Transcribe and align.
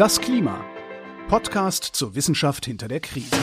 Das 0.00 0.18
Klima. 0.18 0.64
Podcast 1.28 1.84
zur 1.84 2.14
Wissenschaft 2.14 2.64
hinter 2.64 2.88
der 2.88 3.00
Krise. 3.00 3.36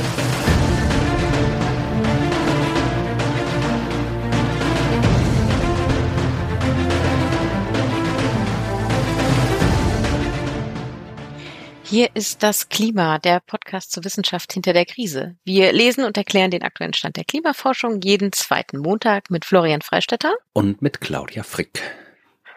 Hier 11.84 12.10
ist 12.16 12.42
das 12.42 12.70
Klima, 12.70 13.20
der 13.20 13.40
Podcast 13.40 13.92
zur 13.92 14.04
Wissenschaft 14.04 14.52
hinter 14.52 14.74
der 14.74 14.86
Krise. 14.86 15.36
Wir 15.46 15.72
lesen 15.72 16.06
und 16.06 16.18
erklären 16.18 16.50
den 16.50 16.64
aktuellen 16.64 16.96
Stand 16.96 17.18
der 17.18 17.26
Klimaforschung 17.26 18.02
jeden 18.02 18.32
zweiten 18.32 18.80
Montag 18.80 19.30
mit 19.30 19.46
Florian 19.46 19.84
Freistetter 19.84 20.34
und 20.54 20.82
mit 20.82 21.02
Claudia 21.02 21.44
Frick. 21.44 21.80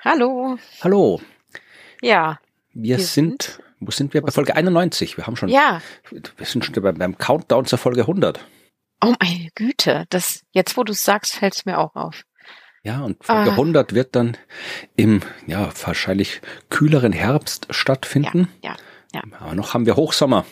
Hallo. 0.02 0.56
Hallo. 0.80 1.20
Ja. 2.00 2.40
Wir, 2.72 2.96
wir 2.96 3.04
sind, 3.04 3.42
sind, 3.42 3.70
wo 3.80 3.90
sind 3.90 4.14
wir? 4.14 4.22
Bei 4.22 4.30
Folge 4.30 4.54
91. 4.54 5.16
Wir 5.16 5.27
haben 5.27 5.36
schon, 5.36 5.48
ja. 5.48 5.80
wir 6.10 6.46
sind 6.46 6.64
schon 6.64 6.74
beim, 6.82 6.96
beim 6.96 7.18
Countdown 7.18 7.64
zur 7.64 7.78
Folge 7.78 8.02
100. 8.02 8.41
Oh 9.02 9.14
meine 9.18 9.48
Güte, 9.55 10.05
das, 10.10 10.42
jetzt 10.52 10.77
wo 10.77 10.84
du 10.84 10.92
es 10.92 11.02
sagst, 11.02 11.34
fällt 11.34 11.55
es 11.55 11.64
mir 11.64 11.78
auch 11.78 11.95
auf. 11.95 12.22
Ja, 12.82 13.00
und 13.00 13.24
Folge 13.24 13.50
ah. 13.50 13.55
100 13.55 13.95
wird 13.95 14.14
dann 14.14 14.36
im, 14.96 15.20
ja, 15.46 15.70
wahrscheinlich 15.84 16.41
kühleren 16.69 17.12
Herbst 17.12 17.66
stattfinden. 17.70 18.48
Ja, 18.62 18.70
ja. 18.70 18.77
Ja. 19.12 19.22
Aber 19.41 19.55
noch 19.55 19.74
haben 19.74 19.86
wir 19.86 19.97
Hochsommer. 19.97 20.44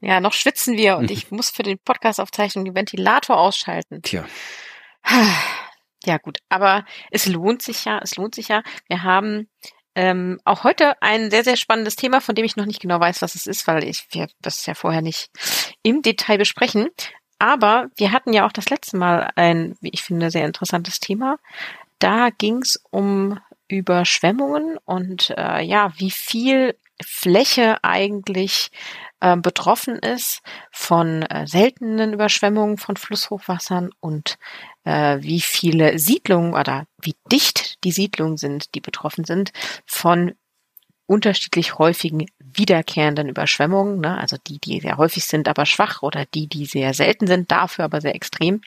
Ja, 0.00 0.20
noch 0.20 0.32
schwitzen 0.32 0.76
wir 0.76 0.96
und 0.96 1.10
ich 1.10 1.30
muss 1.30 1.50
für 1.50 1.62
den 1.62 1.78
Podcast-Aufzeichnung 1.78 2.64
den 2.64 2.74
Ventilator 2.74 3.38
ausschalten. 3.38 4.02
Tja. 4.02 4.24
Ja, 6.04 6.16
gut. 6.18 6.38
Aber 6.48 6.86
es 7.10 7.26
lohnt 7.26 7.62
sich 7.62 7.84
ja, 7.84 8.00
es 8.02 8.16
lohnt 8.16 8.34
sich 8.34 8.48
ja. 8.48 8.62
Wir 8.88 9.02
haben 9.02 9.48
ähm, 9.94 10.40
auch 10.44 10.64
heute 10.64 11.00
ein 11.02 11.30
sehr, 11.30 11.44
sehr 11.44 11.56
spannendes 11.56 11.96
Thema, 11.96 12.20
von 12.20 12.34
dem 12.34 12.44
ich 12.44 12.56
noch 12.56 12.66
nicht 12.66 12.80
genau 12.80 13.00
weiß, 13.00 13.22
was 13.22 13.34
es 13.34 13.46
ist, 13.46 13.66
weil 13.66 13.84
ich 13.84 14.06
wir 14.10 14.28
das 14.40 14.64
ja 14.66 14.74
vorher 14.74 15.02
nicht 15.02 15.30
im 15.82 16.02
Detail 16.02 16.38
besprechen. 16.38 16.88
Aber 17.38 17.88
wir 17.96 18.12
hatten 18.12 18.32
ja 18.32 18.46
auch 18.46 18.52
das 18.52 18.68
letzte 18.68 18.96
Mal 18.96 19.30
ein, 19.34 19.76
wie 19.80 19.90
ich 19.92 20.02
finde, 20.02 20.30
sehr 20.30 20.44
interessantes 20.44 21.00
Thema. 21.00 21.38
Da 21.98 22.30
ging 22.30 22.62
es 22.62 22.82
um 22.90 23.40
Überschwemmungen 23.70 24.78
und 24.84 25.30
äh, 25.36 25.62
ja, 25.62 25.92
wie 25.96 26.10
viel 26.10 26.76
Fläche 27.02 27.82
eigentlich 27.82 28.70
äh, 29.20 29.36
betroffen 29.36 29.96
ist 29.96 30.42
von 30.70 31.22
äh, 31.22 31.46
seltenen 31.46 32.12
Überschwemmungen 32.12 32.76
von 32.76 32.96
Flusshochwassern 32.96 33.90
und 34.00 34.38
äh, 34.84 35.18
wie 35.20 35.40
viele 35.40 35.98
Siedlungen 35.98 36.54
oder 36.54 36.86
wie 37.00 37.14
dicht 37.30 37.82
die 37.84 37.92
Siedlungen 37.92 38.36
sind, 38.36 38.74
die 38.74 38.80
betroffen 38.80 39.24
sind 39.24 39.52
von 39.86 40.34
unterschiedlich 41.10 41.76
häufigen 41.76 42.26
wiederkehrenden 42.38 43.28
Überschwemmungen, 43.28 43.98
ne? 43.98 44.16
also 44.16 44.36
die, 44.46 44.60
die 44.60 44.78
sehr 44.78 44.96
häufig 44.96 45.24
sind, 45.24 45.48
aber 45.48 45.66
schwach 45.66 46.02
oder 46.02 46.24
die, 46.24 46.46
die 46.46 46.66
sehr 46.66 46.94
selten 46.94 47.26
sind, 47.26 47.50
dafür 47.50 47.84
aber 47.84 48.00
sehr 48.00 48.14
extrem. 48.14 48.62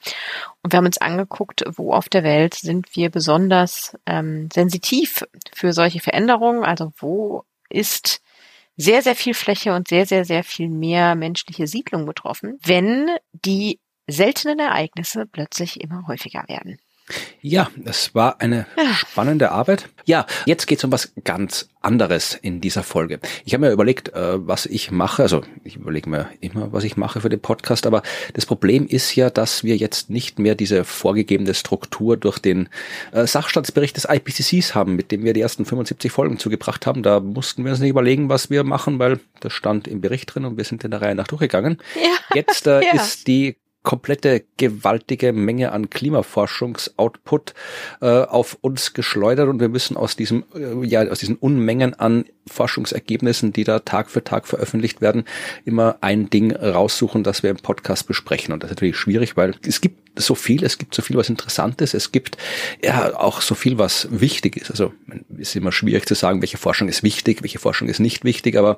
Und 0.61 0.73
wir 0.73 0.77
haben 0.77 0.85
uns 0.85 0.97
angeguckt, 0.97 1.63
wo 1.77 1.93
auf 1.93 2.09
der 2.09 2.23
Welt 2.23 2.55
sind 2.55 2.97
wir 2.97 3.09
besonders 3.09 3.97
ähm, 4.05 4.49
sensitiv 4.51 5.23
für 5.53 5.71
solche 5.71 6.01
Veränderungen, 6.01 6.65
also 6.65 6.91
wo 6.97 7.45
ist 7.69 8.21
sehr, 8.75 9.01
sehr 9.01 9.15
viel 9.15 9.35
Fläche 9.35 9.73
und 9.73 9.87
sehr, 9.87 10.05
sehr, 10.05 10.25
sehr 10.25 10.43
viel 10.43 10.67
mehr 10.67 11.15
menschliche 11.15 11.65
Siedlung 11.67 12.05
betroffen, 12.05 12.59
wenn 12.61 13.09
die 13.31 13.79
seltenen 14.05 14.59
Ereignisse 14.59 15.25
plötzlich 15.27 15.79
immer 15.79 16.07
häufiger 16.07 16.43
werden. 16.49 16.77
Ja, 17.41 17.69
es 17.83 18.15
war 18.15 18.39
eine 18.39 18.65
ja. 18.77 18.93
spannende 18.93 19.51
Arbeit. 19.51 19.89
Ja, 20.05 20.25
jetzt 20.45 20.65
geht's 20.65 20.85
um 20.85 20.91
was 20.93 21.11
ganz 21.25 21.67
anderes 21.81 22.35
in 22.41 22.61
dieser 22.61 22.83
Folge. 22.83 23.19
Ich 23.43 23.53
habe 23.53 23.65
mir 23.65 23.73
überlegt, 23.73 24.13
äh, 24.13 24.47
was 24.47 24.65
ich 24.65 24.91
mache. 24.91 25.23
Also 25.23 25.41
ich 25.65 25.75
überlege 25.75 26.09
mir 26.09 26.29
immer, 26.39 26.71
was 26.71 26.85
ich 26.85 26.95
mache 26.95 27.19
für 27.19 27.27
den 27.27 27.41
Podcast, 27.41 27.85
aber 27.85 28.01
das 28.33 28.45
Problem 28.45 28.87
ist 28.87 29.15
ja, 29.15 29.29
dass 29.29 29.65
wir 29.65 29.75
jetzt 29.75 30.09
nicht 30.09 30.39
mehr 30.39 30.55
diese 30.55 30.85
vorgegebene 30.85 31.53
Struktur 31.53 32.15
durch 32.15 32.39
den 32.39 32.69
äh, 33.11 33.27
Sachstandsbericht 33.27 33.97
des 33.97 34.07
IPCCs 34.09 34.73
haben, 34.73 34.95
mit 34.95 35.11
dem 35.11 35.25
wir 35.25 35.33
die 35.33 35.41
ersten 35.41 35.65
75 35.65 36.11
Folgen 36.11 36.39
zugebracht 36.39 36.85
haben. 36.87 37.03
Da 37.03 37.19
mussten 37.19 37.65
wir 37.65 37.71
uns 37.71 37.81
nicht 37.81 37.89
überlegen, 37.89 38.29
was 38.29 38.49
wir 38.49 38.63
machen, 38.63 38.99
weil 38.99 39.19
das 39.41 39.51
stand 39.51 39.89
im 39.89 39.99
Bericht 39.99 40.33
drin 40.33 40.45
und 40.45 40.55
wir 40.55 40.63
sind 40.63 40.85
in 40.85 40.91
der 40.91 41.01
Reihe 41.01 41.15
nach 41.15 41.27
durchgegangen. 41.27 41.79
Ja. 41.95 42.35
Jetzt 42.35 42.67
äh, 42.67 42.81
ja. 42.85 42.93
ist 42.93 43.27
die 43.27 43.57
komplette 43.83 44.43
gewaltige 44.57 45.33
Menge 45.33 45.71
an 45.73 45.89
Klimaforschungsoutput 45.89 47.53
äh, 48.01 48.07
auf 48.07 48.57
uns 48.61 48.93
geschleudert 48.93 49.49
und 49.49 49.59
wir 49.59 49.69
müssen 49.69 49.97
aus 49.97 50.15
diesem 50.15 50.45
äh, 50.55 50.85
ja 50.85 51.03
aus 51.03 51.19
diesen 51.19 51.35
Unmengen 51.35 51.93
an 51.93 52.25
Forschungsergebnissen, 52.47 53.53
die 53.53 53.63
da 53.63 53.79
Tag 53.79 54.09
für 54.09 54.23
Tag 54.23 54.47
veröffentlicht 54.47 55.01
werden, 55.01 55.25
immer 55.65 55.97
ein 56.01 56.29
Ding 56.29 56.55
raussuchen, 56.55 57.23
das 57.23 57.43
wir 57.43 57.49
im 57.49 57.57
Podcast 57.57 58.07
besprechen 58.07 58.53
und 58.53 58.63
das 58.63 58.71
ist 58.71 58.77
natürlich 58.77 58.97
schwierig, 58.97 59.37
weil 59.37 59.55
es 59.65 59.81
gibt 59.81 60.03
so 60.15 60.35
viel, 60.35 60.63
es 60.63 60.77
gibt 60.77 60.93
so 60.93 61.01
viel, 61.01 61.17
was 61.17 61.29
interessant 61.29 61.81
ist, 61.81 61.93
es 61.93 62.11
gibt 62.11 62.37
ja 62.83 63.17
auch 63.17 63.41
so 63.41 63.55
viel, 63.55 63.77
was 63.77 64.07
wichtig 64.11 64.57
ist. 64.57 64.69
Also 64.69 64.93
es 65.39 65.49
ist 65.49 65.55
immer 65.55 65.71
schwierig 65.71 66.05
zu 66.05 66.13
sagen, 66.13 66.41
welche 66.41 66.57
Forschung 66.57 66.87
ist 66.87 67.01
wichtig, 67.03 67.41
welche 67.41 67.59
Forschung 67.59 67.87
ist 67.87 67.99
nicht 67.99 68.23
wichtig, 68.23 68.55
aber 68.57 68.77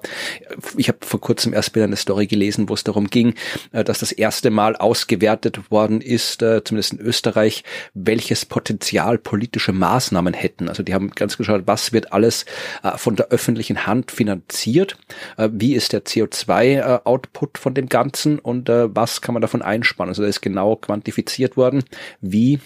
ich 0.77 0.87
habe 0.87 0.99
vor 1.01 1.19
kurzem 1.19 1.53
erst 1.53 1.75
wieder 1.75 1.85
eine 1.85 1.97
Story 1.97 2.27
gelesen, 2.27 2.69
wo 2.69 2.73
es 2.73 2.83
darum 2.83 3.09
ging, 3.09 3.33
äh, 3.73 3.83
dass 3.83 3.99
das 3.99 4.11
erste 4.11 4.49
Mal 4.49 4.75
ausgewertet 4.75 5.71
worden 5.71 5.99
ist, 5.99 6.41
äh, 6.41 6.63
zumindest 6.63 6.93
in 6.93 6.99
Österreich, 6.99 7.63
welches 7.93 8.45
Potenzial 8.45 9.17
politische 9.17 9.73
Maßnahmen 9.73 10.33
hätten. 10.33 10.69
Also 10.69 10.83
die 10.83 10.93
haben 10.93 11.11
ganz 11.11 11.37
geschaut, 11.37 11.63
was 11.65 11.91
wird 11.91 12.13
alles 12.13 12.45
äh, 12.83 12.97
von 12.97 13.15
der 13.15 13.31
öffentlichen 13.55 13.88
Hand 13.88 14.11
finanziert, 14.11 14.97
wie 15.38 15.75
ist 15.75 15.93
der 15.93 16.03
CO2-Output 16.03 17.57
von 17.57 17.73
dem 17.73 17.88
Ganzen 17.88 18.38
und 18.38 18.67
was 18.67 19.21
kann 19.21 19.31
man 19.33 19.41
davon 19.41 19.61
einsparen. 19.61 20.09
Also 20.09 20.23
da 20.23 20.27
ist 20.27 20.41
genau 20.41 20.75
quantifiziert 20.75 21.55
worden, 21.55 21.85
wie 22.19 22.59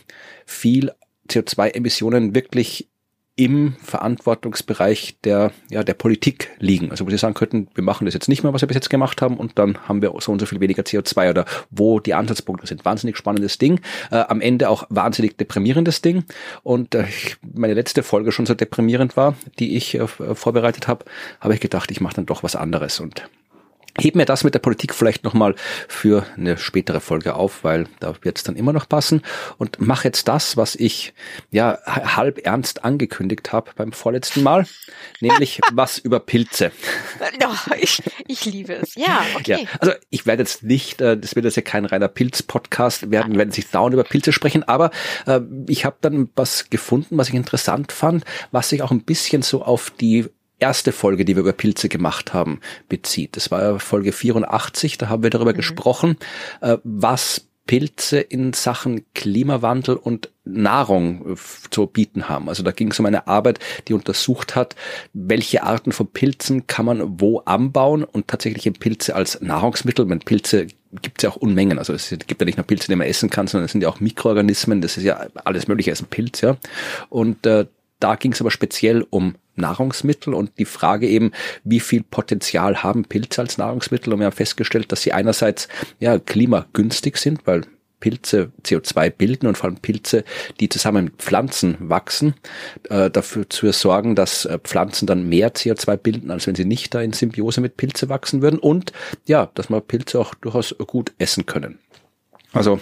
viel 0.47 0.91
CO2-Emissionen 1.29 2.33
wirklich 2.33 2.89
im 3.39 3.73
Verantwortungsbereich 3.81 5.16
der, 5.23 5.53
ja, 5.69 5.85
der 5.85 5.94
Politik 5.94 6.50
liegen. 6.59 6.91
Also 6.91 7.05
wo 7.05 7.09
sie 7.09 7.17
sagen 7.17 7.35
könnten, 7.35 7.69
wir 7.73 7.85
machen 7.85 8.03
das 8.03 8.13
jetzt 8.13 8.27
nicht 8.27 8.44
mehr, 8.44 8.51
was 8.51 8.61
wir 8.61 8.67
bis 8.67 8.75
jetzt 8.75 8.89
gemacht 8.89 9.22
haben, 9.22 9.38
und 9.38 9.57
dann 9.57 9.77
haben 9.88 10.01
wir 10.01 10.13
so 10.19 10.33
und 10.33 10.39
so 10.39 10.45
viel 10.45 10.59
weniger 10.59 10.83
CO2 10.83 11.29
oder 11.29 11.45
wo 11.72 12.01
die 12.01 12.13
Ansatzpunkte 12.13 12.67
sind. 12.67 12.83
Wahnsinnig 12.83 13.16
spannendes 13.16 13.57
Ding. 13.57 13.79
Äh, 14.11 14.17
am 14.27 14.41
Ende 14.41 14.67
auch 14.67 14.83
wahnsinnig 14.89 15.38
deprimierendes 15.38 16.01
Ding. 16.01 16.25
Und 16.63 16.95
äh, 16.95 17.05
meine 17.55 17.75
letzte 17.75 18.03
Folge 18.03 18.33
schon 18.33 18.45
so 18.45 18.55
deprimierend 18.55 19.16
war, 19.16 19.35
die 19.57 19.77
ich 19.77 19.95
äh, 19.95 20.06
vorbereitet 20.06 20.89
habe, 20.89 21.06
habe 21.39 21.53
ich 21.53 21.61
gedacht, 21.61 21.91
ich 21.91 22.01
mache 22.01 22.16
dann 22.16 22.25
doch 22.25 22.44
was 22.44 22.57
anderes. 22.57 23.00
Und 23.00 23.23
Heb 23.97 24.16
mir 24.16 24.25
das 24.25 24.44
mit 24.44 24.53
der 24.53 24.59
Politik 24.59 24.94
vielleicht 24.94 25.23
nochmal 25.23 25.55
für 25.88 26.25
eine 26.38 26.57
spätere 26.57 27.00
Folge 27.00 27.35
auf, 27.35 27.63
weil 27.63 27.88
da 28.00 28.13
wird 28.22 28.38
es 28.38 28.44
dann 28.44 28.55
immer 28.55 28.73
noch 28.73 28.88
passen. 28.88 29.22
Und 29.57 29.79
mache 29.79 30.07
jetzt 30.07 30.27
das, 30.27 30.57
was 30.57 30.75
ich 30.75 31.13
ja 31.51 31.79
halb 31.85 32.45
ernst 32.45 32.83
angekündigt 32.83 33.51
habe 33.51 33.72
beim 33.75 33.91
vorletzten 33.91 34.44
Mal, 34.44 34.66
nämlich 35.19 35.59
was 35.73 35.97
über 35.97 36.19
Pilze. 36.19 36.72
Oh, 37.44 37.73
ich, 37.79 38.01
ich 38.27 38.45
liebe 38.45 38.73
es. 38.73 38.95
Ja, 38.95 39.22
okay. 39.35 39.63
Ja, 39.63 39.79
also 39.79 39.94
ich 40.09 40.25
werde 40.25 40.44
jetzt 40.44 40.63
nicht, 40.63 41.01
äh, 41.01 41.17
das 41.17 41.35
wird 41.35 41.45
jetzt 41.45 41.56
ja 41.56 41.61
kein 41.61 41.85
reiner 41.85 42.07
Pilz-Podcast 42.07 43.11
werden, 43.11 43.38
werden 43.38 43.51
sich 43.51 43.69
dauernd 43.69 43.94
über 43.94 44.03
Pilze 44.03 44.31
sprechen, 44.31 44.63
aber 44.63 44.91
äh, 45.25 45.41
ich 45.67 45.85
habe 45.85 45.97
dann 46.01 46.29
was 46.35 46.69
gefunden, 46.69 47.17
was 47.17 47.29
ich 47.29 47.35
interessant 47.35 47.91
fand, 47.91 48.25
was 48.51 48.69
sich 48.69 48.81
auch 48.81 48.91
ein 48.91 49.03
bisschen 49.03 49.41
so 49.41 49.63
auf 49.63 49.89
die 49.89 50.27
erste 50.59 50.91
Folge, 50.91 51.25
die 51.25 51.35
wir 51.35 51.41
über 51.41 51.53
Pilze 51.53 51.89
gemacht 51.89 52.33
haben, 52.33 52.59
bezieht. 52.87 53.35
Das 53.35 53.51
war 53.51 53.79
Folge 53.79 54.11
84, 54.11 54.97
da 54.97 55.09
haben 55.09 55.23
wir 55.23 55.29
darüber 55.29 55.53
mhm. 55.53 55.57
gesprochen, 55.57 56.17
äh, 56.61 56.77
was 56.83 57.45
Pilze 57.69 58.19
in 58.19 58.53
Sachen 58.53 59.05
Klimawandel 59.13 59.95
und 59.95 60.31
Nahrung 60.43 61.33
äh, 61.33 61.35
zu 61.69 61.85
bieten 61.85 62.27
haben. 62.27 62.49
Also 62.49 62.63
da 62.63 62.71
ging 62.71 62.89
es 62.89 62.99
um 62.99 63.05
eine 63.05 63.27
Arbeit, 63.27 63.59
die 63.87 63.93
untersucht 63.93 64.55
hat, 64.55 64.75
welche 65.13 65.61
Arten 65.61 65.91
von 65.91 66.07
Pilzen 66.07 66.65
kann 66.65 66.85
man 66.85 67.21
wo 67.21 67.41
anbauen 67.41 68.03
und 68.03 68.27
tatsächlich 68.27 68.73
Pilze 68.79 69.13
als 69.13 69.39
Nahrungsmittel. 69.41 70.05
Meine 70.05 70.21
Pilze 70.21 70.65
gibt 71.03 71.19
es 71.19 71.23
ja 71.23 71.29
auch 71.29 71.35
Unmengen. 71.35 71.77
Also 71.77 71.94
es 71.94 72.09
gibt 72.09 72.41
ja 72.41 72.45
nicht 72.45 72.57
nur 72.57 72.65
Pilze, 72.65 72.88
die 72.88 72.95
man 72.95 73.05
essen 73.05 73.29
kann, 73.29 73.45
sondern 73.45 73.65
es 73.65 73.71
sind 73.71 73.81
ja 73.81 73.89
auch 73.89 74.00
Mikroorganismen. 74.00 74.81
Das 74.81 74.97
ist 74.97 75.03
ja 75.03 75.27
alles 75.45 75.67
Mögliche 75.67 75.91
als 75.91 76.01
ein 76.01 76.07
Pilz, 76.07 76.41
ja. 76.41 76.57
Und 77.09 77.45
äh, 77.45 77.67
da 78.00 78.15
ging 78.15 78.31
es 78.31 78.41
aber 78.41 78.50
speziell 78.50 79.05
um 79.12 79.35
Nahrungsmittel 79.59 80.33
und 80.33 80.51
die 80.57 80.65
Frage 80.65 81.07
eben, 81.07 81.31
wie 81.63 81.79
viel 81.79 82.03
Potenzial 82.03 82.83
haben 82.83 83.06
Pilze 83.06 83.41
als 83.41 83.57
Nahrungsmittel? 83.57 84.13
Und 84.13 84.19
wir 84.19 84.25
haben 84.25 84.35
festgestellt, 84.35 84.91
dass 84.91 85.01
sie 85.01 85.13
einerseits 85.13 85.67
ja 86.00 86.19
klimagünstig 86.19 87.17
sind, 87.17 87.45
weil 87.45 87.63
Pilze 88.00 88.51
CO2 88.63 89.09
bilden 89.09 89.47
und 89.47 89.57
vor 89.57 89.69
allem 89.69 89.77
Pilze, 89.77 90.23
die 90.59 90.69
zusammen 90.69 91.06
mit 91.06 91.15
Pflanzen 91.17 91.77
wachsen, 91.79 92.33
äh, 92.89 93.09
dafür 93.09 93.50
zu 93.50 93.71
sorgen, 93.71 94.15
dass 94.15 94.45
äh, 94.45 94.59
Pflanzen 94.59 95.06
dann 95.06 95.27
mehr 95.27 95.53
CO2 95.53 95.97
bilden, 95.97 96.31
als 96.31 96.47
wenn 96.47 96.55
sie 96.55 96.65
nicht 96.65 96.94
da 96.94 97.01
in 97.01 97.13
Symbiose 97.13 97.62
mit 97.62 97.77
Pilze 97.77 98.09
wachsen 98.09 98.41
würden 98.41 98.59
und 98.59 98.94
ja, 99.25 99.50
dass 99.53 99.69
man 99.69 99.81
Pilze 99.81 100.19
auch 100.19 100.33
durchaus 100.35 100.75
gut 100.88 101.13
essen 101.17 101.45
können. 101.45 101.79
Also, 102.51 102.80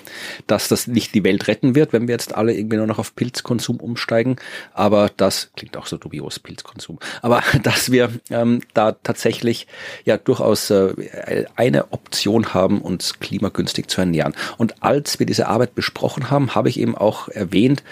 dass 0.48 0.70
das 0.70 0.88
nicht 0.88 1.14
die 1.14 1.26
Welt 1.26 1.48
retten 1.48 1.76
wird, 1.76 1.92
wenn 1.92 2.08
wir 2.08 2.14
jetzt 2.14 2.34
alle 2.34 2.54
irgendwie 2.54 2.78
nur 2.78 2.88
noch 2.88 3.00
auf 3.00 3.16
Pilzkonsum 3.16 3.82
umsteigen, 3.82 4.38
aber 4.74 5.12
das 5.18 5.52
klingt 5.58 5.76
auch 5.76 5.88
so 5.88 5.98
dubios, 5.98 6.40
Pilzkonsum, 6.40 7.00
aber 7.22 7.44
dass 7.64 7.92
wir 7.92 8.12
ähm, 8.30 8.62
da 8.74 8.94
tatsächlich 8.94 9.68
ja 10.06 10.18
durchaus 10.18 10.70
äh, 10.70 11.46
eine 11.58 11.92
Option 11.92 12.54
haben, 12.54 12.82
uns 12.82 13.20
klimagünstig 13.20 13.90
zu 13.90 14.00
ernähren. 14.00 14.36
Und 14.58 14.82
als 14.82 15.20
wir 15.20 15.26
diese 15.26 15.48
Arbeit 15.48 15.76
besprochen 15.76 16.32
haben, 16.32 16.56
habe 16.56 16.70
ich 16.70 16.80
eben 16.80 16.96
auch 16.96 17.28
erwähnt, 17.28 17.84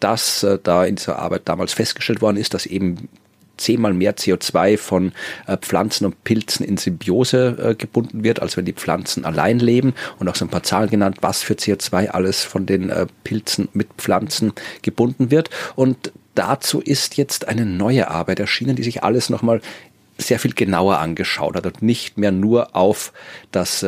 dass 0.00 0.42
äh, 0.42 0.58
da 0.62 0.84
in 0.84 0.96
dieser 0.96 1.18
Arbeit 1.18 1.42
damals 1.46 1.72
festgestellt 1.72 2.20
worden 2.20 2.36
ist, 2.36 2.52
dass 2.52 2.66
eben 2.66 3.08
zehnmal 3.56 3.92
mehr 3.94 4.16
CO2 4.16 4.78
von 4.78 5.12
äh, 5.46 5.56
Pflanzen 5.56 6.06
und 6.06 6.24
Pilzen 6.24 6.64
in 6.64 6.76
Symbiose 6.76 7.56
äh, 7.70 7.74
gebunden 7.74 8.24
wird, 8.24 8.40
als 8.40 8.56
wenn 8.56 8.64
die 8.64 8.72
Pflanzen 8.72 9.24
allein 9.24 9.58
leben. 9.58 9.94
Und 10.18 10.28
auch 10.28 10.34
so 10.34 10.44
ein 10.44 10.50
paar 10.50 10.62
Zahlen 10.62 10.90
genannt, 10.90 11.18
was 11.20 11.42
für 11.42 11.54
CO2 11.54 12.08
alles 12.08 12.42
von 12.44 12.66
den 12.66 12.90
äh, 12.90 13.06
Pilzen 13.24 13.68
mit 13.72 13.88
Pflanzen 13.98 14.52
gebunden 14.82 15.30
wird. 15.30 15.50
Und 15.76 16.12
dazu 16.34 16.80
ist 16.80 17.16
jetzt 17.16 17.48
eine 17.48 17.66
neue 17.66 18.08
Arbeit 18.08 18.40
erschienen, 18.40 18.76
die 18.76 18.82
sich 18.82 19.02
alles 19.02 19.30
nochmal 19.30 19.60
sehr 20.18 20.38
viel 20.38 20.54
genauer 20.54 20.98
angeschaut 20.98 21.56
hat 21.56 21.66
und 21.66 21.82
nicht 21.82 22.18
mehr 22.18 22.32
nur 22.32 22.76
auf 22.76 23.12
das 23.50 23.84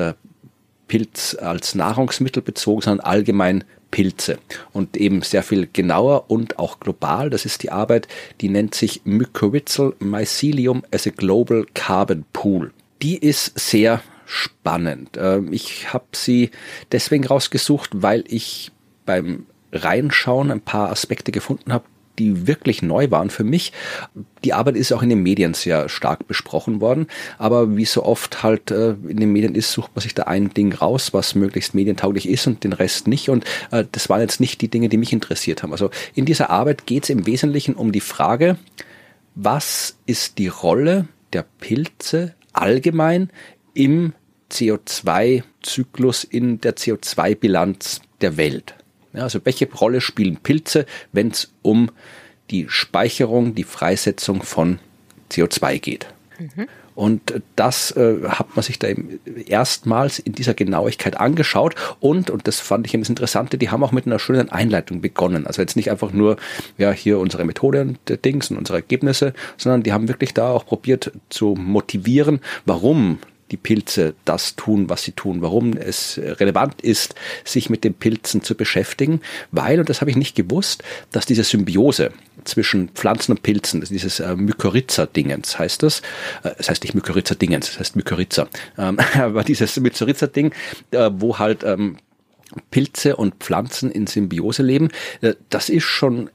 Pilz 0.89 1.37
als 1.41 1.75
Nahrungsmittel 1.75 2.43
bezogen, 2.43 2.81
sondern 2.81 3.05
allgemein 3.05 3.65
Pilze 3.95 4.39
und 4.73 4.97
eben 4.97 5.23
sehr 5.23 5.45
viel 5.45 5.69
genauer 5.73 6.29
und 6.29 6.59
auch 6.59 6.81
global. 6.81 7.31
Das 7.31 7.45
ist 7.45 7.63
die 7.63 7.71
Arbeit, 7.71 8.09
die 8.41 8.49
nennt 8.49 8.75
sich 8.75 9.03
Mycorrhizal 9.05 9.95
Mycelium 10.01 10.83
as 10.93 11.07
a 11.07 11.11
Global 11.11 11.65
Carbon 11.75 12.25
Pool. 12.33 12.73
Die 13.03 13.17
ist 13.17 13.57
sehr 13.57 14.03
spannend. 14.27 15.11
Ähm, 15.17 15.53
ich 15.53 15.93
habe 15.93 16.07
sie 16.11 16.51
deswegen 16.91 17.25
rausgesucht, 17.25 17.91
weil 17.95 18.25
ich 18.27 18.73
beim 19.07 19.47
Reinschauen 19.71 20.51
ein 20.51 20.61
paar 20.61 20.91
Aspekte 20.91 21.31
gefunden 21.31 21.73
habe, 21.73 21.85
die 22.19 22.47
wirklich 22.47 22.83
neu 22.83 23.11
waren 23.11 23.31
für 23.31 23.45
mich. 23.45 23.73
Die 24.45 24.53
Arbeit 24.53 24.77
ist 24.77 24.93
auch 24.93 25.03
in 25.03 25.09
den 25.09 25.23
Medien 25.23 25.55
sehr 25.55 25.89
stark 25.89 26.29
besprochen 26.29 26.81
worden, 26.81 27.07
aber 27.39 27.77
wie 27.77 27.85
so 27.85 28.05
oft 28.05 28.43
halt 28.43 28.71
äh, 28.71 28.91
in 29.09 29.19
den 29.19 29.33
Medien 29.33 29.55
ist, 29.55 29.73
sucht 29.73 29.91
man 29.95 30.03
sich 30.03 30.15
da 30.15 30.25
ein 30.25 30.53
Ding 30.53 30.73
raus, 30.73 31.13
was 31.13 31.35
möglichst 31.35 31.75
medientauglich 31.75 32.29
ist 32.29 32.47
und 32.47 32.65
den 32.65 32.73
Rest 32.73 33.09
nicht. 33.09 33.29
Und 33.29 33.45
äh, 33.71 33.85
das 33.91 34.09
waren 34.09 34.21
jetzt 34.21 34.41
nicht 34.41 34.61
die 34.61 34.69
Dinge, 34.69 34.89
die 34.89 34.97
mich 34.97 35.13
interessiert 35.13 35.63
haben. 35.63 35.73
Also 35.73 35.91
in 36.15 36.25
dieser 36.25 36.51
Arbeit 36.51 36.87
geht 36.87 37.05
es 37.05 37.11
im 37.11 37.27
Wesentlichen 37.27 37.75
um 37.75 37.93
die 37.93 38.01
Frage, 38.01 38.57
was 39.35 39.97
ist 40.07 40.39
die 40.39 40.49
Rolle 40.49 41.09
der 41.33 41.45
Pilze 41.59 42.35
allgemein 42.53 43.31
im 43.75 44.13
CO2-Zyklus, 44.51 46.25
in 46.25 46.61
der 46.61 46.77
CO2-Bilanz 46.77 48.01
der 48.21 48.37
Welt. 48.37 48.75
Ja, 49.15 49.23
also 49.23 49.41
welche 49.45 49.71
Rolle 49.73 50.01
spielen 50.01 50.37
Pilze, 50.37 50.87
wenn 51.13 51.29
es 51.29 51.53
um 51.63 51.91
die 52.51 52.67
Speicherung, 52.69 53.55
die 53.55 53.65
Freisetzung 53.65 54.43
von 54.43 54.79
CO2 55.31 55.79
geht? 55.79 56.07
Mhm. 56.39 56.69
Und 56.95 57.43
das 57.57 57.91
äh, 57.97 58.23
hat 58.29 58.55
man 58.55 58.63
sich 58.63 58.79
da 58.79 58.87
eben 58.87 59.19
erstmals 59.47 60.21
in 60.21 60.33
dieser 60.33 60.55
Genauigkeit 60.55 61.19
angeschaut 61.19 61.75
und, 61.99 62.31
und 62.31 62.47
das 62.47 62.61
fand 62.61 62.87
ich 62.87 62.95
eben 62.95 63.03
das 63.03 63.09
Interessante, 63.09 63.59
die 63.59 63.71
haben 63.71 63.83
auch 63.83 63.91
mit 63.91 64.07
einer 64.07 64.21
schönen 64.21 64.49
Einleitung 64.51 65.01
begonnen. 65.01 65.47
Also 65.47 65.61
jetzt 65.61 65.75
nicht 65.75 65.91
einfach 65.91 66.13
nur, 66.13 66.37
ja, 66.79 66.93
hier 66.93 67.19
unsere 67.19 67.45
Methode 67.45 67.81
und 67.81 68.25
Dings 68.25 68.51
und 68.51 68.59
unsere 68.59 68.79
Ergebnisse, 68.79 69.35
sondern 69.57 69.83
die 69.83 69.93
haben 69.93 70.09
wirklich 70.09 70.35
da 70.35 70.51
auch 70.51 70.67
probiert 70.67 71.11
zu 71.31 71.57
motivieren, 71.59 72.41
warum 72.65 73.19
die 73.51 73.57
Pilze 73.57 74.15
das 74.25 74.57
tun, 74.57 74.89
was 74.89 75.03
sie 75.03 75.13
tun, 75.13 75.43
warum 75.43 75.75
es 75.75 76.19
relevant 76.19 76.81
ist, 76.81 77.15
sich 77.45 77.71
mit 77.71 77.85
den 77.85 77.95
Pilzen 77.95 78.43
zu 78.43 78.55
beschäftigen, 78.55 79.21
weil, 79.51 79.81
und 79.81 79.89
das 79.89 80.01
habe 80.01 80.11
ich 80.11 80.17
nicht 80.17 80.35
gewusst, 80.35 80.83
dass 81.13 81.27
diese 81.27 81.45
Symbiose 81.45 82.11
zwischen 82.45 82.89
Pflanzen 82.91 83.33
und 83.33 83.43
Pilzen, 83.43 83.83
dieses 83.83 84.21
äh, 84.21 84.35
Mykorrhiza-Dingens 84.35 85.59
heißt 85.59 85.83
das, 85.83 86.01
äh, 86.43 86.51
das 86.57 86.71
heißt 86.71 86.83
nicht 86.83 86.95
Mykorrhiza-Dingens, 86.95 87.67
das 87.67 87.81
heißt 87.81 87.97
Mykorrhiza, 87.97 88.49
ähm, 88.79 88.99
aber 89.15 89.45
dieses 89.45 89.79
Mykorrhiza-Ding, 89.79 90.53
äh, 90.91 91.11
wo 91.13 91.39
halt 91.39 91.65
ähm, 91.65 91.99
Pilze 92.71 93.17
und 93.17 93.37
Pflanzen 93.37 93.91
in 93.91 94.07
Symbiose 94.07 94.63
leben, 94.63 94.91
das 95.51 95.69
ist 95.69 95.85
schon 95.85 96.31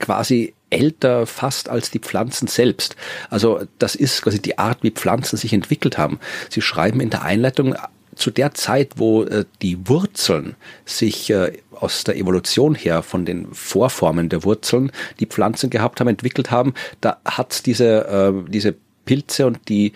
quasi 0.00 0.54
älter 0.70 1.26
fast 1.26 1.68
als 1.68 1.90
die 1.90 1.98
Pflanzen 1.98 2.48
selbst. 2.48 2.96
Also 3.28 3.60
das 3.78 3.94
ist 3.94 4.22
quasi 4.22 4.40
die 4.40 4.58
Art, 4.58 4.82
wie 4.82 4.90
Pflanzen 4.90 5.36
sich 5.36 5.52
entwickelt 5.52 5.98
haben. 5.98 6.18
Sie 6.48 6.62
schreiben 6.62 7.00
in 7.00 7.10
der 7.10 7.22
Einleitung, 7.22 7.76
zu 8.20 8.30
der 8.30 8.54
Zeit, 8.54 8.92
wo 8.96 9.24
äh, 9.24 9.44
die 9.62 9.88
Wurzeln 9.88 10.54
sich 10.84 11.30
äh, 11.30 11.52
aus 11.72 12.04
der 12.04 12.16
Evolution 12.16 12.74
her 12.74 13.02
von 13.02 13.24
den 13.24 13.52
Vorformen 13.52 14.28
der 14.28 14.44
Wurzeln, 14.44 14.92
die 15.18 15.26
Pflanzen 15.26 15.70
gehabt 15.70 16.00
haben, 16.00 16.08
entwickelt 16.08 16.50
haben, 16.50 16.74
da 17.00 17.18
hat 17.24 17.66
diese, 17.66 18.06
äh, 18.06 18.50
diese 18.50 18.74
Pilze 19.06 19.46
und 19.46 19.58
die 19.68 19.92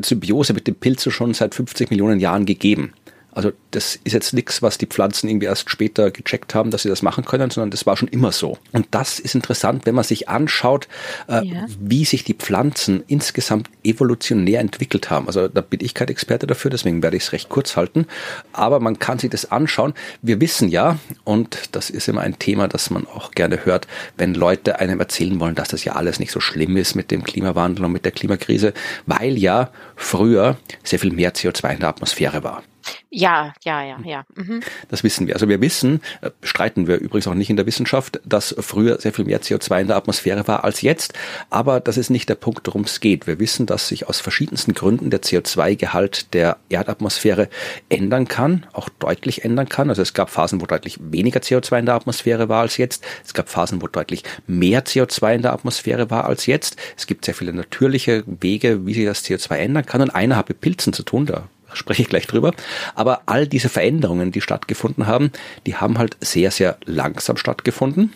Symbiose 0.00 0.54
mit 0.54 0.66
den 0.66 0.76
Pilzen 0.76 1.12
schon 1.12 1.34
seit 1.34 1.54
50 1.54 1.90
Millionen 1.90 2.20
Jahren 2.20 2.46
gegeben. 2.46 2.94
Also 3.36 3.52
das 3.70 3.96
ist 4.02 4.14
jetzt 4.14 4.32
nichts, 4.32 4.62
was 4.62 4.78
die 4.78 4.86
Pflanzen 4.86 5.28
irgendwie 5.28 5.44
erst 5.44 5.68
später 5.68 6.10
gecheckt 6.10 6.54
haben, 6.54 6.70
dass 6.70 6.84
sie 6.84 6.88
das 6.88 7.02
machen 7.02 7.26
können, 7.26 7.50
sondern 7.50 7.70
das 7.70 7.84
war 7.84 7.94
schon 7.98 8.08
immer 8.08 8.32
so. 8.32 8.56
Und 8.72 8.86
das 8.92 9.18
ist 9.18 9.34
interessant, 9.34 9.84
wenn 9.84 9.94
man 9.94 10.04
sich 10.04 10.30
anschaut, 10.30 10.88
äh, 11.28 11.44
ja. 11.44 11.66
wie 11.78 12.06
sich 12.06 12.24
die 12.24 12.32
Pflanzen 12.32 13.04
insgesamt 13.08 13.68
evolutionär 13.84 14.60
entwickelt 14.60 15.10
haben. 15.10 15.26
Also 15.26 15.48
da 15.48 15.60
bin 15.60 15.80
ich 15.84 15.92
kein 15.92 16.08
Experte 16.08 16.46
dafür, 16.46 16.70
deswegen 16.70 17.02
werde 17.02 17.18
ich 17.18 17.24
es 17.24 17.32
recht 17.32 17.50
kurz 17.50 17.76
halten. 17.76 18.06
Aber 18.54 18.80
man 18.80 18.98
kann 18.98 19.18
sich 19.18 19.28
das 19.28 19.52
anschauen. 19.52 19.92
Wir 20.22 20.40
wissen 20.40 20.70
ja, 20.70 20.98
und 21.24 21.68
das 21.72 21.90
ist 21.90 22.08
immer 22.08 22.22
ein 22.22 22.38
Thema, 22.38 22.68
das 22.68 22.88
man 22.88 23.06
auch 23.06 23.32
gerne 23.32 23.66
hört, 23.66 23.86
wenn 24.16 24.32
Leute 24.32 24.80
einem 24.80 24.98
erzählen 24.98 25.38
wollen, 25.40 25.54
dass 25.54 25.68
das 25.68 25.84
ja 25.84 25.92
alles 25.92 26.18
nicht 26.18 26.32
so 26.32 26.40
schlimm 26.40 26.78
ist 26.78 26.94
mit 26.94 27.10
dem 27.10 27.22
Klimawandel 27.22 27.84
und 27.84 27.92
mit 27.92 28.06
der 28.06 28.12
Klimakrise, 28.12 28.72
weil 29.04 29.36
ja 29.36 29.68
früher 29.94 30.56
sehr 30.84 30.98
viel 30.98 31.12
mehr 31.12 31.34
CO2 31.34 31.74
in 31.74 31.80
der 31.80 31.90
Atmosphäre 31.90 32.42
war. 32.42 32.62
Ja, 33.10 33.54
ja, 33.64 33.82
ja, 33.82 33.98
ja. 34.04 34.24
Mhm. 34.34 34.60
Das 34.88 35.02
wissen 35.04 35.26
wir. 35.26 35.34
Also 35.34 35.48
wir 35.48 35.60
wissen, 35.60 36.00
äh, 36.20 36.30
streiten 36.42 36.86
wir 36.86 36.98
übrigens 36.98 37.26
auch 37.26 37.34
nicht 37.34 37.50
in 37.50 37.56
der 37.56 37.66
Wissenschaft, 37.66 38.20
dass 38.24 38.54
früher 38.58 39.00
sehr 39.00 39.12
viel 39.12 39.24
mehr 39.24 39.40
CO2 39.40 39.80
in 39.80 39.86
der 39.88 39.96
Atmosphäre 39.96 40.46
war 40.48 40.64
als 40.64 40.82
jetzt. 40.82 41.14
Aber 41.50 41.80
das 41.80 41.96
ist 41.96 42.10
nicht 42.10 42.28
der 42.28 42.34
Punkt, 42.34 42.66
worum 42.66 42.82
es 42.82 43.00
geht. 43.00 43.26
Wir 43.26 43.38
wissen, 43.38 43.66
dass 43.66 43.88
sich 43.88 44.08
aus 44.08 44.20
verschiedensten 44.20 44.74
Gründen 44.74 45.10
der 45.10 45.22
CO2-Gehalt 45.22 46.34
der 46.34 46.58
Erdatmosphäre 46.68 47.48
ändern 47.88 48.28
kann, 48.28 48.66
auch 48.72 48.88
deutlich 48.88 49.44
ändern 49.44 49.68
kann. 49.68 49.88
Also 49.88 50.02
es 50.02 50.14
gab 50.14 50.30
Phasen, 50.30 50.60
wo 50.60 50.66
deutlich 50.66 50.98
weniger 51.00 51.40
CO2 51.40 51.78
in 51.78 51.86
der 51.86 51.94
Atmosphäre 51.94 52.48
war 52.48 52.60
als 52.60 52.76
jetzt. 52.76 53.04
Es 53.24 53.34
gab 53.34 53.48
Phasen, 53.48 53.82
wo 53.82 53.86
deutlich 53.86 54.22
mehr 54.46 54.84
CO2 54.84 55.36
in 55.36 55.42
der 55.42 55.52
Atmosphäre 55.52 56.10
war 56.10 56.26
als 56.26 56.46
jetzt. 56.46 56.76
Es 56.96 57.06
gibt 57.06 57.24
sehr 57.24 57.34
viele 57.34 57.52
natürliche 57.52 58.24
Wege, 58.26 58.86
wie 58.86 58.94
sich 58.94 59.04
das 59.04 59.24
CO2 59.24 59.56
ändern 59.56 59.86
kann. 59.86 60.02
Und 60.02 60.10
einer 60.10 60.36
hat 60.36 60.48
mit 60.48 60.60
Pilzen 60.60 60.92
zu 60.92 61.02
tun. 61.02 61.26
Da 61.26 61.48
spreche 61.76 62.02
ich 62.02 62.08
gleich 62.08 62.26
drüber. 62.26 62.52
Aber 62.94 63.22
all 63.26 63.46
diese 63.46 63.68
Veränderungen, 63.68 64.32
die 64.32 64.40
stattgefunden 64.40 65.06
haben, 65.06 65.30
die 65.66 65.76
haben 65.76 65.98
halt 65.98 66.16
sehr, 66.20 66.50
sehr 66.50 66.78
langsam 66.84 67.36
stattgefunden 67.36 68.12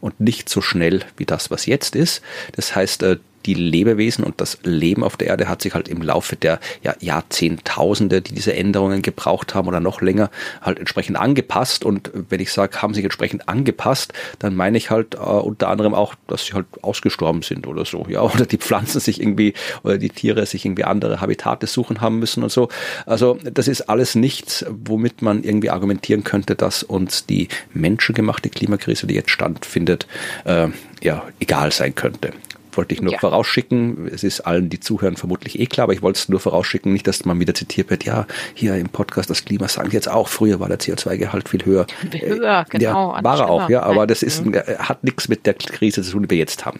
und 0.00 0.20
nicht 0.20 0.48
so 0.48 0.60
schnell 0.60 1.04
wie 1.16 1.26
das, 1.26 1.50
was 1.50 1.66
jetzt 1.66 1.96
ist. 1.96 2.22
Das 2.52 2.74
heißt, 2.74 3.02
äh, 3.02 3.18
die 3.46 3.54
Lebewesen 3.54 4.24
und 4.24 4.40
das 4.40 4.58
Leben 4.62 5.04
auf 5.04 5.16
der 5.16 5.28
Erde 5.28 5.48
hat 5.48 5.62
sich 5.62 5.74
halt 5.74 5.88
im 5.88 6.02
Laufe 6.02 6.36
der 6.36 6.60
ja, 6.82 6.94
Jahrzehntausende, 7.00 8.22
die 8.22 8.34
diese 8.34 8.54
Änderungen 8.54 9.02
gebraucht 9.02 9.54
haben 9.54 9.68
oder 9.68 9.80
noch 9.80 10.00
länger, 10.00 10.30
halt 10.60 10.78
entsprechend 10.78 11.16
angepasst. 11.16 11.84
Und 11.84 12.10
wenn 12.28 12.40
ich 12.40 12.52
sage, 12.52 12.80
haben 12.82 12.94
sich 12.94 13.04
entsprechend 13.04 13.48
angepasst, 13.48 14.12
dann 14.38 14.54
meine 14.54 14.78
ich 14.78 14.90
halt 14.90 15.14
äh, 15.14 15.18
unter 15.18 15.68
anderem 15.68 15.94
auch, 15.94 16.14
dass 16.26 16.46
sie 16.46 16.52
halt 16.52 16.66
ausgestorben 16.82 17.42
sind 17.42 17.66
oder 17.66 17.84
so, 17.84 18.06
ja, 18.08 18.20
oder 18.34 18.46
die 18.46 18.58
Pflanzen 18.58 19.00
sich 19.00 19.20
irgendwie 19.20 19.54
oder 19.82 19.98
die 19.98 20.10
Tiere 20.10 20.46
sich 20.46 20.64
irgendwie 20.64 20.84
andere 20.84 21.20
Habitate 21.20 21.66
suchen 21.66 22.00
haben 22.00 22.18
müssen 22.18 22.42
und 22.42 22.52
so. 22.52 22.68
Also 23.06 23.38
das 23.42 23.68
ist 23.68 23.82
alles 23.82 24.14
nichts, 24.14 24.64
womit 24.68 25.22
man 25.22 25.42
irgendwie 25.42 25.70
argumentieren 25.70 26.24
könnte, 26.24 26.54
dass 26.54 26.82
uns 26.82 27.26
die 27.26 27.48
menschengemachte 27.72 28.50
Klimakrise, 28.50 29.06
die 29.06 29.14
jetzt 29.14 29.30
stattfindet, 29.30 30.06
äh, 30.44 30.68
ja, 31.02 31.24
egal 31.40 31.72
sein 31.72 31.94
könnte 31.94 32.32
wollte 32.76 32.94
ich 32.94 33.02
nur 33.02 33.12
ja. 33.12 33.18
vorausschicken. 33.18 34.08
Es 34.12 34.24
ist 34.24 34.40
allen, 34.40 34.68
die 34.68 34.80
zuhören, 34.80 35.16
vermutlich 35.16 35.58
eh 35.58 35.66
klar, 35.66 35.84
aber 35.84 35.92
ich 35.92 36.02
wollte 36.02 36.18
es 36.18 36.28
nur 36.28 36.40
vorausschicken, 36.40 36.92
nicht, 36.92 37.06
dass 37.06 37.24
man 37.24 37.38
wieder 37.40 37.54
zitiert 37.54 37.90
wird, 37.90 38.04
ja, 38.04 38.26
hier 38.54 38.76
im 38.76 38.88
Podcast 38.88 39.30
das 39.30 39.44
Klima 39.44 39.68
sagen 39.68 39.90
jetzt 39.92 40.08
auch, 40.08 40.28
früher 40.28 40.60
war 40.60 40.68
der 40.68 40.78
CO2-Gehalt 40.78 41.48
viel 41.48 41.64
höher. 41.64 41.86
Höher, 42.12 42.66
genau. 42.68 43.14
Ja, 43.16 43.24
war 43.24 43.38
er 43.38 43.50
auch, 43.50 43.68
ja, 43.68 43.82
aber 43.82 44.06
das 44.06 44.22
ist, 44.22 44.44
mhm. 44.44 44.54
Äh, 44.54 44.76
hat 44.78 45.04
nichts 45.04 45.28
mit 45.28 45.46
der 45.46 45.54
Krise 45.54 46.02
zu 46.02 46.12
tun, 46.12 46.24
die 46.24 46.30
wir 46.30 46.38
jetzt 46.38 46.64
haben. 46.64 46.78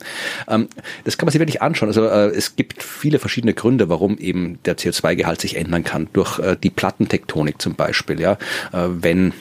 Ähm, 0.49 0.68
das 1.04 1.18
kann 1.18 1.26
man 1.26 1.32
sich 1.32 1.40
wirklich 1.40 1.62
anschauen. 1.62 1.88
Also 1.88 2.04
äh, 2.06 2.28
es 2.28 2.56
gibt 2.56 2.82
viele 2.82 3.18
verschiedene 3.18 3.54
Gründe, 3.54 3.88
warum 3.88 4.18
eben 4.18 4.58
der 4.64 4.76
CO2-Gehalt 4.76 5.40
sich 5.40 5.56
ändern 5.56 5.84
kann. 5.84 6.08
Durch 6.12 6.38
äh, 6.38 6.56
die 6.62 6.70
Plattentektonik 6.70 7.61
zum 7.61 7.75
Beispiel, 7.75 8.20
ja. 8.20 8.38
wenn 8.72 9.32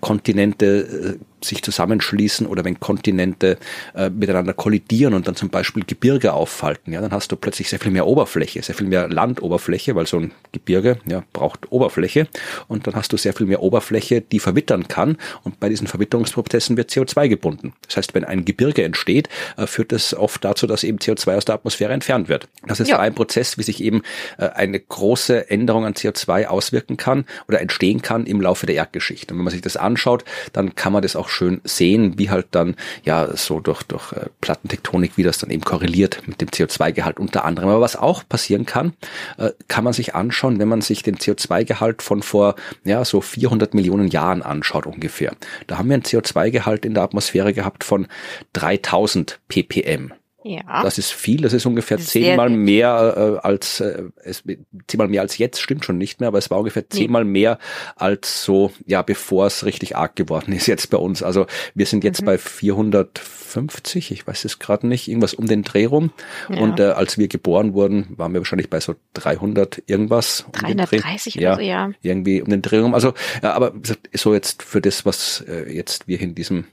Kontinente 0.00 1.18
sich 1.46 1.62
zusammenschließen 1.62 2.46
oder 2.46 2.64
wenn 2.64 2.80
Kontinente 2.80 3.58
äh, 3.94 4.10
miteinander 4.10 4.52
kollidieren 4.52 5.14
und 5.14 5.26
dann 5.26 5.36
zum 5.36 5.50
Beispiel 5.50 5.84
Gebirge 5.86 6.32
auffalten, 6.32 6.92
ja, 6.92 7.00
dann 7.00 7.12
hast 7.12 7.32
du 7.32 7.36
plötzlich 7.36 7.68
sehr 7.68 7.78
viel 7.78 7.92
mehr 7.92 8.06
Oberfläche, 8.06 8.62
sehr 8.62 8.74
viel 8.74 8.86
mehr 8.86 9.08
Landoberfläche, 9.08 9.94
weil 9.94 10.06
so 10.06 10.18
ein 10.18 10.32
Gebirge 10.52 10.98
ja, 11.08 11.22
braucht 11.32 11.70
Oberfläche 11.70 12.28
und 12.68 12.86
dann 12.86 12.94
hast 12.94 13.12
du 13.12 13.16
sehr 13.16 13.32
viel 13.32 13.46
mehr 13.46 13.62
Oberfläche, 13.62 14.20
die 14.20 14.38
verwittern 14.38 14.88
kann 14.88 15.16
und 15.42 15.60
bei 15.60 15.68
diesen 15.68 15.86
Verwitterungsprozessen 15.86 16.76
wird 16.76 16.90
CO2 16.90 17.28
gebunden. 17.28 17.72
Das 17.86 17.96
heißt, 17.96 18.14
wenn 18.14 18.24
ein 18.24 18.44
Gebirge 18.44 18.84
entsteht, 18.84 19.28
äh, 19.56 19.66
führt 19.66 19.92
das 19.92 20.14
oft 20.14 20.44
dazu, 20.44 20.66
dass 20.66 20.84
eben 20.84 20.98
CO2 20.98 21.36
aus 21.36 21.44
der 21.44 21.54
Atmosphäre 21.54 21.92
entfernt 21.92 22.28
wird. 22.28 22.48
Das 22.66 22.80
ist 22.80 22.88
ja. 22.88 22.98
ein 22.98 23.14
Prozess, 23.14 23.58
wie 23.58 23.62
sich 23.62 23.82
eben 23.82 24.02
äh, 24.38 24.48
eine 24.48 24.80
große 24.80 25.50
Änderung 25.50 25.84
an 25.84 25.94
CO2 25.94 26.46
auswirken 26.46 26.96
kann 26.96 27.24
oder 27.48 27.60
entstehen 27.60 28.02
kann 28.02 28.26
im 28.26 28.40
Laufe 28.40 28.66
der 28.66 28.74
Erdgeschichte. 28.74 29.34
Und 29.34 29.38
wenn 29.38 29.44
man 29.44 29.52
sich 29.52 29.62
das 29.62 29.76
anschaut, 29.76 30.24
dann 30.52 30.74
kann 30.74 30.92
man 30.92 31.02
das 31.02 31.16
auch 31.16 31.28
schön 31.36 31.60
sehen, 31.64 32.18
wie 32.18 32.30
halt 32.30 32.46
dann 32.52 32.76
ja 33.04 33.36
so 33.36 33.60
durch, 33.60 33.82
durch 33.82 34.12
äh, 34.12 34.26
Plattentektonik, 34.40 35.16
wie 35.16 35.22
das 35.22 35.38
dann 35.38 35.50
eben 35.50 35.62
korreliert 35.62 36.22
mit 36.26 36.40
dem 36.40 36.48
CO2-Gehalt 36.48 37.20
unter 37.20 37.44
anderem. 37.44 37.68
Aber 37.68 37.80
was 37.80 37.96
auch 37.96 38.26
passieren 38.26 38.64
kann, 38.64 38.94
äh, 39.38 39.50
kann 39.68 39.84
man 39.84 39.92
sich 39.92 40.14
anschauen, 40.14 40.58
wenn 40.58 40.68
man 40.68 40.80
sich 40.80 41.02
den 41.02 41.16
CO2-Gehalt 41.16 42.02
von 42.02 42.22
vor 42.22 42.54
ja 42.84 43.04
so 43.04 43.20
400 43.20 43.74
Millionen 43.74 44.08
Jahren 44.08 44.42
anschaut 44.42 44.86
ungefähr. 44.86 45.34
Da 45.66 45.78
haben 45.78 45.88
wir 45.88 45.94
einen 45.94 46.02
CO2-Gehalt 46.02 46.84
in 46.84 46.94
der 46.94 47.02
Atmosphäre 47.02 47.52
gehabt 47.52 47.84
von 47.84 48.06
3000 48.54 49.40
ppm. 49.48 50.12
Ja. 50.46 50.82
Das 50.82 50.96
ist 50.98 51.12
viel, 51.12 51.40
das 51.40 51.52
ist 51.52 51.66
ungefähr 51.66 51.98
zehnmal 51.98 52.48
mehr 52.50 53.40
äh, 53.42 53.46
als 53.46 53.80
äh, 53.80 54.04
es, 54.22 54.44
zehnmal 54.86 55.08
mehr 55.08 55.22
als 55.22 55.38
jetzt, 55.38 55.60
stimmt 55.60 55.84
schon 55.84 55.98
nicht 55.98 56.20
mehr, 56.20 56.28
aber 56.28 56.38
es 56.38 56.50
war 56.50 56.58
ungefähr 56.58 56.88
zehnmal 56.88 57.24
nee. 57.24 57.30
mehr 57.30 57.58
als 57.96 58.44
so, 58.44 58.72
ja, 58.86 59.02
bevor 59.02 59.46
es 59.46 59.64
richtig 59.64 59.96
arg 59.96 60.14
geworden 60.14 60.52
ist 60.52 60.66
jetzt 60.66 60.90
bei 60.90 60.98
uns. 60.98 61.22
Also 61.22 61.46
wir 61.74 61.86
sind 61.86 62.04
jetzt 62.04 62.22
mhm. 62.22 62.26
bei 62.26 62.38
450, 62.38 64.12
ich 64.12 64.26
weiß 64.26 64.44
es 64.44 64.60
gerade 64.60 64.86
nicht, 64.86 65.08
irgendwas 65.08 65.34
um 65.34 65.46
den 65.46 65.62
Dreh 65.62 65.86
rum. 65.86 66.12
Ja. 66.48 66.60
Und 66.60 66.78
äh, 66.78 66.84
als 66.84 67.18
wir 67.18 67.26
geboren 67.26 67.74
wurden, 67.74 68.06
waren 68.16 68.32
wir 68.32 68.40
wahrscheinlich 68.40 68.70
bei 68.70 68.78
so 68.78 68.94
300 69.14 69.82
irgendwas. 69.86 70.42
Um 70.46 70.52
330 70.52 71.38
oder 71.38 71.56
so, 71.56 71.60
ja. 71.60 71.90
Irgendwie 72.02 72.40
um 72.40 72.50
den 72.50 72.62
Dreh 72.62 72.78
rum. 72.78 72.94
Also, 72.94 73.14
ja, 73.42 73.52
aber 73.52 73.72
so 74.14 74.32
jetzt 74.32 74.62
für 74.62 74.80
das, 74.80 75.04
was 75.04 75.44
äh, 75.48 75.72
jetzt 75.72 76.06
wir 76.06 76.20
in 76.20 76.36
diesem 76.36 76.66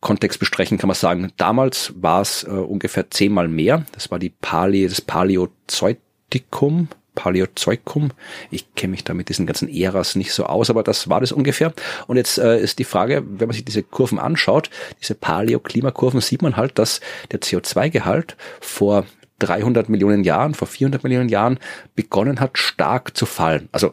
Kontext 0.00 0.38
besprechen, 0.38 0.78
kann 0.78 0.88
man 0.88 0.94
sagen, 0.94 1.32
damals 1.36 1.92
war 1.96 2.20
es 2.20 2.44
äh, 2.44 2.50
ungefähr 2.50 3.10
zehnmal 3.10 3.48
mehr. 3.48 3.84
Das 3.92 4.10
war 4.10 4.18
die 4.18 4.30
Palä, 4.30 4.86
das 4.86 5.00
Paläozoikum. 5.00 6.88
Paläozoikum. 7.14 8.10
Ich 8.50 8.74
kenne 8.74 8.92
mich 8.92 9.04
da 9.04 9.14
mit 9.14 9.28
diesen 9.28 9.46
ganzen 9.46 9.68
Äras 9.68 10.16
nicht 10.16 10.32
so 10.32 10.46
aus, 10.46 10.68
aber 10.68 10.82
das 10.82 11.08
war 11.08 11.20
das 11.20 11.32
ungefähr. 11.32 11.72
Und 12.06 12.16
jetzt 12.16 12.38
äh, 12.38 12.60
ist 12.60 12.78
die 12.78 12.84
Frage, 12.84 13.22
wenn 13.24 13.46
man 13.46 13.54
sich 13.54 13.64
diese 13.64 13.82
Kurven 13.82 14.18
anschaut, 14.18 14.70
diese 15.00 15.14
Paläoklimakurven, 15.14 16.20
sieht 16.20 16.42
man 16.42 16.56
halt, 16.56 16.78
dass 16.78 17.00
der 17.30 17.40
CO2-Gehalt 17.40 18.36
vor 18.60 19.06
300 19.38 19.88
Millionen 19.88 20.24
Jahren, 20.24 20.54
vor 20.54 20.68
400 20.68 21.02
Millionen 21.04 21.28
Jahren 21.28 21.58
begonnen 21.94 22.40
hat, 22.40 22.58
stark 22.58 23.16
zu 23.16 23.26
fallen. 23.26 23.68
Also 23.72 23.92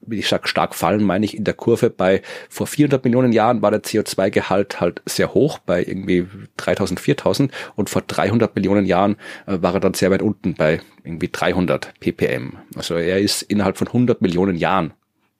wie 0.00 0.18
ich 0.18 0.28
sage, 0.28 0.48
stark 0.48 0.74
fallen, 0.74 1.04
meine 1.04 1.24
ich 1.24 1.36
in 1.36 1.44
der 1.44 1.54
Kurve 1.54 1.90
bei 1.90 2.22
vor 2.48 2.66
400 2.66 3.04
Millionen 3.04 3.32
Jahren 3.32 3.62
war 3.62 3.70
der 3.70 3.82
CO2-Gehalt 3.82 4.80
halt 4.80 5.02
sehr 5.06 5.34
hoch, 5.34 5.58
bei 5.58 5.82
irgendwie 5.82 6.26
3000, 6.56 7.00
4000 7.00 7.52
und 7.76 7.90
vor 7.90 8.02
300 8.02 8.54
Millionen 8.54 8.86
Jahren 8.86 9.16
äh, 9.46 9.58
war 9.60 9.74
er 9.74 9.80
dann 9.80 9.94
sehr 9.94 10.10
weit 10.10 10.22
unten 10.22 10.54
bei 10.54 10.80
irgendwie 11.04 11.28
300 11.30 11.94
ppm. 12.00 12.58
Also 12.76 12.94
er 12.94 13.20
ist 13.20 13.42
innerhalb 13.42 13.76
von 13.76 13.88
100 13.88 14.22
Millionen 14.22 14.56
Jahren 14.56 14.92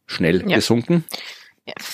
schnell 0.07 0.49
ja. 0.49 0.57
gesunken. 0.57 1.05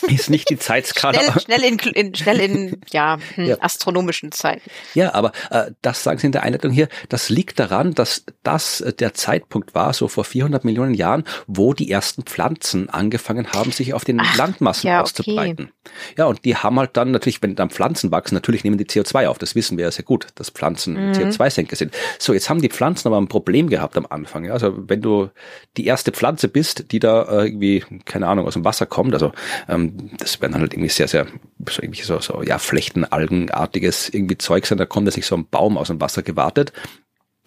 Ist 0.09 0.31
nicht 0.31 0.51
die 0.51 0.59
Zeitskala. 0.59 1.21
Schnell, 1.21 1.41
schnell 1.41 1.63
in, 1.63 1.79
in, 1.79 2.15
schnell 2.15 2.41
in 2.41 2.81
ja, 2.91 3.19
hm, 3.37 3.45
ja. 3.45 3.57
astronomischen 3.61 4.33
Zeiten. 4.33 4.69
Ja, 4.95 5.15
aber 5.15 5.31
äh, 5.51 5.71
das 5.81 6.03
sagen 6.03 6.19
Sie 6.19 6.27
in 6.27 6.33
der 6.33 6.43
Einleitung 6.43 6.73
hier, 6.73 6.89
das 7.09 7.29
liegt 7.29 7.61
daran, 7.61 7.95
dass 7.95 8.25
das 8.43 8.81
äh, 8.81 8.93
der 8.93 9.15
Zeitpunkt 9.15 9.75
war, 9.75 9.93
so 9.93 10.09
vor 10.09 10.25
400 10.25 10.65
Millionen 10.65 10.95
Jahren, 10.95 11.23
wo 11.47 11.73
die 11.73 11.89
ersten 11.89 12.25
Pflanzen 12.25 12.91
angefangen 12.91 13.53
haben, 13.53 13.71
sich 13.71 13.95
auf 13.95 14.05
den 14.05 14.21
Ach, 14.21 14.37
Landmassen 14.37 14.89
ja, 14.89 15.03
auszubreiten. 15.03 15.67
Okay. 15.67 15.91
Ja, 16.19 16.27
und 16.27 16.45
die 16.45 16.57
haben 16.57 16.79
halt 16.79 16.97
dann 16.97 17.13
natürlich, 17.13 17.41
wenn 17.41 17.55
dann 17.55 17.71
Pflanzen 17.71 18.11
wachsen, 18.11 18.35
natürlich 18.35 18.65
nehmen 18.65 18.79
die 18.79 18.87
CO2 18.87 19.29
auf. 19.29 19.39
Das 19.39 19.55
wissen 19.55 19.79
wir 19.79 19.85
ja 19.85 19.91
sehr 19.93 20.05
gut, 20.05 20.27
dass 20.35 20.51
Pflanzen 20.51 20.95
mhm. 20.95 21.13
CO2-Senker 21.13 21.77
sind. 21.77 21.95
So, 22.19 22.33
jetzt 22.33 22.51
haben 22.51 22.61
die 22.61 22.69
Pflanzen 22.69 23.07
aber 23.07 23.21
ein 23.21 23.29
Problem 23.29 23.69
gehabt 23.69 23.97
am 23.97 24.07
Anfang. 24.09 24.47
Ja? 24.47 24.53
Also 24.53 24.75
wenn 24.89 25.01
du 25.01 25.31
die 25.77 25.87
erste 25.87 26.11
Pflanze 26.11 26.49
bist, 26.49 26.91
die 26.91 26.99
da 26.99 27.23
äh, 27.23 27.47
irgendwie, 27.47 27.85
keine 28.05 28.27
Ahnung, 28.27 28.47
aus 28.47 28.55
dem 28.55 28.65
Wasser 28.65 28.87
kommt, 28.87 29.15
also 29.15 29.33
ähm, 29.69 30.11
das 30.19 30.41
werden 30.41 30.55
halt 30.55 30.73
irgendwie 30.73 30.91
sehr, 30.91 31.09
sehr, 31.09 31.27
so, 31.69 31.83
irgendwie 31.83 32.03
so, 32.03 32.21
so 32.21 32.43
ja, 32.43 32.59
Flechtenalgenartiges 32.59 34.09
irgendwie 34.09 34.39
Zeug 34.39 34.67
sein. 34.67 34.79
Da 34.79 34.87
kommt 34.87 35.07
ja 35.07 35.13
sich 35.13 35.27
so 35.27 35.37
ein 35.37 35.49
Baum 35.49 35.77
aus 35.79 35.89
dem 35.89 36.01
Wasser 36.01 36.23
gewartet. 36.23 36.73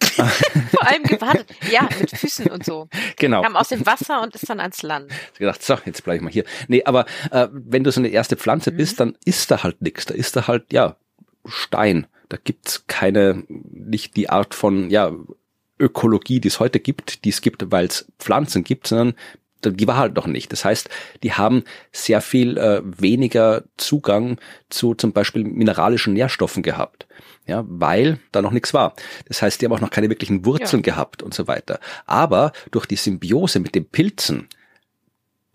Vor 0.00 0.86
allem 0.86 1.02
gewartet. 1.04 1.46
Ja, 1.70 1.88
mit 2.00 2.10
Füßen 2.16 2.46
und 2.46 2.64
so. 2.64 2.88
Genau. 3.16 3.42
Kam 3.42 3.56
aus 3.56 3.68
dem 3.68 3.86
Wasser 3.86 4.22
und 4.22 4.34
ist 4.34 4.48
dann 4.48 4.60
ans 4.60 4.82
Land. 4.82 5.10
Ich 5.32 5.38
gedacht, 5.38 5.62
so, 5.62 5.76
jetzt 5.84 6.04
bleibe 6.04 6.16
ich 6.16 6.22
mal 6.22 6.32
hier. 6.32 6.44
Nee, 6.68 6.84
aber 6.84 7.06
äh, 7.30 7.48
wenn 7.52 7.84
du 7.84 7.90
so 7.90 8.00
eine 8.00 8.08
erste 8.08 8.36
Pflanze 8.36 8.70
mhm. 8.70 8.76
bist, 8.76 9.00
dann 9.00 9.16
ist 9.24 9.50
da 9.50 9.62
halt 9.62 9.82
nichts. 9.82 10.06
Da 10.06 10.14
ist 10.14 10.36
da 10.36 10.46
halt, 10.46 10.72
ja, 10.72 10.96
Stein. 11.46 12.06
Da 12.28 12.38
gibt's 12.42 12.86
keine, 12.86 13.44
nicht 13.48 14.16
die 14.16 14.30
Art 14.30 14.54
von, 14.54 14.90
ja, 14.90 15.12
Ökologie, 15.78 16.40
die 16.40 16.48
es 16.48 16.60
heute 16.60 16.80
gibt, 16.80 17.24
die 17.24 17.30
es 17.30 17.40
gibt, 17.40 17.70
weil 17.70 17.86
es 17.86 18.06
Pflanzen 18.18 18.64
gibt, 18.64 18.86
sondern 18.86 19.14
die 19.70 19.86
war 19.86 19.96
halt 19.96 20.14
noch 20.14 20.26
nicht. 20.26 20.52
Das 20.52 20.64
heißt, 20.64 20.88
die 21.22 21.32
haben 21.32 21.64
sehr 21.92 22.20
viel 22.20 22.58
äh, 22.58 22.82
weniger 22.84 23.64
Zugang 23.76 24.38
zu 24.70 24.94
zum 24.94 25.12
Beispiel 25.12 25.44
mineralischen 25.44 26.14
Nährstoffen 26.14 26.62
gehabt. 26.62 27.06
Ja, 27.46 27.64
weil 27.68 28.18
da 28.32 28.40
noch 28.40 28.52
nichts 28.52 28.72
war. 28.72 28.94
Das 29.26 29.42
heißt, 29.42 29.60
die 29.60 29.66
haben 29.66 29.72
auch 29.72 29.80
noch 29.80 29.90
keine 29.90 30.08
wirklichen 30.08 30.46
Wurzeln 30.46 30.82
ja. 30.82 30.94
gehabt 30.94 31.22
und 31.22 31.34
so 31.34 31.46
weiter. 31.46 31.78
Aber 32.06 32.52
durch 32.70 32.86
die 32.86 32.96
Symbiose 32.96 33.60
mit 33.60 33.74
den 33.74 33.84
Pilzen 33.84 34.48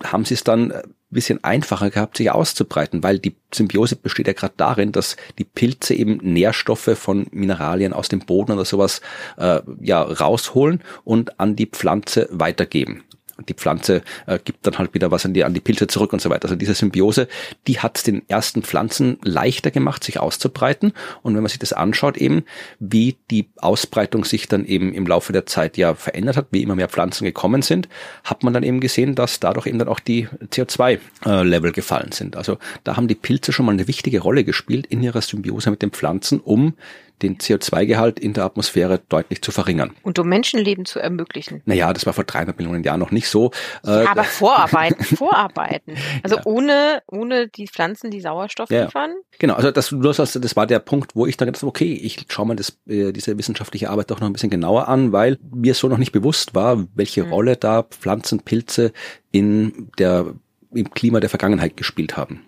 haben 0.03 0.23
sie 0.23 0.35
es 0.35 0.43
dann 0.43 0.71
ein 0.71 0.93
bisschen 1.09 1.43
einfacher 1.43 1.89
gehabt, 1.89 2.17
sich 2.17 2.29
auszubreiten, 2.29 3.03
weil 3.03 3.19
die 3.19 3.35
Symbiose 3.53 3.95
besteht 3.95 4.27
ja 4.27 4.33
gerade 4.33 4.53
darin, 4.55 4.91
dass 4.91 5.17
die 5.39 5.43
Pilze 5.43 5.95
eben 5.95 6.19
Nährstoffe 6.21 6.91
von 6.95 7.27
Mineralien 7.31 7.93
aus 7.93 8.07
dem 8.07 8.19
Boden 8.19 8.51
oder 8.51 8.65
sowas 8.65 9.01
äh, 9.37 9.61
ja 9.81 10.01
rausholen 10.01 10.83
und 11.03 11.39
an 11.39 11.55
die 11.55 11.65
Pflanze 11.65 12.27
weitergeben 12.31 13.03
die 13.47 13.53
Pflanze 13.53 14.01
äh, 14.27 14.39
gibt 14.43 14.65
dann 14.65 14.77
halt 14.77 14.93
wieder 14.93 15.11
was 15.11 15.25
an 15.25 15.33
die, 15.33 15.43
an 15.43 15.53
die 15.53 15.59
Pilze 15.59 15.87
zurück 15.87 16.13
und 16.13 16.21
so 16.21 16.29
weiter. 16.29 16.45
Also 16.45 16.55
diese 16.55 16.73
Symbiose, 16.73 17.27
die 17.67 17.79
hat 17.79 18.05
den 18.07 18.27
ersten 18.27 18.63
Pflanzen 18.63 19.17
leichter 19.23 19.71
gemacht, 19.71 20.03
sich 20.03 20.19
auszubreiten. 20.19 20.93
Und 21.21 21.35
wenn 21.35 21.43
man 21.43 21.49
sich 21.49 21.59
das 21.59 21.73
anschaut 21.73 22.17
eben, 22.17 22.43
wie 22.79 23.17
die 23.31 23.49
Ausbreitung 23.57 24.25
sich 24.25 24.47
dann 24.47 24.65
eben 24.65 24.93
im 24.93 25.05
Laufe 25.07 25.33
der 25.33 25.45
Zeit 25.45 25.77
ja 25.77 25.95
verändert 25.95 26.37
hat, 26.37 26.47
wie 26.51 26.61
immer 26.61 26.75
mehr 26.75 26.89
Pflanzen 26.89 27.25
gekommen 27.25 27.61
sind, 27.61 27.87
hat 28.23 28.43
man 28.43 28.53
dann 28.53 28.63
eben 28.63 28.79
gesehen, 28.79 29.15
dass 29.15 29.39
dadurch 29.39 29.67
eben 29.67 29.79
dann 29.79 29.87
auch 29.87 29.99
die 29.99 30.27
CO2-Level 30.27 31.69
äh, 31.69 31.73
gefallen 31.73 32.11
sind. 32.11 32.35
Also 32.35 32.57
da 32.83 32.97
haben 32.97 33.07
die 33.07 33.15
Pilze 33.15 33.51
schon 33.51 33.65
mal 33.65 33.73
eine 33.73 33.87
wichtige 33.87 34.19
Rolle 34.19 34.43
gespielt 34.43 34.87
in 34.87 35.01
ihrer 35.01 35.21
Symbiose 35.21 35.69
mit 35.69 35.81
den 35.81 35.91
Pflanzen, 35.91 36.39
um 36.39 36.73
den 37.21 37.37
CO2-Gehalt 37.37 38.19
in 38.19 38.33
der 38.33 38.45
Atmosphäre 38.45 38.99
deutlich 39.09 39.41
zu 39.41 39.51
verringern. 39.51 39.91
Und 40.03 40.19
um 40.19 40.27
Menschenleben 40.27 40.85
zu 40.85 40.99
ermöglichen. 40.99 41.61
Naja, 41.65 41.93
das 41.93 42.05
war 42.05 42.13
vor 42.13 42.23
300 42.23 42.57
Millionen 42.57 42.83
Jahren 42.83 42.99
noch 42.99 43.11
nicht 43.11 43.29
so. 43.29 43.51
Ja, 43.85 44.09
aber 44.09 44.23
Vorarbeiten, 44.39 45.03
Vorarbeiten. 45.03 45.95
Also 46.23 46.37
ja. 46.37 46.41
ohne, 46.45 47.01
ohne 47.07 47.47
die 47.47 47.67
Pflanzen, 47.67 48.11
die 48.11 48.21
Sauerstoff 48.21 48.69
ja. 48.69 48.85
liefern. 48.85 49.15
Genau, 49.39 49.55
also 49.55 49.71
das, 49.71 49.89
das 49.91 50.55
war 50.55 50.67
der 50.67 50.79
Punkt, 50.79 51.15
wo 51.15 51.25
ich 51.25 51.37
dann 51.37 51.47
gedacht 51.47 51.61
habe, 51.61 51.69
okay, 51.69 51.93
ich 51.93 52.25
schaue 52.29 52.47
mal 52.47 52.55
das, 52.55 52.77
äh, 52.87 53.11
diese 53.11 53.37
wissenschaftliche 53.37 53.89
Arbeit 53.89 54.11
doch 54.11 54.19
noch 54.19 54.27
ein 54.27 54.33
bisschen 54.33 54.49
genauer 54.49 54.87
an, 54.87 55.11
weil 55.11 55.37
mir 55.53 55.73
so 55.73 55.87
noch 55.87 55.97
nicht 55.97 56.11
bewusst 56.11 56.55
war, 56.55 56.87
welche 56.95 57.23
mhm. 57.23 57.33
Rolle 57.33 57.57
da 57.57 57.83
Pflanzen, 57.83 58.41
Pilze 58.41 58.93
in 59.31 59.89
der, 59.97 60.33
im 60.71 60.91
Klima 60.91 61.19
der 61.19 61.29
Vergangenheit 61.29 61.77
gespielt 61.77 62.17
haben. 62.17 62.45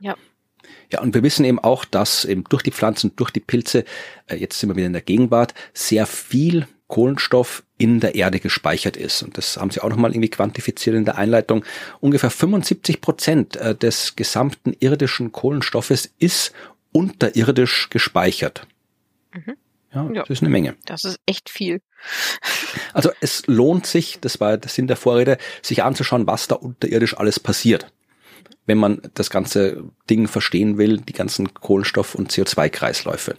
Ja. 0.00 0.14
Ja, 0.92 1.00
und 1.00 1.14
wir 1.14 1.22
wissen 1.22 1.44
eben 1.44 1.58
auch, 1.58 1.84
dass 1.84 2.24
eben 2.24 2.44
durch 2.44 2.62
die 2.62 2.70
Pflanzen, 2.70 3.14
durch 3.16 3.30
die 3.30 3.40
Pilze, 3.40 3.84
äh, 4.26 4.36
jetzt 4.36 4.58
sind 4.58 4.70
wir 4.70 4.76
wieder 4.76 4.86
in 4.86 4.92
der 4.92 5.02
Gegenwart, 5.02 5.54
sehr 5.74 6.06
viel 6.06 6.66
Kohlenstoff 6.88 7.64
in 7.78 8.00
der 8.00 8.14
Erde 8.14 8.38
gespeichert 8.38 8.96
ist. 8.96 9.22
Und 9.22 9.36
das 9.36 9.56
haben 9.56 9.70
sie 9.70 9.80
auch 9.80 9.88
nochmal 9.88 10.12
irgendwie 10.12 10.30
quantifiziert 10.30 10.94
in 10.96 11.04
der 11.04 11.18
Einleitung. 11.18 11.64
Ungefähr 12.00 12.30
75 12.30 13.00
Prozent 13.00 13.56
äh, 13.56 13.74
des 13.74 14.16
gesamten 14.16 14.72
irdischen 14.78 15.32
Kohlenstoffes 15.32 16.12
ist 16.18 16.52
unterirdisch 16.92 17.90
gespeichert. 17.90 18.66
Mhm. 19.32 19.56
Ja, 19.92 20.10
ja, 20.12 20.20
das 20.22 20.30
ist 20.30 20.42
eine 20.42 20.50
Menge. 20.50 20.76
Das 20.84 21.04
ist 21.04 21.18
echt 21.26 21.48
viel. 21.48 21.80
Also 22.92 23.10
es 23.20 23.46
lohnt 23.46 23.86
sich, 23.86 24.18
das 24.20 24.40
war 24.40 24.58
der 24.58 24.70
Sinn 24.70 24.86
der 24.86 24.96
Vorrede, 24.96 25.38
sich 25.62 25.82
anzuschauen, 25.82 26.26
was 26.26 26.48
da 26.48 26.54
unterirdisch 26.54 27.16
alles 27.16 27.40
passiert. 27.40 27.86
Wenn 28.66 28.78
man 28.78 29.00
das 29.14 29.30
ganze 29.30 29.84
Ding 30.10 30.28
verstehen 30.28 30.76
will, 30.76 30.98
die 30.98 31.12
ganzen 31.12 31.54
Kohlenstoff- 31.54 32.14
und 32.14 32.32
CO2-Kreisläufe. 32.32 33.34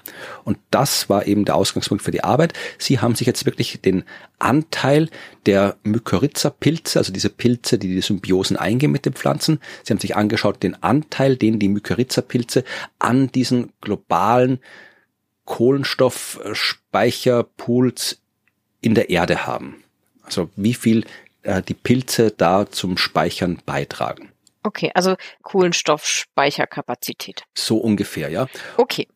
Und 0.45 0.57
das 0.71 1.09
war 1.09 1.27
eben 1.27 1.45
der 1.45 1.55
Ausgangspunkt 1.55 2.03
für 2.03 2.11
die 2.11 2.23
Arbeit. 2.23 2.53
Sie 2.77 2.99
haben 2.99 3.15
sich 3.15 3.27
jetzt 3.27 3.45
wirklich 3.45 3.81
den 3.81 4.03
Anteil 4.39 5.09
der 5.45 5.75
Mykorrhiza-Pilze, 5.83 6.99
also 6.99 7.11
diese 7.11 7.29
Pilze, 7.29 7.77
die 7.77 7.89
die 7.89 8.01
Symbiosen 8.01 8.55
eingehen 8.57 8.91
mit 8.91 9.05
den 9.05 9.13
Pflanzen, 9.13 9.59
sie 9.83 9.93
haben 9.93 9.99
sich 9.99 10.15
angeschaut, 10.15 10.63
den 10.63 10.81
Anteil, 10.81 11.35
den 11.35 11.59
die 11.59 11.69
Mykorrhiza-Pilze 11.69 12.63
an 12.99 13.31
diesen 13.31 13.73
globalen 13.81 14.59
Kohlenstoffspeicherpools 15.45 18.19
in 18.81 18.95
der 18.95 19.09
Erde 19.09 19.45
haben. 19.45 19.83
Also 20.23 20.49
wie 20.55 20.73
viel 20.73 21.05
äh, 21.43 21.61
die 21.61 21.73
Pilze 21.73 22.31
da 22.31 22.69
zum 22.69 22.97
Speichern 22.97 23.59
beitragen. 23.65 24.29
Okay, 24.67 24.91
also 24.93 25.15
Kohlenstoffspeicherkapazität. 25.43 27.43
So 27.53 27.77
ungefähr, 27.77 28.29
ja. 28.29 28.47
Okay. 28.75 29.07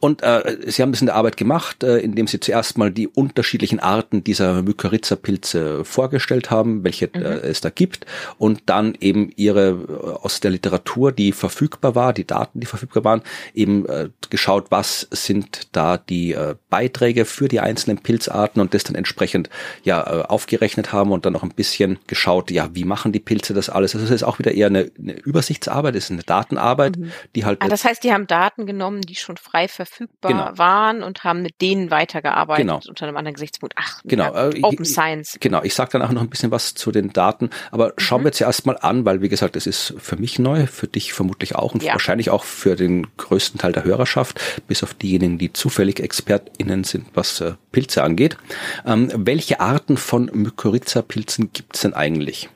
Und 0.00 0.24
äh, 0.24 0.56
Sie 0.66 0.82
haben 0.82 0.90
das 0.90 1.00
in 1.00 1.06
der 1.06 1.14
Arbeit 1.14 1.36
gemacht, 1.36 1.84
äh, 1.84 1.98
indem 1.98 2.26
Sie 2.26 2.40
zuerst 2.40 2.76
mal 2.76 2.90
die 2.90 3.06
unterschiedlichen 3.06 3.78
Arten 3.78 4.24
dieser 4.24 4.62
Mykorrhiza-Pilze 4.62 5.84
vorgestellt 5.84 6.50
haben, 6.50 6.82
welche 6.82 7.06
äh, 7.14 7.18
mhm. 7.18 7.24
äh, 7.24 7.38
es 7.46 7.60
da 7.60 7.70
gibt, 7.70 8.04
und 8.38 8.62
dann 8.66 8.96
eben 8.98 9.30
Ihre 9.36 9.68
äh, 9.68 10.24
aus 10.24 10.40
der 10.40 10.50
Literatur, 10.50 11.12
die 11.12 11.30
verfügbar 11.30 11.94
war, 11.94 12.12
die 12.12 12.26
Daten, 12.26 12.58
die 12.58 12.66
verfügbar 12.66 13.04
waren, 13.04 13.22
eben 13.54 13.88
äh, 13.88 14.08
geschaut, 14.30 14.66
was 14.70 15.06
sind 15.12 15.68
da 15.70 15.98
die 15.98 16.32
äh, 16.32 16.56
Beiträge 16.68 17.26
für 17.26 17.46
die 17.46 17.60
einzelnen 17.60 17.98
Pilzarten 17.98 18.60
und 18.60 18.74
das 18.74 18.82
dann 18.82 18.96
entsprechend 18.96 19.50
ja 19.84 20.02
äh, 20.02 20.24
aufgerechnet 20.24 20.92
haben 20.92 21.12
und 21.12 21.26
dann 21.26 21.34
noch 21.34 21.44
ein 21.44 21.54
bisschen 21.54 22.00
geschaut, 22.08 22.50
ja, 22.50 22.70
wie 22.72 22.84
machen 22.84 23.12
die 23.12 23.20
Pilze 23.20 23.54
das 23.54 23.70
alles? 23.70 23.94
Also 23.94 24.04
es 24.04 24.10
ist 24.10 24.24
auch 24.24 24.40
wieder 24.40 24.50
eher 24.50 24.66
eine 24.66 24.90
eine 24.98 25.12
Übersichtsarbeit, 25.12 25.94
ist 25.94 26.10
eine 26.10 26.22
Datenarbeit, 26.22 26.96
mhm. 26.96 27.12
die 27.34 27.44
halt. 27.44 27.62
Ah, 27.62 27.68
das 27.68 27.84
heißt, 27.84 28.02
die 28.04 28.12
haben 28.12 28.26
Daten 28.26 28.66
genommen, 28.66 29.02
die 29.02 29.14
schon 29.14 29.36
frei 29.36 29.68
verfügbar 29.68 30.32
genau. 30.32 30.58
waren 30.58 31.02
und 31.02 31.24
haben 31.24 31.42
mit 31.42 31.60
denen 31.60 31.90
weitergearbeitet 31.90 32.66
genau. 32.66 32.80
unter 32.88 33.06
einem 33.06 33.16
anderen 33.16 33.34
Gesichtspunkt. 33.34 33.74
Ach, 33.78 34.00
genau. 34.04 34.34
Ja, 34.34 34.50
äh, 34.50 34.62
Open 34.62 34.82
ich, 34.82 34.90
Science. 34.90 35.36
Genau, 35.40 35.62
ich 35.62 35.74
sage 35.74 35.92
dann 35.92 36.02
auch 36.02 36.12
noch 36.12 36.22
ein 36.22 36.30
bisschen 36.30 36.50
was 36.50 36.74
zu 36.74 36.92
den 36.92 37.12
Daten, 37.12 37.50
aber 37.70 37.94
schauen 37.98 38.20
mhm. 38.20 38.24
wir 38.24 38.28
jetzt 38.28 38.40
erstmal 38.40 38.78
an, 38.78 39.04
weil 39.04 39.20
wie 39.22 39.28
gesagt, 39.28 39.56
es 39.56 39.66
ist 39.66 39.94
für 39.98 40.16
mich 40.16 40.38
neu, 40.38 40.66
für 40.66 40.86
dich 40.86 41.12
vermutlich 41.12 41.54
auch 41.54 41.74
und 41.74 41.82
ja. 41.82 41.92
wahrscheinlich 41.92 42.30
auch 42.30 42.44
für 42.44 42.76
den 42.76 43.06
größten 43.16 43.60
Teil 43.60 43.72
der 43.72 43.84
Hörerschaft, 43.84 44.40
bis 44.66 44.82
auf 44.82 44.94
diejenigen, 44.94 45.38
die 45.38 45.52
zufällig 45.52 46.00
ExpertInnen 46.00 46.84
sind, 46.84 47.06
was 47.14 47.40
äh, 47.40 47.54
Pilze 47.72 48.02
angeht. 48.02 48.36
Ähm, 48.84 49.10
welche 49.14 49.60
Arten 49.60 49.96
von 49.96 50.30
Mykorrhiza-Pilzen 50.32 51.52
gibt 51.52 51.76
es 51.76 51.82
denn 51.82 51.94
eigentlich? 51.94 52.48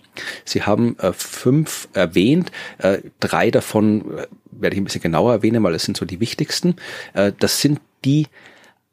Sie 0.45 0.63
haben 0.63 0.99
äh, 0.99 1.13
fünf 1.13 1.89
erwähnt. 1.93 2.53
Äh, 2.79 2.99
drei 3.21 3.51
davon 3.51 4.19
äh, 4.19 4.27
werde 4.51 4.75
ich 4.75 4.81
ein 4.81 4.85
bisschen 4.85 5.03
genauer 5.03 5.33
erwähnen, 5.33 5.63
weil 5.63 5.73
das 5.73 5.85
sind 5.85 5.97
so 5.97 6.05
die 6.05 6.21
wichtigsten. 6.21 6.77
Äh, 7.15 7.33
das 7.39 7.61
sind 7.61 7.81
die 8.05 8.27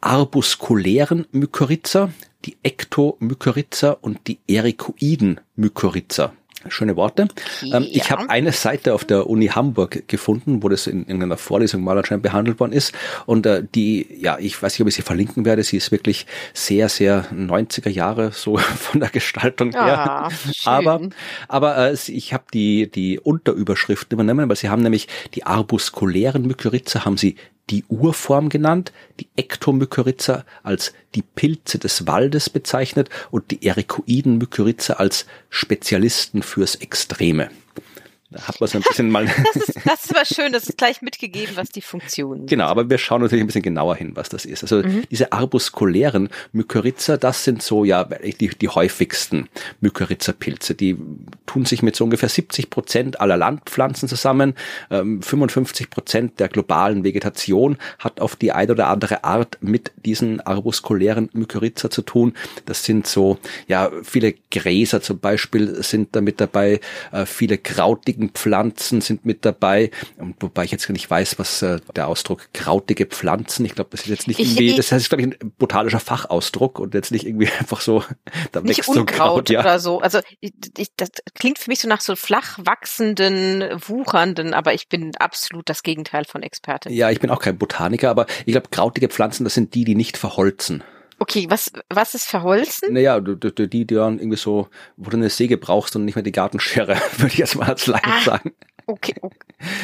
arbuskulären 0.01 1.25
Mykorrhiza, 1.31 2.11
die 2.45 2.57
Ektomykorrhiza 2.63 3.91
und 3.91 4.27
die 4.27 4.39
erikoiden 4.47 5.39
Mykorrhiza. 5.55 6.33
Schöne 6.71 6.95
Worte. 6.95 7.27
Ähm, 7.63 7.71
ja. 7.71 7.81
Ich 7.91 8.11
habe 8.11 8.29
eine 8.29 8.51
Seite 8.51 8.93
auf 8.93 9.05
der 9.05 9.29
Uni 9.29 9.47
Hamburg 9.47 10.07
gefunden, 10.07 10.63
wo 10.63 10.69
das 10.69 10.87
in, 10.87 11.05
in 11.05 11.21
einer 11.21 11.37
Vorlesung 11.37 11.83
mal 11.83 11.97
anscheinend 11.97 12.23
behandelt 12.23 12.59
worden 12.59 12.73
ist. 12.73 12.93
Und 13.25 13.45
äh, 13.45 13.63
die, 13.75 14.07
ja, 14.19 14.37
ich 14.39 14.61
weiß 14.61 14.73
nicht, 14.73 14.81
ob 14.81 14.87
ich 14.87 14.95
sie 14.95 15.01
verlinken 15.01 15.45
werde. 15.45 15.63
Sie 15.63 15.77
ist 15.77 15.91
wirklich 15.91 16.25
sehr, 16.53 16.89
sehr 16.89 17.25
90er 17.31 17.89
Jahre 17.89 18.31
so 18.31 18.57
von 18.57 18.99
der 18.99 19.09
Gestaltung 19.09 19.71
her. 19.71 19.97
Ah, 19.97 20.29
aber 20.65 21.01
aber 21.47 21.77
äh, 21.77 21.97
ich 22.07 22.33
habe 22.33 22.45
die, 22.53 22.89
die 22.89 23.19
Unterüberschriften 23.19 24.15
übernommen, 24.15 24.49
weil 24.49 24.55
sie 24.55 24.69
haben 24.69 24.81
nämlich 24.81 25.07
die 25.33 25.45
arbuskulären 25.45 26.43
Mykorrhiza 26.43 27.05
haben 27.05 27.17
sie 27.17 27.35
die 27.69 27.83
Urform 27.89 28.49
genannt, 28.49 28.91
die 29.19 29.27
Ektomykorrhiza 29.35 30.45
als 30.63 30.93
die 31.15 31.21
Pilze 31.21 31.79
des 31.79 32.07
Waldes 32.07 32.49
bezeichnet 32.49 33.09
und 33.31 33.51
die 33.51 33.65
Erikoiden 33.65 34.37
Mykorrhiza 34.37 34.93
als 34.93 35.25
Spezialisten 35.49 36.43
fürs 36.43 36.75
Extreme. 36.75 37.49
Da 38.29 38.45
hat 38.45 38.59
man 38.59 38.67
so 38.67 38.77
ein 38.77 38.83
bisschen 38.85 39.09
mal. 39.09 39.25
das, 39.53 39.55
ist, 39.55 39.75
das 39.85 40.03
ist 40.05 40.15
aber 40.15 40.25
schön, 40.25 40.51
das 40.51 40.67
ist 40.67 40.77
gleich 40.77 41.01
mitgegeben, 41.01 41.55
was 41.55 41.69
die 41.69 41.81
Funktionen 41.81 42.41
sind. 42.41 42.49
Genau, 42.49 42.65
aber 42.65 42.89
wir 42.89 42.97
schauen 42.97 43.21
natürlich 43.21 43.41
ein 43.41 43.47
bisschen 43.47 43.61
genauer 43.61 43.95
hin, 43.95 44.11
was 44.15 44.27
das 44.27 44.43
ist. 44.43 44.63
Also 44.63 44.83
mhm. 44.83 45.03
diese 45.09 45.31
arbuskulären 45.31 46.27
Mykorrhiza, 46.51 47.15
das 47.15 47.45
sind 47.45 47.63
so 47.63 47.85
ja 47.85 48.03
die, 48.03 48.49
die 48.49 48.67
häufigsten 48.67 49.47
Mykorrhiza-Pilze. 49.79 50.75
Die 50.75 50.97
tun 51.45 51.63
sich 51.63 51.81
mit 51.83 51.95
so 51.95 52.03
ungefähr 52.03 52.27
70 52.27 52.69
Prozent 52.69 53.21
aller 53.21 53.37
Landpflanzen 53.37 54.09
zusammen. 54.09 54.55
55 54.89 55.85
ähm, 55.85 55.89
Prozent 55.89 56.39
der 56.41 56.49
globalen 56.49 57.05
Vegetation 57.05 57.77
hat 57.97 58.19
auf 58.19 58.35
die 58.35 58.51
eine 58.51 58.73
oder 58.73 58.87
andere 58.87 59.23
Art 59.23 59.57
mit 59.61 59.93
diesen 60.05 60.41
arbuskulären 60.41 61.29
Mykorrhiza 61.31 61.89
zu 61.89 62.01
tun. 62.01 62.33
Das 62.65 62.83
sind 62.83 63.07
so, 63.07 63.37
ja, 63.69 63.89
viele 64.03 64.35
Gräser 64.51 65.01
zum 65.01 65.19
Beispiel 65.19 65.81
sind 65.81 66.13
da 66.13 66.19
mit 66.19 66.41
dabei, 66.41 66.81
äh, 67.13 67.25
viele 67.25 67.57
krautige 67.57 68.16
krautigen 68.17 68.29
Pflanzen 68.29 69.01
sind 69.01 69.25
mit 69.25 69.45
dabei. 69.45 69.91
Und 70.17 70.35
wobei 70.39 70.65
ich 70.65 70.71
jetzt 70.71 70.89
nicht 70.89 71.09
weiß, 71.09 71.39
was 71.39 71.61
äh, 71.61 71.79
der 71.95 72.07
Ausdruck 72.07 72.49
krautige 72.53 73.05
Pflanzen, 73.05 73.65
ich 73.65 73.75
glaube, 73.75 73.89
das 73.91 74.01
ist 74.01 74.07
jetzt 74.07 74.27
nicht 74.27 74.39
irgendwie, 74.39 74.75
das 74.75 74.91
heißt, 74.91 75.09
glaube 75.09 75.21
ich, 75.21 75.27
ein 75.27 75.53
botanischer 75.57 75.99
Fachausdruck 75.99 76.79
und 76.79 76.93
jetzt 76.93 77.11
nicht 77.11 77.25
irgendwie 77.25 77.49
einfach 77.59 77.81
so, 77.81 78.03
da 78.51 78.61
nicht 78.61 78.79
wächst 78.79 78.93
so 78.93 79.05
Kraut 79.05 79.49
ja. 79.49 79.59
oder 79.59 79.79
so. 79.79 79.99
Also 79.99 80.19
ich, 80.39 80.53
ich, 80.77 80.89
das 80.97 81.09
klingt 81.35 81.59
für 81.59 81.69
mich 81.69 81.79
so 81.79 81.87
nach 81.87 82.01
so 82.01 82.15
flach 82.15 82.59
wachsenden, 82.59 83.63
wuchernden, 83.87 84.53
aber 84.53 84.73
ich 84.73 84.89
bin 84.89 85.15
absolut 85.17 85.69
das 85.69 85.83
Gegenteil 85.83 86.25
von 86.25 86.43
Experte. 86.43 86.91
Ja, 86.91 87.09
ich 87.11 87.19
bin 87.19 87.29
auch 87.29 87.39
kein 87.39 87.57
Botaniker, 87.57 88.09
aber 88.09 88.25
ich 88.45 88.53
glaube, 88.53 88.69
krautige 88.71 89.09
Pflanzen, 89.09 89.43
das 89.43 89.53
sind 89.53 89.75
die, 89.75 89.83
die 89.83 89.95
nicht 89.95 90.17
verholzen. 90.17 90.83
Okay, 91.19 91.47
was, 91.49 91.71
was 91.89 92.13
ist 92.13 92.25
verholzen? 92.25 92.93
Naja, 92.93 93.19
die, 93.19 93.53
die, 93.53 93.67
die 93.67 93.87
dann 93.87 94.19
irgendwie 94.19 94.37
so, 94.37 94.67
wo 94.97 95.09
du 95.09 95.17
eine 95.17 95.29
Säge 95.29 95.57
brauchst 95.57 95.95
und 95.95 96.05
nicht 96.05 96.15
mehr 96.15 96.23
die 96.23 96.31
Gartenschere, 96.31 96.97
würde 97.17 97.33
ich 97.33 97.39
jetzt 97.39 97.55
mal 97.55 97.67
als 97.69 97.87
Laien 97.87 98.03
ah, 98.05 98.21
sagen. 98.21 98.51
Okay, 98.89 99.15
okay. 99.21 99.37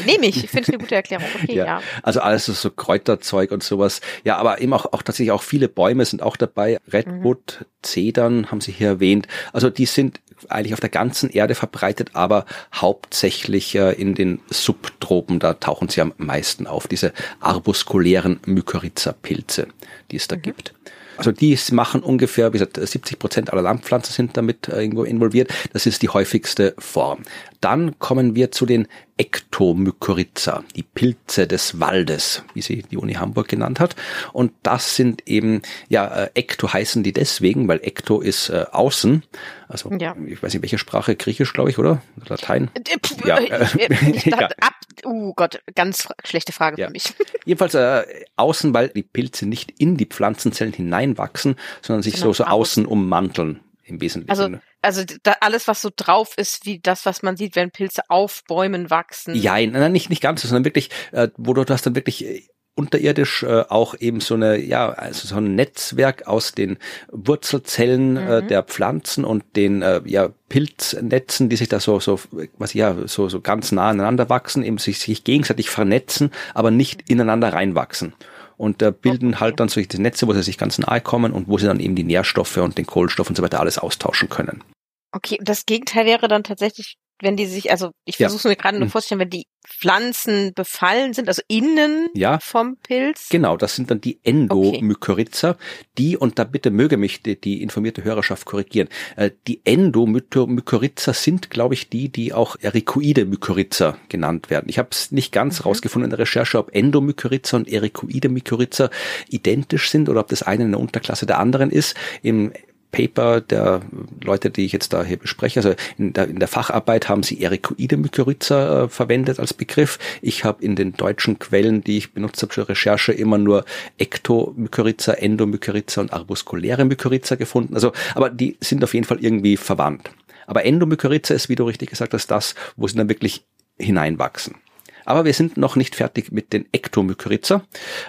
Nehme 0.05 0.27
ich. 0.27 0.45
Ich 0.45 0.49
finde 0.49 0.63
es 0.63 0.69
eine 0.69 0.77
gute 0.77 0.95
Erklärung. 0.95 1.25
Okay, 1.43 1.55
ja. 1.55 1.65
ja. 1.65 1.81
Also 2.03 2.21
alles 2.21 2.45
so 2.45 2.71
Kräuterzeug 2.71 3.51
und 3.51 3.63
sowas. 3.63 3.99
Ja, 4.23 4.37
aber 4.37 4.61
eben 4.61 4.71
auch, 4.73 4.85
auch 4.93 5.01
tatsächlich 5.01 5.31
auch 5.31 5.41
viele 5.41 5.67
Bäume 5.67 6.05
sind 6.05 6.21
auch 6.21 6.37
dabei. 6.37 6.79
Redwood, 6.87 7.57
mhm. 7.59 7.65
Zedern 7.81 8.51
haben 8.51 8.61
Sie 8.61 8.71
hier 8.71 8.87
erwähnt. 8.87 9.27
Also 9.51 9.69
die 9.69 9.87
sind 9.87 10.21
eigentlich 10.49 10.73
auf 10.73 10.79
der 10.79 10.89
ganzen 10.89 11.29
Erde 11.29 11.55
verbreitet, 11.55 12.11
aber 12.13 12.45
hauptsächlich 12.73 13.75
äh, 13.75 13.91
in 13.91 14.15
den 14.15 14.39
Subtropen, 14.49 15.39
da 15.39 15.53
tauchen 15.53 15.89
sie 15.89 16.01
am 16.01 16.13
meisten 16.17 16.67
auf, 16.67 16.87
diese 16.87 17.13
arbuskulären 17.39 18.39
Mykorrhiza-Pilze, 18.45 19.67
die 20.11 20.15
es 20.15 20.27
da 20.27 20.35
mhm. 20.35 20.41
gibt. 20.41 20.73
Also 21.17 21.31
die 21.31 21.57
machen 21.71 22.01
ungefähr, 22.01 22.53
wie 22.53 22.57
gesagt, 22.57 22.79
70 22.81 23.19
Prozent 23.19 23.53
aller 23.53 23.61
Landpflanzen 23.61 24.13
sind 24.13 24.37
damit 24.37 24.67
äh, 24.67 24.81
irgendwo 24.81 25.03
involviert. 25.03 25.53
Das 25.73 25.85
ist 25.85 26.01
die 26.01 26.09
häufigste 26.09 26.73
Form. 26.77 27.23
Dann 27.63 27.97
kommen 27.97 28.35
wir 28.35 28.51
zu 28.51 28.65
den 28.65 28.89
Ektomykorrhiza, 29.15 30.65
die 30.75 30.83
Pilze 30.83 31.47
des 31.47 31.79
Waldes, 31.79 32.43
wie 32.53 32.61
sie 32.61 32.83
die 32.83 32.97
Uni 32.97 33.13
Hamburg 33.13 33.47
genannt 33.47 33.79
hat. 33.79 33.95
Und 34.33 34.51
das 34.63 34.97
sind 34.97 35.25
eben, 35.29 35.61
ja, 35.87 36.25
äh, 36.25 36.29
Ekto 36.33 36.73
heißen 36.73 37.03
die 37.03 37.13
deswegen, 37.13 37.69
weil 37.69 37.79
Ekto 37.81 38.19
ist 38.19 38.49
äh, 38.49 38.65
außen. 38.69 39.23
Also 39.69 39.89
ja. 39.93 40.13
ich 40.27 40.43
weiß 40.43 40.53
nicht, 40.53 40.61
welche 40.61 40.77
Sprache, 40.77 41.15
Griechisch, 41.15 41.53
glaube 41.53 41.69
ich, 41.69 41.79
oder? 41.79 42.01
Latein? 42.27 42.69
Äh, 42.73 42.97
ja. 43.25 43.39
Äh, 43.39 44.33
ab, 44.59 44.73
oh 45.05 45.33
Gott, 45.33 45.61
ganz 45.73 46.09
schlechte 46.25 46.51
Frage 46.51 46.81
ja. 46.81 46.87
für 46.87 46.91
mich. 46.91 47.13
Jedenfalls 47.45 47.75
äh, 47.75 48.03
außen, 48.35 48.73
weil 48.73 48.89
die 48.89 49.03
Pilze 49.03 49.45
nicht 49.45 49.71
in 49.79 49.95
die 49.95 50.05
Pflanzenzellen 50.05 50.73
hineinwachsen, 50.73 51.55
sondern 51.81 52.03
sich 52.03 52.15
genau, 52.15 52.25
so, 52.25 52.33
so 52.33 52.43
außen 52.43 52.85
ummanteln 52.85 53.61
im 53.83 54.01
Wesentlichen. 54.01 54.59
Also, 54.81 55.03
also 55.03 55.15
da 55.23 55.35
alles, 55.41 55.67
was 55.67 55.81
so 55.81 55.89
drauf 55.95 56.33
ist, 56.37 56.65
wie 56.65 56.79
das, 56.79 57.05
was 57.05 57.21
man 57.21 57.37
sieht, 57.37 57.55
wenn 57.55 57.71
Pilze 57.71 58.03
auf 58.09 58.43
Bäumen 58.47 58.89
wachsen. 58.89 59.35
Ja, 59.35 59.53
nein, 59.53 59.91
nicht, 59.91 60.09
nicht 60.09 60.21
ganz, 60.21 60.41
sondern 60.41 60.65
wirklich, 60.65 60.89
äh, 61.11 61.29
wo 61.37 61.53
du 61.53 61.63
das 61.63 61.81
dann 61.81 61.95
wirklich 61.95 62.25
äh, 62.25 62.43
unterirdisch 62.75 63.43
äh, 63.43 63.65
auch 63.69 63.95
eben 63.99 64.19
so 64.19 64.33
eine 64.33 64.57
ja 64.57 64.89
also 64.89 65.27
so 65.27 65.35
ein 65.35 65.55
Netzwerk 65.55 66.27
aus 66.27 66.53
den 66.53 66.77
Wurzelzellen 67.11 68.17
äh, 68.17 68.21
mhm. 68.21 68.31
äh, 68.31 68.47
der 68.47 68.63
Pflanzen 68.63 69.25
und 69.25 69.43
den 69.55 69.83
äh, 69.83 70.01
ja 70.05 70.29
Pilznetzen, 70.49 71.49
die 71.49 71.55
sich 71.55 71.69
da 71.69 71.79
so 71.79 71.99
so 71.99 72.19
was 72.57 72.73
ja 72.73 72.95
so 73.07 73.29
so 73.29 73.41
ganz 73.41 73.71
nah 73.71 73.89
aneinander 73.89 74.29
wachsen, 74.29 74.63
eben 74.63 74.79
sich 74.79 74.97
sich 74.97 75.23
gegenseitig 75.23 75.69
vernetzen, 75.69 76.31
aber 76.55 76.71
nicht 76.71 77.09
ineinander 77.09 77.53
reinwachsen 77.53 78.13
und 78.57 78.81
äh, 78.81 78.91
bilden 78.91 79.39
halt 79.39 79.59
dann 79.59 79.69
solche 79.69 80.01
Netze, 80.01 80.27
wo 80.27 80.33
sie 80.33 80.43
sich 80.43 80.57
ganz 80.57 80.77
nahe 80.77 81.01
kommen 81.01 81.33
und 81.33 81.47
wo 81.47 81.57
sie 81.57 81.67
dann 81.67 81.79
eben 81.79 81.95
die 81.95 82.03
Nährstoffe 82.03 82.57
und 82.57 82.77
den 82.77 82.85
Kohlenstoff 82.85 83.29
und 83.29 83.35
so 83.35 83.43
weiter 83.43 83.59
alles 83.59 83.77
austauschen 83.77 84.29
können. 84.29 84.63
Okay, 85.11 85.37
das 85.41 85.65
Gegenteil 85.65 86.05
wäre 86.05 86.27
dann 86.27 86.43
tatsächlich 86.43 86.97
wenn 87.21 87.37
die 87.37 87.45
sich, 87.45 87.71
also 87.71 87.91
ich 88.05 88.19
Ja. 88.19 88.27
versuche 88.29 88.49
mir 88.49 88.55
gerade 88.55 88.77
nur 88.77 88.87
Mhm. 88.87 88.91
vorzustellen, 88.91 89.21
wenn 89.21 89.29
die 89.29 89.45
Pflanzen 89.65 90.51
befallen 90.53 91.13
sind, 91.13 91.29
also 91.29 91.41
innen 91.47 92.09
Ja. 92.13 92.39
vom 92.39 92.75
Pilz. 92.77 93.29
Genau, 93.29 93.55
das 93.55 93.75
sind 93.75 93.89
dann 93.91 94.01
die 94.01 94.19
Endomykorrhiza, 94.23 95.55
die, 95.97 96.17
und 96.17 96.37
da 96.37 96.43
bitte 96.43 96.69
möge 96.69 96.97
mich 96.97 97.23
die, 97.23 97.39
die 97.39 97.61
informierte 97.61 98.03
Hörerschaft 98.03 98.45
korrigieren, 98.45 98.89
äh, 99.15 99.31
die 99.47 99.61
Endomykorrhiza 99.65 101.13
sind, 101.13 101.49
glaube 101.49 101.73
ich, 101.75 101.89
die, 101.89 102.09
die 102.09 102.33
auch 102.33 102.57
Ericoide 102.59 103.25
Mykorrhiza 103.25 103.97
genannt 104.09 104.49
werden. 104.49 104.65
Ich 104.69 104.77
habe 104.79 104.89
es 104.91 105.11
nicht 105.11 105.31
ganz 105.31 105.59
Mhm. 105.59 105.63
rausgefunden 105.65 106.05
in 106.05 106.09
der 106.11 106.19
Recherche, 106.19 106.57
ob 106.59 106.75
Endomykorrhiza 106.75 107.57
und 107.57 107.67
Ericoide 107.69 108.29
Mykorrhiza 108.29 108.89
identisch 109.29 109.89
sind 109.89 110.09
oder 110.09 110.19
ob 110.21 110.27
das 110.27 110.43
eine 110.43 110.63
eine 110.65 110.77
Unterklasse 110.77 111.25
der 111.25 111.39
anderen 111.39 111.69
ist. 111.71 111.95
Im 112.21 112.51
Paper 112.93 113.41
der 113.41 113.81
Leute, 114.23 114.49
die 114.49 114.63
ich 114.63 114.71
jetzt 114.71 114.93
da 114.93 115.03
hier 115.03 115.17
bespreche, 115.17 115.59
also 115.59 115.73
in 115.97 116.13
der, 116.13 116.29
in 116.29 116.39
der 116.39 116.47
Facharbeit 116.47 117.09
haben 117.09 117.23
sie 117.23 117.41
Ericoide 117.41 117.97
Mykorrhiza 117.97 118.83
äh, 118.83 118.87
verwendet 118.87 119.39
als 119.39 119.53
Begriff. 119.53 119.99
Ich 120.21 120.45
habe 120.45 120.63
in 120.63 120.77
den 120.77 120.93
deutschen 120.93 121.39
Quellen, 121.39 121.83
die 121.83 121.97
ich 121.97 122.13
benutzt 122.13 122.41
habe 122.41 122.53
zur 122.53 122.69
Recherche, 122.69 123.11
immer 123.11 123.37
nur 123.37 123.65
Ektomykorrhiza, 123.97 125.13
Endomykorrhiza 125.13 126.01
und 126.01 126.13
arbuskuläre 126.13 126.85
Mykorrhiza 126.85 127.35
gefunden. 127.35 127.73
Also, 127.73 127.91
aber 128.15 128.29
die 128.29 128.57
sind 128.61 128.83
auf 128.83 128.93
jeden 128.93 129.05
Fall 129.05 129.19
irgendwie 129.19 129.57
verwandt. 129.57 130.11
Aber 130.45 130.63
Endomykorrhiza 130.63 131.33
ist, 131.33 131.49
wie 131.49 131.55
du 131.55 131.63
richtig 131.65 131.89
gesagt 131.89 132.13
hast, 132.13 132.27
das, 132.27 132.53
wo 132.77 132.87
sie 132.87 132.95
dann 132.95 133.09
wirklich 133.09 133.43
hineinwachsen. 133.77 134.55
Aber 135.05 135.25
wir 135.25 135.33
sind 135.33 135.57
noch 135.57 135.75
nicht 135.75 135.95
fertig 135.95 136.31
mit 136.31 136.53
den 136.53 136.65
Ektomykorrhiza. 136.71 137.63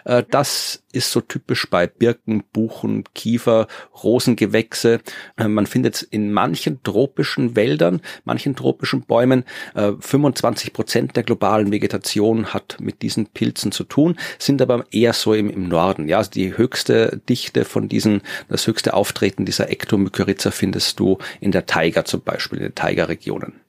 Äh, 0.04 0.22
Das 0.30 0.82
ist 0.92 1.10
so 1.10 1.20
typisch 1.20 1.68
bei 1.68 1.86
Birken, 1.86 2.44
Buchen, 2.52 3.04
Kiefer, 3.14 3.66
Rosengewächse. 4.02 5.00
Äh, 5.36 5.48
Man 5.48 5.66
findet 5.66 5.96
es 5.96 6.02
in 6.02 6.32
manchen 6.32 6.82
tropischen 6.82 7.56
Wäldern, 7.56 8.00
manchen 8.24 8.56
tropischen 8.56 9.02
Bäumen. 9.02 9.44
Äh, 9.74 9.92
25 9.98 10.72
Prozent 10.72 11.16
der 11.16 11.22
globalen 11.22 11.72
Vegetation 11.72 12.54
hat 12.54 12.76
mit 12.80 13.02
diesen 13.02 13.26
Pilzen 13.26 13.72
zu 13.72 13.84
tun, 13.84 14.16
sind 14.38 14.62
aber 14.62 14.86
eher 14.90 15.12
so 15.12 15.34
im, 15.34 15.50
im 15.50 15.68
Norden. 15.68 16.08
Ja, 16.08 16.18
also 16.18 16.30
die 16.30 16.56
höchste 16.56 17.20
Dichte 17.28 17.64
von 17.64 17.88
diesen, 17.88 18.22
das 18.48 18.66
höchste 18.66 18.94
Auftreten 18.94 19.44
dieser 19.44 19.70
Ektomykorrhiza 19.70 20.50
findest 20.50 21.00
du 21.00 21.18
in 21.40 21.52
der 21.52 21.66
Taiga 21.66 22.04
zum 22.04 22.22
Beispiel, 22.22 22.58
in 22.58 22.64
den 22.64 22.74
Taiga-Regionen. 22.74 23.60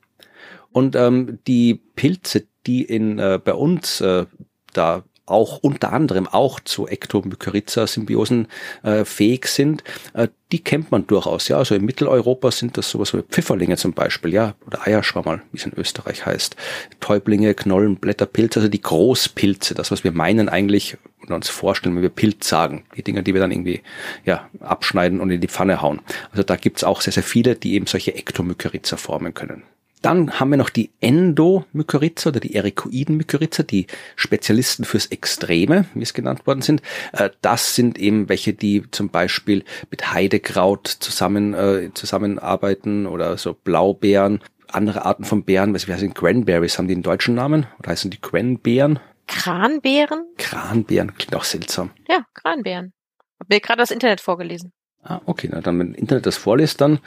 Und 0.72 0.96
ähm, 0.96 1.40
die 1.48 1.76
Pilze, 1.96 2.48
die 2.68 2.84
in 2.84 3.20
äh, 3.20 3.40
bei 3.44 3.54
uns 3.54 4.02
äh, 4.02 4.26
da 4.74 5.04
auch 5.26 5.58
unter 5.58 5.92
anderem 5.92 6.28
auch 6.28 6.60
zu 6.60 6.88
Ektomykorrhiza-Symbiosen 6.88 8.48
äh, 8.84 9.06
fähig 9.06 9.48
sind, 9.48 9.84
äh, 10.14 10.28
die 10.52 10.64
kennt 10.64 10.92
man 10.92 11.08
durchaus. 11.08 11.48
Ja, 11.48 11.58
also 11.58 11.74
in 11.74 11.84
Mitteleuropa 11.84 12.52
sind 12.52 12.78
das 12.78 12.90
sowas 12.90 13.14
wie 13.14 13.24
Pfifferlinge 13.24 13.78
zum 13.78 13.94
Beispiel, 13.94 14.34
ja, 14.34 14.54
oder 14.68 14.86
Eierschwammerl, 14.86 15.42
wie 15.52 15.58
es 15.58 15.66
in 15.66 15.74
Österreich 15.76 16.26
heißt. 16.26 16.56
Täublinge, 17.00 17.56
Knollen, 17.56 17.96
Blätterpilze, 17.96 18.60
also 18.60 18.70
die 18.70 18.82
Großpilze, 18.82 19.74
das, 19.74 19.90
was 19.90 20.04
wir 20.04 20.12
meinen 20.12 20.48
eigentlich 20.48 20.98
und 21.22 21.32
uns 21.32 21.50
vorstellen, 21.50 21.96
wenn 21.96 22.04
wir 22.04 22.10
Pilz 22.10 22.48
sagen. 22.48 22.86
Die 22.96 23.04
Dinger, 23.04 23.24
die 23.24 23.34
wir 23.34 23.42
dann 23.42 23.52
irgendwie 23.52 23.82
ja, 24.26 24.48
abschneiden 24.60 25.20
und 25.20 25.32
in 25.32 25.42
die 25.42 25.48
Pfanne 25.48 25.82
hauen. 25.82 26.02
Also 26.30 26.44
da 26.44 26.56
gibt's 26.56 26.84
auch 26.84 27.02
sehr, 27.02 27.14
sehr 27.14 27.24
viele, 27.24 27.56
die 27.56 27.74
eben 27.74 27.88
solche 27.88 28.14
Ektomykorrhiza 28.14 28.98
formen 28.98 29.34
können. 29.34 29.64
Dann 30.02 30.40
haben 30.40 30.52
wir 30.52 30.58
noch 30.58 30.70
die 30.70 30.92
Endomykorrhiza 31.02 32.30
oder 32.30 32.40
die 32.40 32.54
Ericoiden-Mykorrhiza, 32.56 33.64
die 33.64 33.88
Spezialisten 34.16 34.86
fürs 34.86 35.08
Extreme, 35.08 35.86
wie 35.96 36.04
es 36.04 36.14
genannt 36.14 36.46
worden 36.46 36.62
sind. 36.62 36.82
Äh, 37.14 37.32
Das 37.42 37.76
sind 37.76 37.98
eben 37.98 38.30
welche, 38.30 38.54
die 38.54 38.84
zum 38.92 39.10
Beispiel 39.10 39.64
mit 39.90 40.14
Heidekraut 40.14 40.88
zusammen, 40.88 41.54
äh, 41.54 41.92
zusammenarbeiten 41.94 43.08
oder 43.08 43.38
so 43.38 43.54
Blaubeeren, 43.54 44.42
andere 44.72 45.06
Arten 45.06 45.24
von 45.24 45.44
Beeren, 45.44 45.74
was 45.74 45.88
heißen 45.88 46.14
Cranberries, 46.14 46.78
haben 46.78 46.88
die 46.88 46.94
einen 46.94 47.04
deutschen 47.04 47.34
Namen? 47.36 47.66
Oder 47.80 47.92
heißen 47.92 48.12
die 48.12 48.20
Cranbeeren? 48.20 49.00
Kranbeeren? 49.28 50.26
Kranbeeren, 50.38 51.16
klingt 51.16 51.36
auch 51.36 51.44
seltsam. 51.44 51.92
Ja, 52.10 52.26
Kranbeeren. 52.34 52.94
Hab 53.40 53.50
mir 53.50 53.60
gerade 53.60 53.80
das 53.80 53.92
Internet 53.92 54.22
vorgelesen. 54.22 54.72
Ah, 55.04 55.22
okay, 55.26 55.50
na 55.52 55.62
dann, 55.62 55.80
wenn 55.80 55.94
Internet 55.94 56.26
das 56.26 56.38
vorliest, 56.38 56.82
dann, 56.82 57.00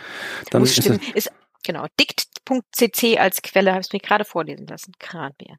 dann 0.51 0.63
ist 0.63 0.79
Ist, 1.15 1.33
genau, 1.65 1.87
dict.cc 2.49 3.19
als 3.19 3.43
Quelle 3.43 3.73
habe 3.73 3.83
ich 3.83 3.93
mir 3.93 4.01
gerade 4.01 4.25
vorlesen 4.25 4.67
lassen. 4.67 4.93
Kranbeeren. 4.99 5.59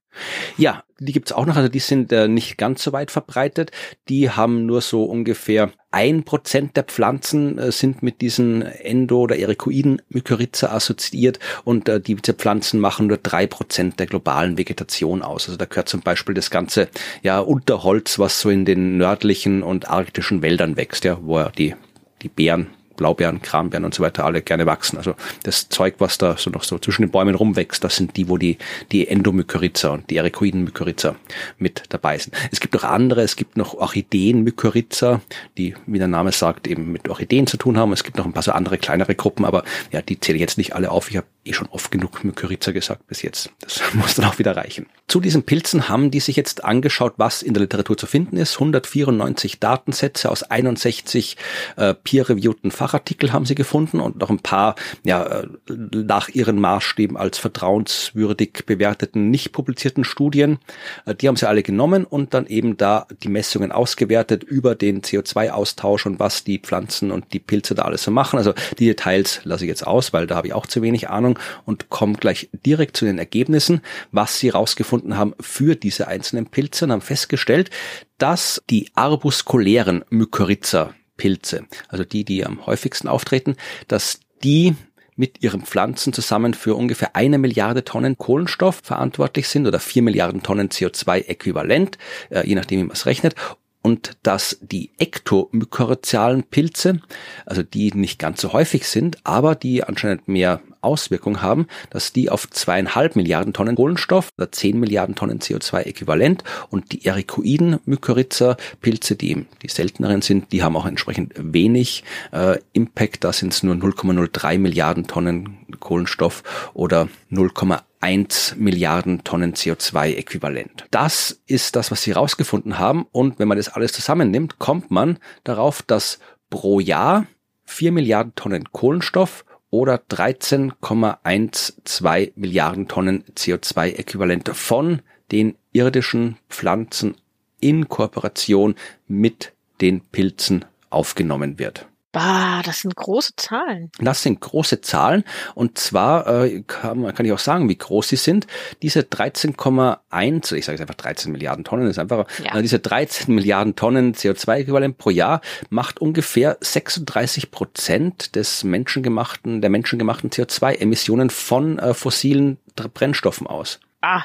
Ja, 0.58 0.84
die 1.00 1.14
gibt's 1.14 1.32
auch 1.32 1.46
noch, 1.46 1.56
also 1.56 1.70
die 1.70 1.80
sind 1.80 2.12
äh, 2.12 2.28
nicht 2.28 2.58
ganz 2.58 2.84
so 2.84 2.92
weit 2.92 3.12
verbreitet. 3.12 3.72
Die 4.10 4.30
haben 4.30 4.66
nur 4.66 4.82
so 4.82 5.06
ungefähr 5.06 5.72
ein 5.92 6.24
Prozent 6.24 6.76
der 6.76 6.84
Pflanzen 6.84 7.58
äh, 7.58 7.72
sind 7.72 8.04
mit 8.04 8.22
diesen 8.22 8.62
Endo- 8.62 9.22
oder 9.22 9.38
Ericoiden 9.38 10.02
Mykorrhiza 10.10 10.72
assoziiert 10.72 11.40
und 11.64 11.90
äh, 11.90 12.00
die, 12.02 12.16
diese 12.16 12.34
Pflanzen 12.34 12.80
machen 12.80 13.08
nur 13.08 13.18
drei 13.18 13.48
Prozent 13.48 14.00
der 14.00 14.08
globalen 14.08 14.58
Vegetation 14.58 15.22
aus. 15.22 15.48
Also 15.48 15.58
da 15.58 15.66
gehört 15.66 15.90
zum 15.90 16.02
Beispiel 16.02 16.36
das 16.36 16.52
ganze 16.52 16.90
ja 17.24 17.40
Unterholz, 17.40 18.20
was 18.20 18.42
so 18.42 18.50
in 18.50 18.66
den 18.66 18.98
nördlichen 18.98 19.64
und 19.64 19.90
arktischen 19.90 20.42
Wäldern 20.42 20.78
wächst, 20.78 21.06
ja, 21.06 21.18
wo 21.22 21.44
die 21.58 21.76
die 22.22 22.30
Beeren 22.30 22.68
Blaubeeren, 23.00 23.42
Kranbeeren 23.42 23.86
und 23.86 23.94
so 23.94 24.04
weiter 24.04 24.26
alle 24.26 24.42
gerne 24.42 24.66
wachsen. 24.66 24.98
Also 24.98 25.16
das 25.44 25.70
Zeug, 25.70 25.96
was 26.00 26.18
da 26.18 26.36
so 26.38 26.50
noch 26.50 26.64
so 26.64 26.78
zwischen 26.78 27.04
den 27.04 27.12
Bäumen 27.12 27.34
rumwächst, 27.34 27.82
das 27.82 27.96
sind 27.96 28.18
die, 28.18 28.28
wo 28.28 28.38
die, 28.38 28.58
die 28.92 29.08
Endomykorrhiza 29.08 29.90
und 29.90 30.10
die 30.10 30.18
Ericoiden-Mykorrhiza 30.18 31.16
mit 31.58 31.84
dabei 31.90 32.18
sind. 32.18 32.36
Es 32.52 32.60
gibt 32.60 32.76
auch 32.76 32.84
andere, 32.84 33.22
es 33.22 33.38
gibt 33.38 33.56
noch 33.56 33.74
Orchideen-Mykorrhiza, 33.74 35.22
die, 35.58 35.76
wie 35.88 35.98
der 35.98 36.10
Name 36.10 36.34
sagt, 36.34 36.68
eben 36.68 36.92
mit 36.92 37.08
Orchideen 37.08 37.48
zu 37.48 37.56
tun 37.56 37.78
haben. 37.78 37.94
Es 37.94 38.04
gibt 38.04 38.18
noch 38.18 38.26
ein 38.26 38.34
paar 38.34 38.44
so 38.44 38.52
andere 38.52 38.78
kleinere 38.78 39.16
Gruppen, 39.16 39.46
aber 39.46 39.64
ja, 39.92 40.02
die 40.02 40.20
zähle 40.20 40.36
ich 40.36 40.42
jetzt 40.42 40.58
nicht 40.58 40.76
alle 40.76 40.92
auf. 40.92 41.10
Ich 41.10 41.16
habe 41.16 41.28
eh 41.50 41.54
schon 41.54 41.68
oft 41.68 41.92
genug 41.92 42.24
Mykorrhiza 42.24 42.72
gesagt 42.72 43.08
bis 43.08 43.22
jetzt. 43.22 43.50
Das 43.62 43.82
muss 43.94 44.16
dann 44.16 44.26
auch 44.26 44.40
wieder 44.40 44.56
reichen. 44.56 44.86
Zu 45.08 45.20
diesen 45.20 45.44
Pilzen 45.44 45.90
haben 45.90 46.12
die 46.12 46.20
sich 46.20 46.36
jetzt 46.36 46.64
angeschaut, 46.64 47.14
was 47.18 47.42
in 47.42 47.56
der 47.56 47.62
Literatur 47.62 47.98
zu 47.98 48.06
finden 48.06 48.38
ist. 48.38 48.54
194 48.56 49.60
Datensätze 49.60 50.30
aus 50.30 50.44
61 50.44 51.36
äh, 51.78 51.96
peer-reviewten 51.96 52.70
Fachartikel 52.70 53.34
haben 53.34 53.46
sie 53.46 53.56
gefunden 53.56 54.00
und 54.00 54.18
noch 54.18 54.30
ein 54.30 54.40
paar 54.40 54.76
ja, 55.04 55.26
äh, 55.26 55.48
nach 55.68 56.30
ihren 56.30 56.60
Maßstäben 56.60 57.18
als 57.18 57.40
vertrauenswürdig 57.40 58.66
bewerteten, 58.68 59.32
nicht 59.32 59.52
publizierten 59.52 60.04
Studien. 60.04 60.60
Äh, 61.06 61.16
die 61.16 61.28
haben 61.28 61.36
sie 61.36 61.48
alle 61.48 61.64
genommen 61.64 62.06
und 62.06 62.36
dann 62.36 62.46
eben 62.46 62.78
da 62.78 63.08
die 63.24 63.30
Messungen 63.30 63.72
ausgewertet 63.72 64.44
über 64.44 64.76
den 64.76 65.02
CO2-Austausch 65.02 66.06
und 66.06 66.20
was 66.20 66.44
die 66.44 66.60
Pflanzen 66.60 67.12
und 67.12 67.34
die 67.34 67.40
Pilze 67.40 67.74
da 67.74 67.82
alles 67.84 68.04
so 68.04 68.12
machen. 68.12 68.38
Also 68.38 68.54
die 68.78 68.86
Details 68.86 69.42
lasse 69.44 69.66
ich 69.66 69.70
jetzt 69.70 69.88
aus, 69.88 70.14
weil 70.14 70.28
da 70.28 70.36
habe 70.36 70.46
ich 70.46 70.54
auch 70.54 70.68
zu 70.68 70.84
wenig 70.84 71.10
Ahnung 71.10 71.39
und 71.66 71.90
komme 71.90 72.14
gleich 72.14 72.50
direkt 72.66 72.98
zu 72.98 73.06
den 73.06 73.18
Ergebnissen, 73.18 73.82
was 74.12 74.40
sie 74.40 74.50
rausgefunden 74.50 75.18
haben 75.18 75.34
für 75.40 75.76
diese 75.76 76.08
einzelnen 76.08 76.48
Pilze 76.48 76.86
und 76.86 76.92
haben 76.92 77.02
festgestellt, 77.02 77.70
dass 78.18 78.62
die 78.70 78.90
arbuskulären 78.96 80.04
Mykorrhiza 80.10 80.94
Pilze, 81.18 81.66
also 81.90 82.04
die, 82.04 82.24
die 82.24 82.46
am 82.46 82.66
häufigsten 82.66 83.08
auftreten, 83.08 83.56
dass 83.88 84.22
die 84.44 84.76
mit 85.20 85.44
ihren 85.44 85.64
Pflanzen 85.64 86.14
zusammen 86.14 86.54
für 86.54 86.76
ungefähr 86.76 87.16
eine 87.16 87.38
Milliarde 87.38 87.84
Tonnen 87.84 88.18
Kohlenstoff 88.18 88.80
verantwortlich 88.82 89.50
sind 89.50 89.68
oder 89.68 89.82
vier 89.82 90.02
Milliarden 90.02 90.42
Tonnen 90.44 90.70
CO2-Äquivalent, 90.70 91.98
äh, 92.30 92.48
je 92.48 92.56
nachdem, 92.56 92.80
wie 92.80 92.84
man 92.86 92.96
es 92.96 93.06
rechnet. 93.06 93.36
Und 93.82 94.18
dass 94.24 94.58
die 94.62 94.92
ektomykorrhizialen 94.98 96.44
Pilze, 96.44 97.02
also 97.46 97.64
die 97.64 97.92
nicht 97.94 98.18
ganz 98.18 98.40
so 98.40 98.54
häufig 98.54 98.88
sind, 98.88 99.18
aber 99.26 99.56
die 99.56 99.84
anscheinend 99.84 100.30
mehr 100.30 100.62
Auswirkung 100.82 101.42
haben, 101.42 101.68
dass 101.90 102.14
die 102.14 102.30
auf 102.30 102.50
zweieinhalb 102.50 103.16
Milliarden 103.16 103.54
Tonnen 103.54 103.76
Kohlenstoff 103.76 104.30
oder 104.38 104.52
zehn 104.52 104.80
Milliarden 104.80 105.16
Tonnen 105.16 105.40
CO2-Äquivalent 105.40 106.44
und 106.70 106.92
die 106.92 107.06
Ericoiden 107.06 107.80
Mykorrhiza-Pilze, 107.86 109.16
die 109.16 109.32
eben 109.32 109.48
die 109.62 109.70
selteneren 109.70 110.22
sind, 110.22 110.52
die 110.52 110.64
haben 110.64 110.76
auch 110.76 110.86
entsprechend 110.86 111.34
wenig 111.38 112.04
äh, 112.32 112.58
Impact. 112.74 113.24
Da 113.24 113.34
sind 113.34 113.54
es 113.54 113.64
nur 113.64 113.76
0,03 113.76 114.58
Milliarden 114.58 115.08
Tonnen 115.08 115.58
Kohlenstoff 115.80 116.44
oder 116.74 117.08
0,1 117.32 118.56
Milliarden 118.56 119.24
Tonnen 119.24 119.54
CO2-Äquivalent. 119.54 120.86
Das 120.92 121.42
ist 121.46 121.76
das, 121.76 121.92
was 121.92 122.04
sie 122.04 122.14
herausgefunden 122.14 122.80
haben. 122.80 123.06
Und 123.12 123.40
wenn 123.40 123.48
man 123.48 123.58
das 123.58 123.70
alles 123.70 123.94
zusammennimmt, 123.94 124.60
kommt 124.60 124.92
man 124.92 125.20
darauf, 125.44 125.82
dass 125.82 126.20
pro 126.50 126.80
Jahr 126.80 127.28
4 127.66 127.92
Milliarden 127.92 128.34
Tonnen 128.36 128.72
Kohlenstoff 128.72 129.46
oder 129.72 130.02
13,12 130.10 132.32
Milliarden 132.36 132.88
Tonnen 132.88 133.24
CO2-Äquivalente 133.36 134.54
von 134.54 135.02
den 135.32 135.56
irdischen 135.74 136.38
Pflanzen 136.50 137.16
in 137.60 137.90
Kooperation 137.90 138.76
mit 139.08 139.54
den 139.82 140.02
Pilzen 140.02 140.66
aufgenommen 140.90 141.60
wird. 141.60 141.89
Bah, 142.12 142.64
das 142.64 142.80
sind 142.80 142.96
große 142.96 143.34
Zahlen. 143.36 143.92
Das 144.00 144.24
sind 144.24 144.42
große 144.42 144.82
Zahlen 144.82 145.24
und 145.54 145.78
zwar 145.78 146.28
äh, 146.44 146.62
kann, 146.66 147.14
kann 147.14 147.26
ich 147.26 147.32
auch 147.32 147.40
sagen, 147.40 147.70
wie 147.70 147.78
groß 147.78 148.10
sie 148.10 148.16
sind. 148.16 148.48
Diese 148.82 149.02
13,1, 149.02 150.56
ich 150.56 150.66
sage 150.66 150.74
jetzt 150.74 150.82
einfach 150.82 150.96
13 150.96 151.32
Milliarden 151.32 151.64
Tonnen, 151.64 151.88
ist 151.88 152.00
einfach 152.00 152.26
ja. 152.44 152.58
äh, 152.58 152.62
diese 152.64 152.80
13 152.80 153.34
Milliarden 153.36 153.76
Tonnen 153.76 154.16
CO2-Äquivalent 154.16 154.98
pro 154.98 155.12
Jahr 155.12 155.42
macht 155.70 156.02
ungefähr 156.02 156.58
36 156.62 157.52
Prozent 157.52 158.36
des 158.36 158.64
menschengemachten, 158.64 159.62
der 159.62 159.70
menschengemachten 159.70 160.32
CO2-Emissionen 160.32 161.30
von 161.30 161.78
äh, 161.78 161.94
fossilen 161.94 162.58
Brennstoffen 162.76 163.46
aus. 163.46 163.80
Ah, 164.02 164.24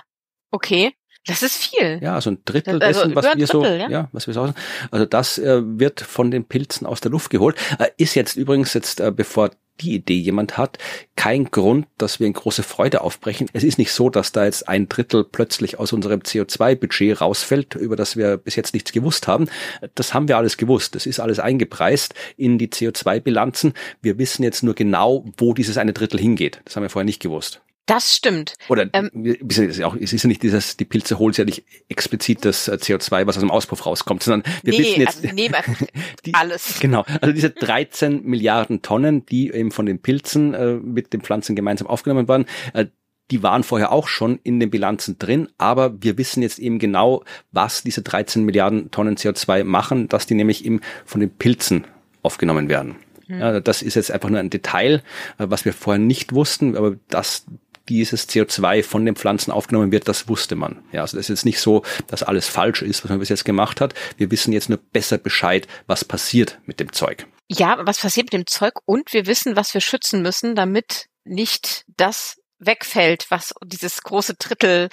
okay. 0.51 0.95
Das 1.27 1.43
ist 1.43 1.57
viel. 1.57 2.01
Ja, 2.03 2.15
also 2.15 2.31
ein 2.31 2.39
Drittel 2.45 2.83
also 2.83 3.01
dessen, 3.01 3.15
was 3.15 3.25
wir 3.25 3.33
Drittel, 3.33 3.47
so, 3.47 3.65
ja? 3.65 3.89
ja, 3.89 4.09
was 4.13 4.27
wir 4.27 4.35
so, 4.35 4.53
also 4.91 5.07
das 5.07 5.39
äh, 5.39 5.63
wird 5.65 6.01
von 6.01 6.31
den 6.31 6.45
Pilzen 6.45 6.87
aus 6.87 7.01
der 7.01 7.11
Luft 7.11 7.31
geholt. 7.31 7.57
Äh, 7.79 7.89
ist 7.97 8.15
jetzt 8.15 8.37
übrigens 8.37 8.75
jetzt, 8.75 9.01
äh, 9.01 9.11
bevor 9.11 9.51
die 9.81 9.95
Idee 9.95 10.19
jemand 10.19 10.57
hat, 10.57 10.79
kein 11.17 11.51
Grund, 11.51 11.87
dass 11.99 12.21
wir 12.21 12.27
in 12.27 12.33
große 12.33 12.63
Freude 12.63 13.01
aufbrechen. 13.01 13.49
Es 13.53 13.65
ist 13.65 13.79
nicht 13.79 13.93
so, 13.93 14.09
dass 14.09 14.33
da 14.33 14.45
jetzt 14.45 14.69
ein 14.69 14.89
Drittel 14.89 15.25
plötzlich 15.25 15.79
aus 15.79 15.93
unserem 15.93 16.21
CO2-Budget 16.21 17.21
rausfällt, 17.21 17.75
über 17.75 17.97
das 17.97 18.17
wir 18.17 18.37
bis 18.37 18.57
jetzt 18.57 18.75
nichts 18.75 18.93
gewusst 18.93 19.27
haben. 19.27 19.49
Das 19.95 20.15
haben 20.15 20.29
wir 20.29 20.37
alles 20.37 20.57
gewusst. 20.57 20.95
Das 20.95 21.07
ist 21.07 21.19
alles 21.19 21.41
eingepreist 21.41 22.15
in 22.37 22.59
die 22.59 22.69
CO2-Bilanzen. 22.69 23.75
Wir 24.01 24.19
wissen 24.19 24.45
jetzt 24.45 24.63
nur 24.63 24.75
genau, 24.75 25.25
wo 25.37 25.55
dieses 25.55 25.77
eine 25.77 25.93
Drittel 25.93 26.21
hingeht. 26.21 26.61
Das 26.65 26.77
haben 26.77 26.85
wir 26.85 26.91
vorher 26.91 27.07
nicht 27.07 27.23
gewusst. 27.23 27.64
Das 27.87 28.17
stimmt. 28.17 28.55
Oder 28.69 28.89
ähm, 28.95 29.11
es 29.47 29.59
ist 29.59 29.79
ja 29.79 29.87
auch, 29.87 29.95
es 29.95 30.13
ist 30.13 30.23
ja 30.23 30.29
nicht 30.29 30.43
dieses, 30.43 30.79
die 30.79 30.87
Pilze 30.87 31.19
holen 31.19 31.35
ja 31.37 31.45
nicht 31.45 31.65
explizit 31.89 32.45
das 32.45 32.69
äh, 32.69 32.79
CO2, 32.81 33.27
was 33.27 33.37
aus 33.37 33.43
dem 33.43 33.51
Auspuff 33.51 33.85
rauskommt, 33.85 34.23
sondern 34.23 34.51
wir 34.63 34.73
nee, 34.73 34.79
wissen 34.79 35.01
jetzt 35.01 35.23
also 35.23 35.35
nee, 35.35 35.51
die, 36.25 36.35
alles. 36.35 36.81
Genau, 36.81 37.05
also 37.21 37.33
diese 37.33 37.51
13 37.51 38.25
Milliarden 38.25 38.81
Tonnen, 38.81 39.27
die 39.27 39.51
eben 39.51 39.71
von 39.71 39.85
den 39.85 40.01
Pilzen 40.01 40.55
äh, 40.55 40.75
mit 40.75 41.13
den 41.13 41.21
Pflanzen 41.21 41.57
gemeinsam 41.57 41.87
aufgenommen 41.87 42.27
waren, 42.27 42.47
äh, 42.73 42.87
die 43.31 43.43
waren 43.43 43.63
vorher 43.63 43.93
auch 43.93 44.09
schon 44.09 44.39
in 44.43 44.61
den 44.61 44.71
Bilanzen 44.71 45.19
drin, 45.19 45.49
aber 45.59 46.03
wir 46.03 46.19
wissen 46.19 46.43
jetzt 46.43 46.59
eben 46.59 46.79
genau, 46.79 47.25
was 47.53 47.83
diese 47.83 48.03
13 48.03 48.45
Milliarden 48.45 48.91
Tonnen 48.91 49.17
CO2 49.17 49.65
machen, 49.65 50.09
dass 50.09 50.27
die 50.27 50.35
nämlich 50.35 50.65
eben 50.65 50.81
von 51.05 51.21
den 51.21 51.31
Pilzen 51.31 51.87
aufgenommen 52.23 52.69
werden. 52.69 52.97
Hm. 53.27 53.41
Ja, 53.41 53.61
das 53.61 53.83
ist 53.83 53.95
jetzt 53.95 54.11
einfach 54.11 54.29
nur 54.29 54.41
ein 54.41 54.51
Detail, 54.51 55.03
äh, 55.39 55.47
was 55.49 55.65
wir 55.65 55.73
vorher 55.73 56.01
nicht 56.01 56.35
wussten, 56.35 56.77
aber 56.77 56.97
das 57.09 57.47
dieses 57.89 58.29
CO2 58.29 58.83
von 58.83 59.05
den 59.05 59.17
Pflanzen 59.17 59.51
aufgenommen 59.51 59.93
wird, 59.93 60.09
das 60.09 60.29
wusste 60.29 60.57
man. 60.57 60.83
Ja, 60.93 61.03
also 61.03 61.17
das 61.17 61.27
ist 61.27 61.39
jetzt 61.41 61.45
nicht 61.45 61.61
so, 61.61 61.83
dass 62.07 62.23
alles 62.23 62.49
falsch 62.49 62.83
ist, 62.83 63.05
was 63.05 63.11
man 63.11 63.19
bis 63.19 63.29
jetzt 63.29 63.45
gemacht 63.45 63.81
hat. 63.81 63.95
Wir 64.17 64.31
wissen 64.31 64.53
jetzt 64.53 64.69
nur 64.69 64.79
besser 64.79 65.19
Bescheid, 65.19 65.67
was 65.87 66.05
passiert 66.05 66.59
mit 66.67 66.81
dem 66.81 66.93
Zeug. 66.93 67.27
Ja, 67.49 67.79
was 67.87 68.01
passiert 68.01 68.27
mit 68.27 68.33
dem 68.33 68.47
Zeug 68.47 68.75
und 68.87 69.13
wir 69.13 69.27
wissen, 69.27 69.57
was 69.57 69.75
wir 69.75 69.81
schützen 69.81 70.23
müssen, 70.23 70.55
damit 70.55 71.07
nicht 71.25 71.85
das 71.97 72.37
wegfällt, 72.59 73.27
was 73.31 73.53
dieses 73.65 74.03
große 74.03 74.35
Drittel 74.35 74.89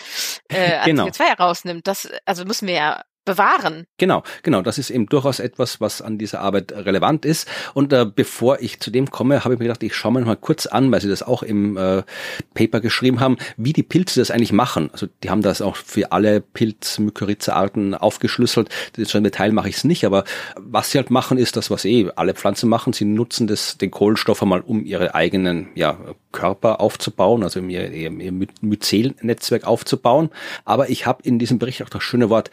äh, 0.50 0.84
genau. 0.86 1.06
CO2 1.06 1.38
herausnimmt. 1.38 1.88
Das, 1.88 2.10
also 2.26 2.46
müssen 2.46 2.68
wir 2.68 2.76
ja 2.76 3.04
bewahren. 3.26 3.86
Genau, 3.98 4.24
genau. 4.44 4.62
Das 4.62 4.78
ist 4.78 4.90
eben 4.90 5.06
durchaus 5.06 5.40
etwas, 5.40 5.80
was 5.80 6.02
an 6.02 6.18
dieser 6.18 6.42
Arbeit 6.42 6.72
relevant 6.72 7.26
ist. 7.26 7.48
Und 7.74 7.94
äh, 7.94 8.06
bevor 8.06 8.60
ich 8.62 8.80
zu 8.80 8.92
dem 8.92 9.12
komme, 9.12 9.44
habe 9.44 9.54
ich 9.54 9.60
mir 9.60 9.66
gedacht, 9.66 9.84
ich 9.84 9.96
schaue 9.96 10.14
mir 10.14 10.22
mal 10.22 10.36
kurz 10.36 10.66
an, 10.66 10.92
weil 10.92 11.02
Sie 11.02 11.10
das 11.10 11.24
auch 11.24 11.44
im 11.44 11.78
äh, 11.78 12.04
Paper 12.54 12.80
geschrieben 12.82 13.20
haben, 13.20 13.38
wie 13.58 13.74
die 13.74 13.84
Pilze 13.84 14.20
das 14.20 14.32
eigentlich 14.32 14.54
machen. 14.54 14.90
Also 14.92 15.08
die 15.24 15.30
haben 15.30 15.42
das 15.42 15.62
auch 15.62 15.76
für 15.76 16.12
alle 16.12 16.42
Pilz-Mykorrhiza-Arten 16.42 17.94
aufgeschlüsselt. 17.94 18.70
So 18.98 19.18
im 19.18 19.24
Detail 19.24 19.52
mache 19.52 19.70
ich 19.70 19.78
es 19.78 19.84
nicht, 19.84 20.06
aber 20.06 20.24
was 20.58 20.92
sie 20.92 20.98
halt 20.98 21.12
machen, 21.12 21.38
ist 21.38 21.58
das, 21.58 21.70
was 21.70 21.86
eh 21.86 22.10
alle 22.16 22.34
Pflanzen 22.34 22.70
machen. 22.70 22.94
Sie 22.94 23.06
nutzen 23.06 23.48
das, 23.48 23.78
den 23.78 23.92
Kohlenstoff 23.92 24.42
einmal, 24.42 24.62
um 24.62 24.84
ihre 24.84 25.14
eigenen 25.16 25.70
ja, 25.76 25.98
Körper 26.32 26.82
aufzubauen, 26.82 27.44
also 27.44 27.60
ihr, 27.60 27.92
ihr, 27.92 28.12
ihr 28.12 28.48
Myzel-Netzwerk 28.62 29.66
aufzubauen. 29.66 30.30
Aber 30.66 30.90
ich 30.90 31.06
habe 31.06 31.24
in 31.24 31.40
diesem 31.40 31.60
Bericht 31.60 31.84
auch 31.84 31.90
das 31.90 32.04
schöne 32.04 32.30
Wort 32.30 32.52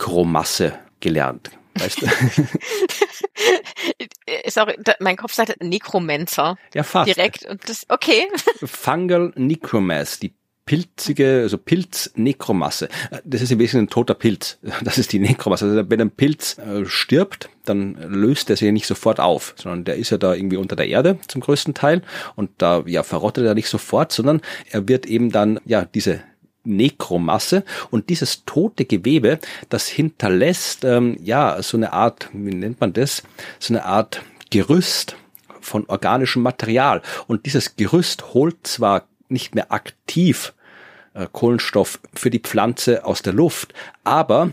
Nekromasse 0.00 0.72
gelernt. 1.00 1.50
Weißt 1.74 2.02
du? 2.02 2.06
ist 4.44 4.58
auch, 4.58 4.68
mein 4.98 5.16
Kopf 5.16 5.34
sagt 5.34 5.62
Nekromancer. 5.62 6.56
Ja, 6.74 6.82
fast. 6.82 7.14
Direkt. 7.14 7.46
Und 7.46 7.68
das, 7.68 7.86
okay. 7.88 8.26
Fungal 8.64 9.32
Necromass, 9.36 10.18
die 10.18 10.34
pilzige, 10.64 11.40
also 11.42 11.58
Pilznekromasse. 11.58 12.88
Das 13.24 13.42
ist 13.42 13.50
im 13.50 13.58
Wesentlichen 13.58 13.86
ein 13.86 13.90
toter 13.90 14.14
Pilz. 14.14 14.58
Das 14.82 14.98
ist 14.98 15.12
die 15.12 15.18
Nekromasse. 15.18 15.66
Also 15.66 15.90
wenn 15.90 16.00
ein 16.00 16.10
Pilz 16.10 16.58
äh, 16.58 16.84
stirbt, 16.86 17.50
dann 17.64 17.96
löst 18.08 18.50
er 18.50 18.56
sich 18.56 18.66
ja 18.66 18.72
nicht 18.72 18.86
sofort 18.86 19.20
auf, 19.20 19.54
sondern 19.56 19.84
der 19.84 19.96
ist 19.96 20.10
ja 20.10 20.18
da 20.18 20.34
irgendwie 20.34 20.56
unter 20.56 20.76
der 20.76 20.88
Erde 20.88 21.18
zum 21.28 21.40
größten 21.40 21.74
Teil 21.74 22.02
und 22.36 22.50
da 22.58 22.82
ja 22.86 23.02
verrottet 23.02 23.44
er 23.44 23.54
nicht 23.54 23.68
sofort, 23.68 24.12
sondern 24.12 24.40
er 24.70 24.88
wird 24.88 25.06
eben 25.06 25.30
dann 25.30 25.60
ja 25.66 25.84
diese 25.84 26.22
Nekromasse 26.64 27.64
und 27.90 28.08
dieses 28.08 28.44
tote 28.44 28.84
Gewebe, 28.84 29.38
das 29.68 29.88
hinterlässt 29.88 30.84
ähm, 30.84 31.16
ja 31.22 31.62
so 31.62 31.76
eine 31.76 31.92
Art, 31.92 32.28
wie 32.32 32.54
nennt 32.54 32.80
man 32.80 32.92
das, 32.92 33.22
so 33.58 33.74
eine 33.74 33.84
Art 33.84 34.22
Gerüst 34.50 35.16
von 35.60 35.86
organischem 35.86 36.42
Material 36.42 37.02
und 37.26 37.46
dieses 37.46 37.76
Gerüst 37.76 38.34
holt 38.34 38.66
zwar 38.66 39.04
nicht 39.28 39.54
mehr 39.54 39.72
aktiv 39.72 40.52
äh, 41.14 41.26
Kohlenstoff 41.30 42.00
für 42.14 42.30
die 42.30 42.40
Pflanze 42.40 43.04
aus 43.04 43.22
der 43.22 43.32
Luft. 43.32 43.74
Aber 44.04 44.52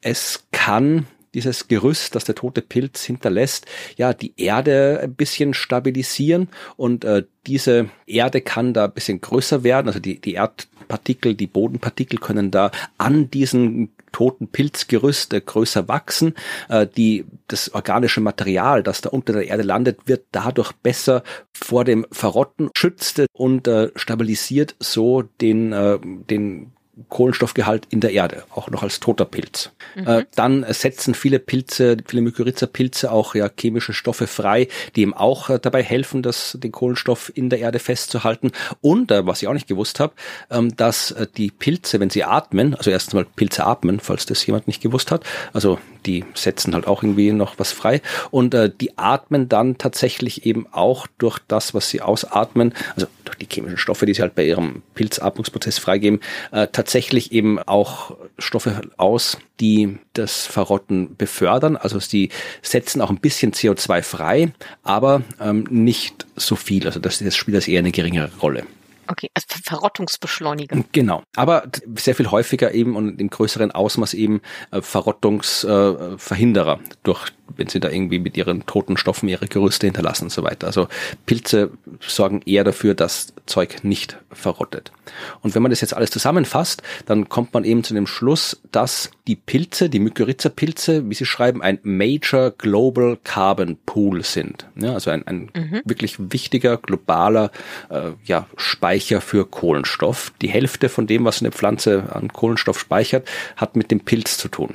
es 0.00 0.44
kann 0.52 1.06
dieses 1.34 1.68
Gerüst, 1.68 2.14
das 2.14 2.24
der 2.24 2.34
tote 2.34 2.62
Pilz 2.62 3.04
hinterlässt, 3.04 3.66
ja, 3.96 4.12
die 4.12 4.34
Erde 4.36 5.00
ein 5.02 5.14
bisschen 5.14 5.54
stabilisieren 5.54 6.48
und 6.76 7.04
äh, 7.04 7.24
diese 7.46 7.88
Erde 8.06 8.40
kann 8.40 8.74
da 8.74 8.84
ein 8.84 8.92
bisschen 8.92 9.20
größer 9.20 9.64
werden, 9.64 9.88
also 9.88 10.00
die, 10.00 10.20
die 10.20 10.34
Erdpartikel, 10.34 11.34
die 11.34 11.46
Bodenpartikel 11.46 12.18
können 12.18 12.50
da 12.50 12.70
an 12.98 13.30
diesen 13.30 13.90
toten 14.12 14.48
Pilzgerüst 14.48 15.32
äh, 15.32 15.40
größer 15.40 15.88
wachsen. 15.88 16.34
Äh, 16.68 16.86
die, 16.86 17.24
das 17.46 17.74
organische 17.74 18.20
Material, 18.20 18.82
das 18.82 19.00
da 19.00 19.10
unter 19.10 19.32
der 19.32 19.46
Erde 19.46 19.62
landet, 19.62 20.00
wird 20.06 20.26
dadurch 20.32 20.72
besser 20.72 21.22
vor 21.52 21.84
dem 21.84 22.06
Verrotten 22.10 22.70
schützt 22.76 23.22
und 23.32 23.68
äh, 23.68 23.90
stabilisiert 23.96 24.76
so 24.78 25.22
den, 25.22 25.72
äh, 25.72 25.98
den 26.02 26.72
Kohlenstoffgehalt 27.08 27.86
in 27.90 28.00
der 28.00 28.12
Erde, 28.12 28.44
auch 28.50 28.70
noch 28.70 28.82
als 28.82 29.00
toter 29.00 29.24
Pilz. 29.24 29.70
Mhm. 29.94 30.06
Äh, 30.06 30.24
dann 30.34 30.66
setzen 30.72 31.14
viele 31.14 31.38
Pilze, 31.38 31.96
viele 32.06 32.22
Mykorrhiza-Pilze 32.22 33.10
auch 33.12 33.34
ja 33.34 33.48
chemische 33.48 33.92
Stoffe 33.92 34.26
frei, 34.26 34.68
die 34.96 35.02
ihm 35.02 35.14
auch 35.14 35.50
äh, 35.50 35.58
dabei 35.58 35.82
helfen, 35.82 36.22
das, 36.22 36.58
den 36.60 36.72
Kohlenstoff 36.72 37.30
in 37.34 37.50
der 37.50 37.60
Erde 37.60 37.78
festzuhalten. 37.78 38.52
Und, 38.80 39.10
äh, 39.10 39.26
was 39.26 39.42
ich 39.42 39.48
auch 39.48 39.52
nicht 39.54 39.68
gewusst 39.68 40.00
habe, 40.00 40.14
ähm, 40.50 40.76
dass 40.76 41.12
äh, 41.12 41.26
die 41.36 41.50
Pilze, 41.50 42.00
wenn 42.00 42.10
sie 42.10 42.24
atmen, 42.24 42.74
also 42.74 42.90
erstens 42.90 43.14
mal 43.14 43.24
Pilze 43.24 43.64
atmen, 43.64 44.00
falls 44.00 44.26
das 44.26 44.44
jemand 44.46 44.66
nicht 44.66 44.82
gewusst 44.82 45.10
hat, 45.10 45.24
also 45.52 45.78
die 46.06 46.24
setzen 46.34 46.74
halt 46.74 46.86
auch 46.86 47.02
irgendwie 47.02 47.32
noch 47.32 47.58
was 47.58 47.72
frei 47.72 48.00
und 48.30 48.54
äh, 48.54 48.70
die 48.70 48.96
atmen 48.98 49.48
dann 49.48 49.78
tatsächlich 49.78 50.46
eben 50.46 50.66
auch 50.72 51.06
durch 51.18 51.38
das, 51.48 51.74
was 51.74 51.88
sie 51.90 52.00
ausatmen, 52.00 52.74
also 52.94 53.06
durch 53.24 53.38
die 53.38 53.46
chemischen 53.50 53.78
Stoffe, 53.78 54.06
die 54.06 54.14
sie 54.14 54.22
halt 54.22 54.34
bei 54.34 54.44
ihrem 54.44 54.82
Pilzatmungsprozess 54.94 55.78
freigeben, 55.78 56.20
äh, 56.52 56.66
tatsächlich 56.68 57.32
eben 57.32 57.58
auch 57.58 58.16
Stoffe 58.38 58.80
aus, 58.96 59.38
die 59.60 59.98
das 60.12 60.46
Verrotten 60.46 61.16
befördern. 61.16 61.76
Also 61.76 61.98
sie 61.98 62.30
setzen 62.62 63.00
auch 63.00 63.10
ein 63.10 63.20
bisschen 63.20 63.52
CO2 63.52 64.02
frei, 64.02 64.52
aber 64.82 65.22
ähm, 65.40 65.66
nicht 65.70 66.26
so 66.36 66.56
viel. 66.56 66.86
Also 66.86 67.00
das, 67.00 67.18
das 67.18 67.36
spielt 67.36 67.56
das 67.56 67.68
eher 67.68 67.80
eine 67.80 67.92
geringere 67.92 68.30
Rolle. 68.40 68.64
Okay, 69.08 69.30
also 69.34 69.46
Verrottungsbeschleuniger. 69.64 70.84
Genau, 70.92 71.22
aber 71.34 71.64
sehr 71.96 72.14
viel 72.14 72.30
häufiger 72.30 72.72
eben 72.72 72.94
und 72.94 73.20
im 73.20 73.30
größeren 73.30 73.72
Ausmaß 73.72 74.12
eben 74.14 74.42
äh, 74.70 74.82
Verrottungsverhinderer 74.82 76.74
äh, 76.74 76.88
durch 77.02 77.32
wenn 77.56 77.68
sie 77.68 77.80
da 77.80 77.90
irgendwie 77.90 78.18
mit 78.18 78.36
ihren 78.36 78.66
toten 78.66 78.96
Stoffen 78.96 79.28
ihre 79.28 79.46
Gerüste 79.46 79.86
hinterlassen 79.86 80.24
und 80.24 80.30
so 80.30 80.42
weiter. 80.42 80.66
Also 80.66 80.88
Pilze 81.26 81.70
sorgen 82.00 82.42
eher 82.44 82.64
dafür, 82.64 82.94
dass 82.94 83.32
Zeug 83.46 83.82
nicht 83.82 84.18
verrottet. 84.30 84.92
Und 85.40 85.54
wenn 85.54 85.62
man 85.62 85.70
das 85.70 85.80
jetzt 85.80 85.94
alles 85.94 86.10
zusammenfasst, 86.10 86.82
dann 87.06 87.28
kommt 87.28 87.54
man 87.54 87.64
eben 87.64 87.82
zu 87.84 87.94
dem 87.94 88.06
Schluss, 88.06 88.60
dass 88.70 89.10
die 89.26 89.36
Pilze, 89.36 89.88
die 89.88 90.00
Mykorrhiza-Pilze, 90.00 91.08
wie 91.08 91.14
sie 91.14 91.24
schreiben, 91.24 91.62
ein 91.62 91.78
Major 91.82 92.50
Global 92.50 93.18
Carbon 93.24 93.78
Pool 93.86 94.22
sind. 94.22 94.66
Ja, 94.76 94.94
also 94.94 95.10
ein, 95.10 95.26
ein 95.26 95.50
mhm. 95.54 95.82
wirklich 95.84 96.16
wichtiger 96.18 96.76
globaler 96.76 97.50
äh, 97.88 98.10
ja, 98.24 98.46
Speicher 98.56 99.20
für 99.20 99.46
Kohlenstoff. 99.46 100.32
Die 100.42 100.48
Hälfte 100.48 100.88
von 100.88 101.06
dem, 101.06 101.24
was 101.24 101.40
eine 101.40 101.52
Pflanze 101.52 102.14
an 102.14 102.28
Kohlenstoff 102.28 102.78
speichert, 102.78 103.28
hat 103.56 103.76
mit 103.76 103.90
dem 103.90 104.00
Pilz 104.00 104.38
zu 104.38 104.48
tun. 104.48 104.74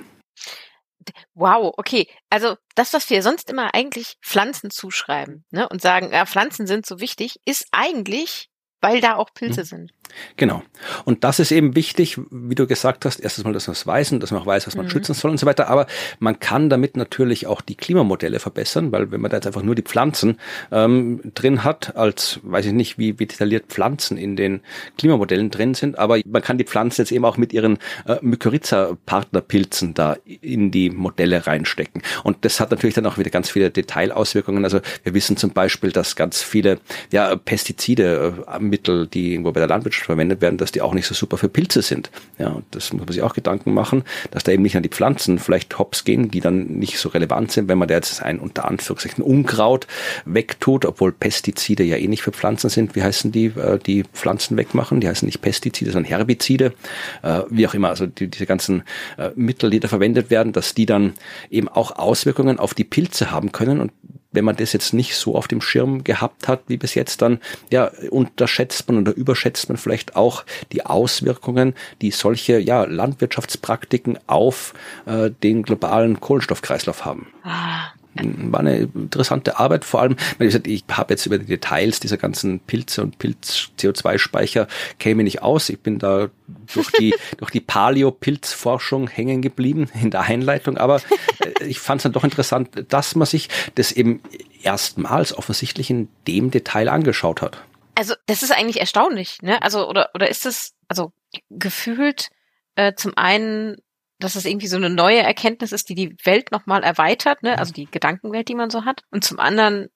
Wow, 1.33 1.73
okay. 1.77 2.07
Also 2.29 2.55
das, 2.75 2.93
was 2.93 3.09
wir 3.09 3.21
sonst 3.23 3.49
immer 3.49 3.73
eigentlich 3.73 4.17
Pflanzen 4.21 4.69
zuschreiben 4.69 5.45
ne, 5.51 5.67
und 5.69 5.81
sagen, 5.81 6.11
ja, 6.11 6.25
Pflanzen 6.25 6.67
sind 6.67 6.85
so 6.85 6.99
wichtig, 6.99 7.39
ist 7.45 7.67
eigentlich 7.71 8.49
weil 8.84 9.02
da 9.02 9.15
auch 9.15 9.34
Pilze 9.34 9.62
mhm. 9.62 9.65
sind. 9.65 9.93
Genau. 10.38 10.62
Und 11.06 11.24
das 11.24 11.39
ist 11.39 11.52
eben 11.52 11.76
wichtig, 11.76 12.19
wie 12.30 12.56
du 12.56 12.67
gesagt 12.67 13.06
hast, 13.06 13.19
erstens 13.19 13.46
mal, 13.46 13.54
dass 13.54 13.67
man 13.67 13.74
es 13.74 13.88
weiß 13.88 14.12
und 14.12 14.22
dass 14.22 14.32
man 14.32 14.41
auch 14.41 14.46
weiß, 14.46 14.67
was 14.67 14.76
man 14.76 14.86
mhm. 14.86 14.89
schützen 14.89 15.13
soll 15.13 15.32
und 15.32 15.38
so 15.38 15.46
weiter. 15.46 15.69
Aber 15.69 15.88
man 16.19 16.39
kann 16.39 16.69
damit 16.69 16.98
natürlich 16.98 17.48
auch 17.48 17.62
die 17.62 17.76
Klimamodelle 17.76 18.39
verbessern, 18.39 18.91
weil 18.91 19.12
wenn 19.12 19.22
man 19.22 19.32
da 19.32 19.38
jetzt 19.38 19.48
einfach 19.48 19.63
nur 19.63 19.76
die 19.76 19.82
Pflanzen 19.82 20.38
ähm, 20.72 21.22
drin 21.34 21.63
hat, 21.63 21.96
als 21.96 22.39
weiß 22.43 22.65
ich 22.65 22.74
nicht, 22.74 22.98
wie, 22.98 23.19
wie 23.19 23.26
detailliert 23.26 23.67
Pflanzen 23.67 24.17
in 24.17 24.36
den 24.36 24.62
Klimamodellen 24.98 25.50
drin 25.50 25.74
sind, 25.74 25.98
aber 25.98 26.19
man 26.26 26.41
kann 26.41 26.58
die 26.58 26.65
Pflanzen 26.65 27.02
jetzt 27.02 27.12
eben 27.12 27.26
auch 27.26 27.38
mit 27.38 27.54
ihren 27.54 27.78
äh, 28.06 28.17
Mykorrhiza-Partnerpilzen 28.22 29.93
da 29.93 30.17
in 30.26 30.72
die 30.72 30.89
Modelle 30.89 31.48
reinstecken. 31.48 32.02
Und 32.24 32.46
das 32.46 32.60
hat 32.60 32.72
natürlich 32.72 32.96
dann 32.96 33.06
auch 33.06 33.17
wieder 33.17 33.30
ganz 33.30 33.50
viele 33.50 33.72
Detailauswirkungen. 33.72 34.63
Also 34.63 34.82
wir 35.04 35.13
wissen 35.13 35.38
zum 35.38 35.52
Beispiel, 35.52 35.91
dass 35.91 36.15
ganz 36.15 36.41
viele 36.41 36.80
ja, 37.12 37.36
Pestizide, 37.36 38.36
äh, 38.48 38.60
Mittel, 38.73 39.05
die 39.05 39.33
irgendwo 39.33 39.51
bei 39.51 39.59
der 39.59 39.69
Landwirtschaft 39.69 40.07
verwendet 40.07 40.41
werden, 40.41 40.57
dass 40.57 40.71
die 40.71 40.81
auch 40.81 40.95
nicht 40.95 41.05
so 41.05 41.13
super 41.13 41.38
für 41.38 41.47
Pilze 41.47 41.83
sind. 41.83 42.09
Ja, 42.39 42.47
und 42.47 42.65
das 42.71 42.91
muss 42.91 43.05
man 43.05 43.13
sich 43.13 43.21
auch 43.21 43.36
Gedanken 43.36 43.71
machen, 43.71 44.03
dass 44.31 44.43
da 44.43 44.51
eben 44.51 44.63
nicht 44.63 44.75
an 44.75 44.81
die 44.81 44.89
Pflanzen 44.89 45.38
vielleicht 45.38 45.77
hops 45.77 46.05
gehen, 46.05 46.31
die 46.31 46.39
dann 46.39 46.65
nicht 46.65 46.97
so 46.97 47.09
relevant 47.09 47.51
sind, 47.51 47.67
wenn 47.67 47.77
man 47.77 47.88
da 47.88 47.93
jetzt 47.93 48.23
ein 48.23 48.39
unter 48.39 48.65
Anführungszeichen 48.65 49.23
Unkraut 49.23 49.86
wegtut, 50.25 50.86
obwohl 50.86 51.12
Pestizide 51.12 51.83
ja 51.83 51.97
eh 51.97 52.07
nicht 52.07 52.23
für 52.23 52.31
Pflanzen 52.31 52.71
sind. 52.71 52.95
Wie 52.95 53.03
heißen 53.03 53.31
die, 53.31 53.45
äh, 53.45 53.77
die 53.77 54.05
Pflanzen 54.12 54.57
wegmachen? 54.57 55.01
Die 55.01 55.07
heißen 55.07 55.27
nicht 55.27 55.41
Pestizide, 55.41 55.91
sondern 55.91 56.09
Herbizide, 56.09 56.73
äh, 57.21 57.41
wie 57.51 57.67
auch 57.67 57.75
immer. 57.75 57.89
Also 57.89 58.07
die, 58.07 58.27
diese 58.27 58.47
ganzen 58.47 58.81
äh, 59.19 59.29
Mittel, 59.36 59.69
die 59.69 59.79
da 59.79 59.88
verwendet 59.88 60.31
werden, 60.31 60.51
dass 60.51 60.73
die 60.73 60.88
dann 60.88 61.13
eben 61.51 61.69
auch 61.69 61.91
Auswirkungen 61.91 62.57
auf 62.57 62.73
die 62.73 62.86
Pilze 62.86 63.29
haben 63.29 63.51
können 63.51 63.79
und 63.79 63.91
wenn 64.34 64.46
man 64.46 64.56
das 64.56 64.74
jetzt 64.74 64.93
nicht 64.93 65.15
so 65.15 65.36
auf 65.36 65.48
dem 65.48 65.62
Schirm 65.62 66.04
gehabt 66.04 66.48
hat 66.48 66.63
wie 66.67 66.78
bis 66.78 66.96
jetzt, 66.96 67.22
dann 67.22 67.39
ja, 67.72 67.89
unterschätzt 68.10 68.88
man 68.89 69.00
oder 69.00 69.15
überschätzt 69.15 69.69
man 69.69 69.78
vielleicht 69.78 70.15
auch 70.15 70.43
die 70.72 70.86
Auswirkungen, 70.86 71.74
die 72.02 72.12
solche 72.12 72.60
ja, 72.60 72.84
Landwirtschaftspraktiken 72.84 74.19
auf 74.28 74.74
äh, 75.06 75.32
den 75.32 75.63
globalen 75.63 76.19
Kohlenstoffkreislauf 76.19 77.06
haben. 77.06 77.28
Ah, 77.43 77.91
war 78.15 78.60
eine 78.60 78.89
interessante 78.93 79.60
Arbeit. 79.60 79.86
Vor 79.86 80.02
allem, 80.02 80.17
ich 80.39 80.84
habe 80.91 81.13
jetzt 81.13 81.26
über 81.26 81.38
die 81.38 81.45
Details 81.45 81.99
dieser 81.99 82.17
ganzen 82.17 82.60
Pilze 82.60 83.02
und 83.02 83.17
Pilz-CO2-Speicher 83.19 84.67
käme 84.99 85.23
nicht 85.23 85.41
aus. 85.41 85.69
Ich 85.69 85.80
bin 85.80 85.99
da 85.99 86.30
durch 86.73 86.91
die, 86.91 87.15
durch 87.38 87.52
die 87.52 87.60
Paleo-Pilzforschung 87.60 89.08
hängen 89.08 89.41
geblieben 89.41 89.89
in 90.02 90.12
der 90.12 90.21
Einleitung. 90.21 90.78
Aber 90.78 91.02
äh, 91.39 91.65
ich 91.65 91.80
fand 91.80 91.99
es 91.99 92.04
dann 92.04 92.13
doch 92.13 92.23
interessant, 92.23 92.86
dass 92.89 93.15
man 93.15 93.26
sich 93.26 93.49
das 93.76 93.91
eben 93.91 94.21
erstmals 94.62 95.36
offensichtlich 95.38 95.89
in 95.89 96.10
dem 96.28 96.52
Detail 96.52 96.89
angeschaut 96.89 97.41
hat. 97.41 97.62
Also, 97.95 98.15
das 98.26 98.41
ist 98.41 98.52
eigentlich 98.52 98.80
erstaunlich, 98.80 99.38
ne? 99.41 99.62
Also, 99.62 99.88
oder, 99.88 100.10
oder 100.15 100.28
ist 100.28 100.45
es, 100.45 100.73
also, 100.88 101.13
gefühlt, 101.49 102.30
äh, 102.76 102.93
zum 102.95 103.13
einen 103.15 103.78
dass 104.23 104.36
es 104.36 104.45
irgendwie 104.45 104.67
so 104.67 104.77
eine 104.77 104.89
neue 104.89 105.19
Erkenntnis 105.19 105.71
ist, 105.71 105.89
die 105.89 105.95
die 105.95 106.15
Welt 106.23 106.51
nochmal 106.51 106.83
erweitert, 106.83 107.43
ne? 107.43 107.57
also 107.57 107.73
die 107.73 107.86
Gedankenwelt, 107.86 108.47
die 108.47 108.55
man 108.55 108.69
so 108.69 108.86
hat. 108.86 109.03
Und 109.12 109.23
zum 109.23 109.39
anderen 109.39 109.89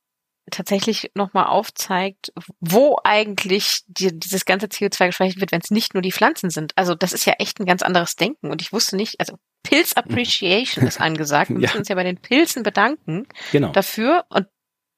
tatsächlich 0.51 1.11
nochmal 1.13 1.47
aufzeigt, 1.47 2.31
wo 2.59 2.97
eigentlich 3.03 3.81
die, 3.87 4.17
dieses 4.17 4.45
ganze 4.45 4.67
CO2 4.67 5.07
gespeichert 5.07 5.41
wird, 5.41 5.51
wenn 5.51 5.61
es 5.61 5.71
nicht 5.71 5.93
nur 5.93 6.01
die 6.01 6.11
Pflanzen 6.11 6.49
sind. 6.49 6.73
Also 6.77 6.95
das 6.95 7.13
ist 7.13 7.25
ja 7.25 7.33
echt 7.39 7.59
ein 7.59 7.65
ganz 7.65 7.81
anderes 7.81 8.15
Denken. 8.15 8.49
Und 8.49 8.61
ich 8.61 8.71
wusste 8.71 8.95
nicht, 8.95 9.19
also 9.19 9.37
Pilz 9.63 9.93
Appreciation 9.93 10.87
ist 10.87 11.01
angesagt. 11.01 11.49
Wir 11.49 11.57
müssen 11.59 11.73
ja. 11.73 11.79
uns 11.79 11.89
ja 11.89 11.95
bei 11.95 12.03
den 12.03 12.17
Pilzen 12.17 12.63
bedanken 12.63 13.27
genau. 13.51 13.71
dafür. 13.71 14.25
Und 14.29 14.47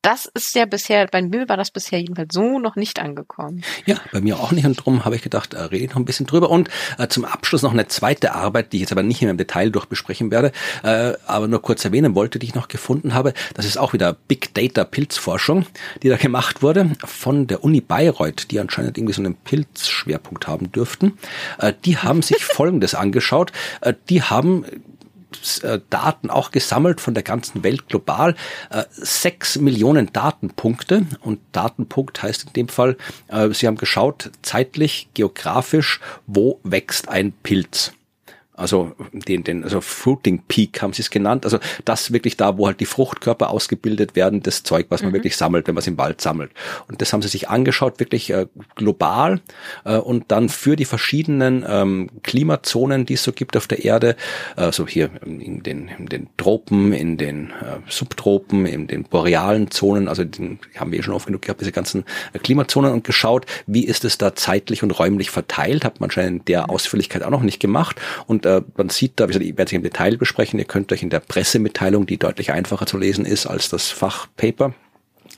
das 0.02 0.26
ist 0.34 0.56
ja 0.56 0.66
bisher, 0.66 1.08
bei 1.08 1.22
mir 1.22 1.50
war 1.50 1.58
das 1.58 1.72
bisher 1.72 2.00
jedenfalls 2.00 2.34
so 2.34 2.58
noch 2.60 2.76
nicht 2.76 3.00
angekommen. 3.00 3.64
Ja, 3.86 3.98
bei 4.12 4.22
mir 4.22 4.40
auch 4.40 4.52
nicht. 4.52 4.66
Und 4.66 4.80
darum 4.80 5.04
habe 5.04 5.16
ich 5.16 5.22
gedacht, 5.22 5.54
äh, 5.54 5.62
rede 5.62 5.86
ich 5.86 5.90
noch 5.90 5.98
ein 5.98 6.06
bisschen 6.06 6.26
drüber. 6.26 6.50
Und 6.50 6.70
äh, 6.98 7.08
zum 7.10 7.26
Abschluss 7.26 7.64
noch 7.64 7.74
eine 7.74 7.88
zweite 7.88 8.34
Arbeit, 8.34 8.72
die 8.72 8.78
ich 8.78 8.82
jetzt 8.82 8.92
aber 8.92 9.04
nicht 9.04 9.22
in 9.22 9.30
im 9.30 9.38
Detail 9.38 9.72
durchbesprechen 9.72 10.32
werde, 10.32 10.52
äh, 10.84 11.14
aber 11.28 11.48
nur 11.48 11.62
kurz 11.62 11.84
erwähnen 11.84 12.16
wollte, 12.16 12.40
die 12.40 12.48
ich 12.48 12.56
noch 12.56 12.70
gefunden 12.70 13.14
habe. 13.14 13.34
Das 13.56 13.66
ist 13.66 13.78
auch 13.78 13.94
wieder 13.94 14.14
Big 14.14 14.54
Data 14.54 14.86
Pilzforschung, 14.86 15.66
die 16.02 16.10
da 16.10 16.16
gemacht 16.16 16.62
wurde 16.62 16.92
von 17.04 17.48
der 17.48 17.64
Uni 17.64 17.82
Bayreuth, 17.82 18.52
die 18.52 18.60
anscheinend 18.60 18.98
irgendwie 18.98 19.14
so 19.14 19.22
einen 19.22 19.36
Pilzschwerpunkt 19.36 20.48
haben 20.48 20.72
dürften. 20.72 21.18
Äh, 21.58 21.74
die 21.84 21.98
haben 21.98 22.22
sich 22.22 22.46
Folgendes 22.46 22.96
angeschaut. 22.96 23.52
Äh, 23.82 23.94
die 24.10 24.22
haben 24.22 24.66
Daten 25.90 26.30
auch 26.30 26.52
gesammelt 26.52 27.02
von 27.02 27.14
der 27.14 27.24
ganzen 27.24 27.64
Welt 27.64 27.88
global. 27.88 28.36
Äh, 28.70 28.84
sechs 28.92 29.58
Millionen 29.58 30.12
Datenpunkte 30.12 31.06
und 31.22 31.40
Datenpunkt 31.52 32.22
heißt 32.24 32.46
in 32.48 32.54
dem 32.54 32.68
Fall, 32.68 32.98
äh, 33.28 33.50
sie 33.50 33.68
haben 33.68 33.78
geschaut, 33.78 34.32
zeitlich, 34.42 35.10
geografisch, 35.14 36.00
wo 36.28 36.60
wächst 36.64 37.10
ein 37.10 37.32
Pilz 37.32 37.94
also 38.60 38.94
den, 39.14 39.44
den 39.44 39.64
also 39.64 39.82
Fruiting 39.82 40.44
Peak 40.48 40.82
haben 40.82 40.94
sie 40.94 41.02
es 41.02 41.10
genannt, 41.10 41.46
also 41.46 41.60
das 41.86 42.12
wirklich 42.12 42.38
da, 42.38 42.58
wo 42.58 42.68
halt 42.68 42.80
die 42.80 42.86
Fruchtkörper 42.86 43.50
ausgebildet 43.50 44.16
werden, 44.16 44.44
das 44.44 44.64
Zeug, 44.64 44.88
was 44.90 45.02
man 45.02 45.12
mhm. 45.12 45.16
wirklich 45.16 45.38
sammelt, 45.38 45.68
wenn 45.68 45.76
man 45.76 45.82
es 45.82 45.88
im 45.88 45.98
Wald 45.98 46.22
sammelt. 46.22 46.52
Und 46.88 47.02
das 47.02 47.14
haben 47.14 47.22
sie 47.22 47.30
sich 47.30 47.50
angeschaut, 47.50 48.00
wirklich 48.00 48.30
äh, 48.32 48.48
global 48.76 49.42
äh, 49.86 49.98
und 49.98 50.26
dann 50.32 50.50
für 50.50 50.76
die 50.76 50.86
verschiedenen 50.86 51.66
ähm, 51.68 52.10
Klimazonen, 52.24 53.06
die 53.06 53.14
es 53.14 53.24
so 53.24 53.32
gibt 53.32 53.56
auf 53.56 53.68
der 53.68 53.86
Erde, 53.86 54.16
also 54.56 54.86
hier 54.86 55.10
in 55.26 55.64
den, 55.64 55.88
in 55.88 56.08
den 56.08 56.28
Tropen, 56.38 56.92
in 56.94 57.18
den 57.18 57.52
äh, 57.52 57.80
Subtropen, 57.88 58.66
in 58.66 58.88
den 58.88 59.04
borealen 59.04 59.72
Zonen, 59.72 60.08
also 60.08 60.24
den 60.24 60.60
haben 60.78 60.92
wir 60.92 61.00
eh 61.00 61.04
schon 61.04 61.14
oft 61.14 61.28
genug 61.28 61.44
gehabt, 61.44 61.62
diese 61.62 61.72
ganzen 61.72 62.04
äh, 62.34 62.40
Klimazonen 62.40 62.92
und 62.92 63.04
geschaut, 63.04 63.46
wie 63.68 63.86
ist 63.86 64.04
es 64.04 64.18
da 64.18 64.36
zeitlich 64.36 64.84
und 64.84 64.92
räumlich 64.92 65.32
verteilt, 65.32 65.86
hat 65.86 66.00
man 66.00 66.10
anscheinend 66.10 66.40
in 66.42 66.46
der 66.46 66.64
mhm. 66.64 66.70
Ausführlichkeit 66.72 67.24
auch 67.24 67.30
noch 67.30 67.44
nicht 67.44 67.60
gemacht 67.60 68.02
und 68.28 68.46
äh, 68.50 68.62
man 68.78 68.90
sieht 68.90 69.20
da, 69.20 69.28
ich 69.28 69.40
werde 69.40 69.64
es 69.64 69.72
im 69.74 69.84
Detail 69.84 70.18
besprechen, 70.18 70.60
ihr 70.60 70.66
könnt 70.66 70.92
euch 70.92 71.04
in 71.04 71.10
der 71.10 71.20
Pressemitteilung, 71.20 72.06
die 72.06 72.18
deutlich 72.18 72.52
einfacher 72.52 72.86
zu 72.86 72.98
lesen 72.98 73.26
ist 73.26 73.46
als 73.46 73.70
das 73.70 73.90
Fachpaper, 73.90 74.74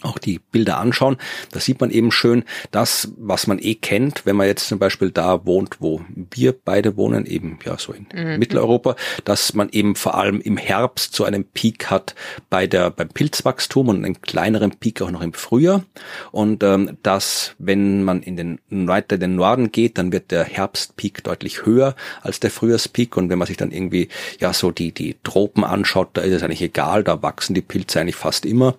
auch 0.04 0.18
die 0.18 0.40
Bilder 0.40 0.78
anschauen, 0.78 1.18
da 1.52 1.60
sieht 1.60 1.80
man 1.82 1.92
eben 1.92 2.12
schön 2.12 2.44
das, 2.72 3.12
was 3.18 3.48
man 3.48 3.60
eh 3.60 3.76
kennt, 3.76 4.26
wenn 4.26 4.36
man 4.36 4.48
jetzt 4.48 4.68
zum 4.68 4.80
Beispiel 4.80 5.12
da 5.12 5.46
wohnt, 5.46 5.78
wo 5.80 6.02
wir 6.16 6.54
beide 6.54 6.98
wohnen, 6.98 7.26
eben 7.26 7.60
ja 7.66 7.78
so 7.78 7.94
in 7.94 8.08
mhm. 8.14 8.40
Mitteleuropa, 8.40 8.96
dass 9.26 9.54
man 9.54 9.70
eben 9.70 9.96
vor 9.96 10.16
allem 10.16 10.42
im 10.42 10.58
Herbst 10.58 11.16
so 11.16 11.24
einen 11.24 11.44
Peak 11.44 11.90
hat 11.90 12.16
bei 12.50 12.68
der 12.68 12.90
beim 12.90 13.10
Pilzwachstum 13.10 13.90
und 13.90 14.06
einen 14.06 14.22
kleineren 14.22 14.72
Peak 14.72 15.02
auch 15.02 15.12
noch 15.12 15.22
im 15.22 15.34
Frühjahr 15.34 15.84
und 16.32 16.64
ähm, 16.64 16.98
dass 17.04 17.56
wenn 17.58 18.04
man 18.04 18.22
in 18.22 18.36
den 18.36 18.60
weiter 18.70 19.16
in 19.16 19.22
den 19.22 19.36
Norden 19.36 19.72
geht, 19.72 19.98
dann 19.98 20.12
wird 20.12 20.32
der 20.32 20.44
Herbstpeak 20.44 21.24
deutlich 21.24 21.66
höher 21.66 21.96
als 22.22 22.40
der 22.40 22.52
Frühjahrspeak 22.52 23.18
und 23.18 23.30
wenn 23.30 23.40
man 23.40 23.48
sich 23.48 23.58
dann 23.58 23.72
irgendwie 23.72 24.10
ja 24.40 24.54
so 24.54 24.72
die 24.72 24.92
die 24.92 25.18
Tropen 25.24 25.64
anschaut, 25.64 26.10
da 26.14 26.22
ist 26.22 26.34
es 26.34 26.44
eigentlich 26.44 26.62
egal, 26.62 27.04
da 27.04 27.22
wachsen 27.22 27.54
die 27.54 27.62
Pilze 27.62 28.00
eigentlich 28.00 28.16
fast 28.16 28.46
immer. 28.46 28.76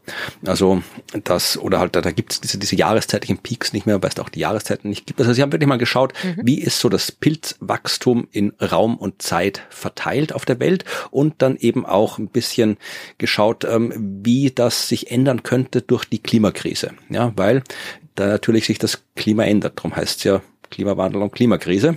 Also 0.47 0.83
das, 1.25 1.59
oder 1.59 1.79
halt, 1.79 1.95
da, 1.97 2.01
da 2.01 2.11
gibt 2.11 2.33
es 2.33 2.41
diese, 2.41 2.59
diese 2.59 2.77
jahreszeitlichen 2.77 3.39
Peaks 3.39 3.73
nicht 3.73 3.87
mehr, 3.87 4.03
weil 4.03 4.11
es 4.11 4.19
auch 4.19 4.29
die 4.29 4.41
Jahreszeiten 4.41 4.89
nicht 4.89 5.07
gibt. 5.07 5.21
Also 5.21 5.33
sie 5.33 5.43
haben 5.43 5.53
wirklich 5.53 5.69
mal 5.69 5.79
geschaut, 5.79 6.13
mhm. 6.23 6.41
wie 6.43 6.61
ist 6.61 6.79
so 6.79 6.89
das 6.89 7.13
Pilzwachstum 7.13 8.29
in 8.31 8.53
Raum 8.61 8.97
und 8.97 9.23
Zeit 9.23 9.63
verteilt 9.71 10.33
auf 10.33 10.45
der 10.45 10.61
Welt 10.61 10.85
und 11.11 11.35
dann 11.39 11.57
eben 11.57 11.87
auch 11.87 12.19
ein 12.19 12.29
bisschen 12.29 12.77
geschaut, 13.19 13.65
ähm, 13.65 14.21
wie 14.25 14.51
das 14.51 14.89
sich 14.89 15.11
ändern 15.11 15.43
könnte 15.43 15.83
durch 15.83 16.05
die 16.05 16.19
Klimakrise. 16.19 16.93
Ja, 17.09 17.33
weil 17.37 17.63
da 18.15 18.27
natürlich 18.27 18.67
sich 18.67 18.79
das 18.79 19.03
Klima 19.17 19.45
ändert. 19.45 19.79
Darum 19.79 19.97
heißt 19.97 20.19
es 20.19 20.25
ja 20.25 20.43
Klimawandel 20.71 21.23
und 21.23 21.33
Klimakrise. 21.33 21.97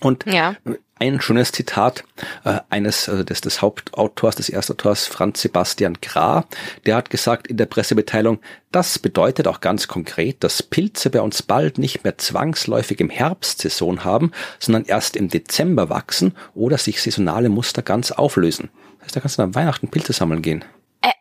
Und 0.00 0.24
ja 0.26 0.56
ein 1.00 1.20
schönes 1.20 1.50
Zitat 1.50 2.04
äh, 2.44 2.60
eines 2.68 3.08
also 3.08 3.24
des, 3.24 3.40
des 3.40 3.62
Hauptautors, 3.62 4.36
des 4.36 4.50
Erstautors 4.50 5.06
Franz 5.06 5.40
Sebastian 5.40 5.98
Gra. 6.00 6.44
Der 6.86 6.96
hat 6.96 7.10
gesagt 7.10 7.46
in 7.48 7.56
der 7.56 7.66
Pressemitteilung, 7.66 8.38
das 8.70 8.98
bedeutet 8.98 9.48
auch 9.48 9.60
ganz 9.60 9.88
konkret, 9.88 10.44
dass 10.44 10.62
Pilze 10.62 11.10
bei 11.10 11.22
uns 11.22 11.42
bald 11.42 11.78
nicht 11.78 12.04
mehr 12.04 12.18
zwangsläufig 12.18 13.00
im 13.00 13.10
Herbstsaison 13.10 14.04
haben, 14.04 14.30
sondern 14.58 14.84
erst 14.84 15.16
im 15.16 15.28
Dezember 15.28 15.88
wachsen 15.88 16.36
oder 16.54 16.76
sich 16.76 17.00
saisonale 17.00 17.48
Muster 17.48 17.82
ganz 17.82 18.12
auflösen. 18.12 18.68
Das 18.98 19.06
heißt, 19.06 19.16
da 19.16 19.20
kannst 19.20 19.38
du 19.38 19.42
am 19.42 19.54
Weihnachten 19.54 19.88
Pilze 19.88 20.12
sammeln 20.12 20.42
gehen. 20.42 20.64
Äh, 21.00 21.12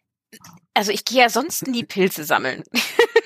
also 0.74 0.92
ich 0.92 1.06
gehe 1.06 1.22
ja 1.22 1.30
sonst 1.30 1.68
nie 1.68 1.86
Pilze 1.86 2.26
sammeln. 2.26 2.63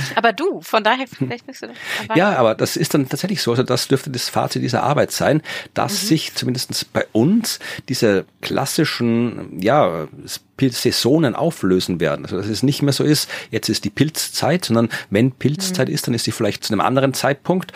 Aber 0.14 0.32
du, 0.32 0.60
von 0.60 0.84
daher 0.84 1.06
vielleicht 1.06 1.46
bist 1.46 1.62
du 1.62 1.66
dabei. 1.66 2.18
Ja, 2.18 2.36
aber 2.36 2.54
das 2.54 2.76
ist 2.76 2.94
dann 2.94 3.08
tatsächlich 3.08 3.42
so, 3.42 3.52
also 3.52 3.62
das 3.62 3.88
dürfte 3.88 4.10
das 4.10 4.28
Fazit 4.28 4.62
dieser 4.62 4.82
Arbeit 4.82 5.12
sein, 5.12 5.42
dass 5.74 6.02
mhm. 6.02 6.06
sich 6.06 6.34
zumindest 6.34 6.92
bei 6.92 7.06
uns 7.12 7.58
diese 7.88 8.24
klassischen, 8.40 9.60
ja, 9.60 10.08
Pilzsaisonen 10.56 11.34
auflösen 11.34 12.00
werden. 12.00 12.24
Also 12.24 12.36
dass 12.36 12.46
es 12.46 12.62
nicht 12.62 12.82
mehr 12.82 12.92
so 12.92 13.04
ist, 13.04 13.28
jetzt 13.50 13.68
ist 13.68 13.84
die 13.84 13.90
Pilzzeit, 13.90 14.64
sondern 14.64 14.88
wenn 15.10 15.32
Pilzzeit 15.32 15.88
mhm. 15.88 15.94
ist, 15.94 16.06
dann 16.06 16.14
ist 16.14 16.24
sie 16.24 16.32
vielleicht 16.32 16.64
zu 16.64 16.72
einem 16.72 16.80
anderen 16.80 17.14
Zeitpunkt 17.14 17.72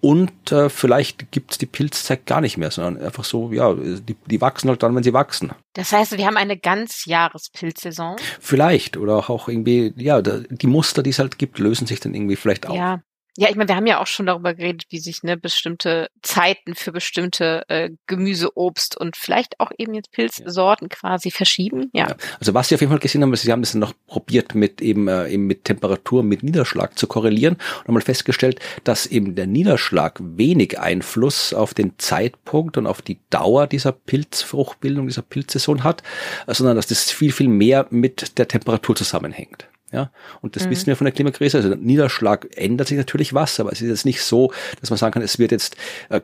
und 0.00 0.52
äh, 0.52 0.68
vielleicht 0.68 1.32
gibt's 1.32 1.58
die 1.58 1.66
Pilzzeit 1.66 2.24
gar 2.26 2.40
nicht 2.40 2.56
mehr, 2.56 2.70
sondern 2.70 3.02
einfach 3.02 3.24
so, 3.24 3.52
ja, 3.52 3.74
die, 3.74 4.16
die 4.26 4.40
wachsen 4.40 4.68
halt 4.68 4.82
dann, 4.82 4.94
wenn 4.94 5.02
sie 5.02 5.12
wachsen. 5.12 5.50
Das 5.74 5.92
heißt, 5.92 6.16
wir 6.16 6.26
haben 6.26 6.36
eine 6.36 6.56
Ganzjahrespilzsaison? 6.56 8.16
Vielleicht. 8.40 8.96
Oder 8.96 9.28
auch 9.28 9.48
irgendwie, 9.48 9.92
ja, 9.96 10.22
die 10.22 10.66
Muster, 10.66 11.02
die 11.02 11.10
es 11.10 11.18
halt 11.18 11.38
gibt, 11.38 11.58
lösen 11.58 11.86
sich 11.86 11.98
dann 11.98 12.14
irgendwie 12.14 12.36
vielleicht 12.36 12.66
auf. 12.66 12.76
Ja, 12.76 13.00
Ja, 13.40 13.48
ich 13.48 13.54
meine, 13.54 13.68
wir 13.68 13.76
haben 13.76 13.86
ja 13.86 14.00
auch 14.00 14.08
schon 14.08 14.26
darüber 14.26 14.52
geredet, 14.52 14.86
wie 14.90 14.98
sich 14.98 15.22
ne, 15.22 15.36
bestimmte 15.36 16.10
Zeiten 16.22 16.74
für 16.74 16.90
bestimmte 16.90 17.62
äh, 17.68 17.90
Gemüse, 18.08 18.56
Obst 18.56 18.96
und 18.96 19.16
vielleicht 19.16 19.60
auch 19.60 19.70
eben 19.78 19.94
jetzt 19.94 20.10
Pilzsorten 20.10 20.88
ja. 20.90 20.96
quasi 20.96 21.30
verschieben. 21.30 21.88
Ja. 21.92 22.08
ja. 22.08 22.16
Also 22.40 22.52
was 22.52 22.66
Sie 22.66 22.74
auf 22.74 22.80
jeden 22.80 22.90
Fall 22.90 22.98
gesehen 22.98 23.22
haben, 23.22 23.32
Sie 23.36 23.52
haben 23.52 23.62
das 23.62 23.74
noch 23.74 23.92
probiert 24.08 24.56
mit 24.56 24.80
eben, 24.80 25.06
äh, 25.06 25.28
eben 25.28 25.46
mit 25.46 25.62
Temperatur, 25.62 26.24
mit 26.24 26.42
Niederschlag 26.42 26.98
zu 26.98 27.06
korrelieren 27.06 27.54
und 27.54 27.86
haben 27.86 27.94
mal 27.94 28.00
festgestellt, 28.00 28.58
dass 28.82 29.06
eben 29.06 29.36
der 29.36 29.46
Niederschlag 29.46 30.18
wenig 30.20 30.80
Einfluss 30.80 31.54
auf 31.54 31.74
den 31.74 31.96
Zeitpunkt 31.98 32.76
und 32.76 32.88
auf 32.88 33.02
die 33.02 33.20
Dauer 33.30 33.68
dieser 33.68 33.92
Pilzfruchtbildung, 33.92 35.06
dieser 35.06 35.22
Pilzsaison 35.22 35.84
hat, 35.84 36.02
sondern 36.48 36.74
dass 36.74 36.88
das 36.88 37.12
viel, 37.12 37.30
viel 37.30 37.46
mehr 37.46 37.86
mit 37.90 38.36
der 38.36 38.48
Temperatur 38.48 38.96
zusammenhängt. 38.96 39.68
Ja, 39.92 40.10
und 40.42 40.54
das 40.56 40.66
mhm. 40.66 40.70
wissen 40.70 40.86
wir 40.86 40.96
von 40.96 41.06
der 41.06 41.12
Klimakrise. 41.12 41.58
Also 41.58 41.74
Niederschlag 41.74 42.48
ändert 42.56 42.88
sich 42.88 42.98
natürlich 42.98 43.32
was, 43.32 43.58
aber 43.58 43.72
es 43.72 43.80
ist 43.80 43.88
jetzt 43.88 44.04
nicht 44.04 44.22
so, 44.22 44.52
dass 44.80 44.90
man 44.90 44.98
sagen 44.98 45.12
kann, 45.12 45.22
es 45.22 45.38
wird 45.38 45.50
jetzt 45.50 45.76
äh, 46.10 46.20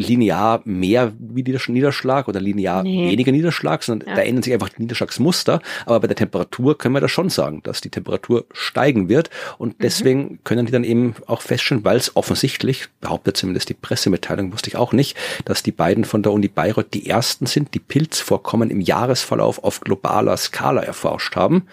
linear 0.00 0.62
mehr 0.64 1.12
wie 1.18 1.42
Niederschlag 1.42 2.28
oder 2.28 2.40
linear 2.40 2.82
nee. 2.82 3.10
weniger 3.10 3.32
Niederschlag, 3.32 3.82
sondern 3.82 4.08
ja. 4.08 4.14
da 4.16 4.22
ändern 4.22 4.42
sich 4.42 4.52
einfach 4.52 4.68
die 4.68 4.82
Niederschlagsmuster. 4.82 5.60
Aber 5.86 6.00
bei 6.00 6.06
der 6.06 6.16
Temperatur 6.16 6.78
können 6.78 6.94
wir 6.94 7.00
da 7.00 7.08
schon 7.08 7.30
sagen, 7.30 7.62
dass 7.62 7.80
die 7.80 7.90
Temperatur 7.90 8.46
steigen 8.52 9.08
wird. 9.08 9.30
Und 9.58 9.78
mhm. 9.78 9.82
deswegen 9.82 10.20
mhm. 10.20 10.38
können 10.44 10.66
die 10.66 10.72
dann 10.72 10.84
eben 10.84 11.14
auch 11.26 11.42
feststellen, 11.42 11.84
weil 11.84 11.96
es 11.96 12.16
offensichtlich, 12.16 12.88
behauptet 13.00 13.36
zumindest 13.36 13.68
die 13.68 13.74
Pressemitteilung, 13.74 14.52
wusste 14.52 14.70
ich 14.70 14.76
auch 14.76 14.92
nicht, 14.92 15.16
dass 15.44 15.62
die 15.62 15.72
beiden 15.72 16.04
von 16.04 16.22
der 16.22 16.32
Uni 16.32 16.48
Bayreuth 16.48 16.94
die 16.94 17.08
ersten 17.08 17.46
sind, 17.46 17.74
die 17.74 17.80
Pilzvorkommen 17.80 18.70
im 18.70 18.80
Jahresverlauf 18.80 19.62
auf 19.62 19.80
globaler 19.80 20.36
Skala 20.36 20.82
erforscht 20.82 21.36
haben. 21.36 21.66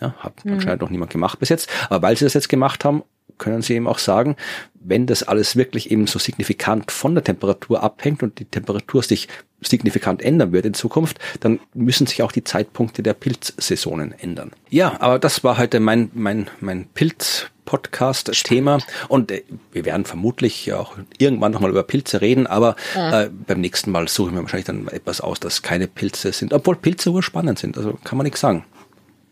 Ja, 0.00 0.14
hat 0.18 0.44
mhm. 0.44 0.54
anscheinend 0.54 0.82
noch 0.82 0.90
niemand 0.90 1.10
gemacht 1.10 1.38
bis 1.38 1.48
jetzt. 1.48 1.68
Aber 1.88 2.02
weil 2.02 2.16
sie 2.16 2.24
das 2.24 2.34
jetzt 2.34 2.48
gemacht 2.48 2.84
haben, 2.84 3.02
können 3.40 3.62
Sie 3.62 3.74
eben 3.74 3.88
auch 3.88 3.98
sagen, 3.98 4.36
wenn 4.74 5.06
das 5.06 5.24
alles 5.24 5.56
wirklich 5.56 5.90
eben 5.90 6.06
so 6.06 6.18
signifikant 6.18 6.92
von 6.92 7.14
der 7.14 7.24
Temperatur 7.24 7.82
abhängt 7.82 8.22
und 8.22 8.38
die 8.38 8.44
Temperatur 8.44 9.02
sich 9.02 9.28
signifikant 9.60 10.22
ändern 10.22 10.52
wird 10.52 10.64
in 10.64 10.74
Zukunft, 10.74 11.18
dann 11.40 11.60
müssen 11.74 12.06
sich 12.06 12.22
auch 12.22 12.32
die 12.32 12.44
Zeitpunkte 12.44 13.02
der 13.02 13.12
Pilzsaisonen 13.12 14.12
ändern. 14.12 14.52
Ja, 14.70 15.00
aber 15.00 15.18
das 15.18 15.44
war 15.44 15.58
heute 15.58 15.80
mein, 15.80 16.10
mein, 16.14 16.48
mein 16.60 16.86
Pilz 16.86 17.50
Podcast-Thema. 17.70 18.78
Und 19.06 19.30
äh, 19.30 19.44
wir 19.70 19.84
werden 19.84 20.04
vermutlich 20.04 20.72
auch 20.72 20.96
irgendwann 21.18 21.52
nochmal 21.52 21.70
über 21.70 21.84
Pilze 21.84 22.20
reden, 22.20 22.48
aber 22.48 22.74
ja. 22.96 23.22
äh, 23.22 23.30
beim 23.30 23.60
nächsten 23.60 23.92
Mal 23.92 24.08
suche 24.08 24.30
ich 24.30 24.34
mir 24.34 24.42
wahrscheinlich 24.42 24.66
dann 24.66 24.88
etwas 24.88 25.20
aus, 25.20 25.38
das 25.38 25.62
keine 25.62 25.86
Pilze 25.86 26.32
sind, 26.32 26.52
obwohl 26.52 26.74
Pilze 26.74 27.10
urspannend 27.10 27.60
sind. 27.60 27.78
Also 27.78 27.96
kann 28.02 28.18
man 28.18 28.24
nichts 28.24 28.40
sagen. 28.40 28.64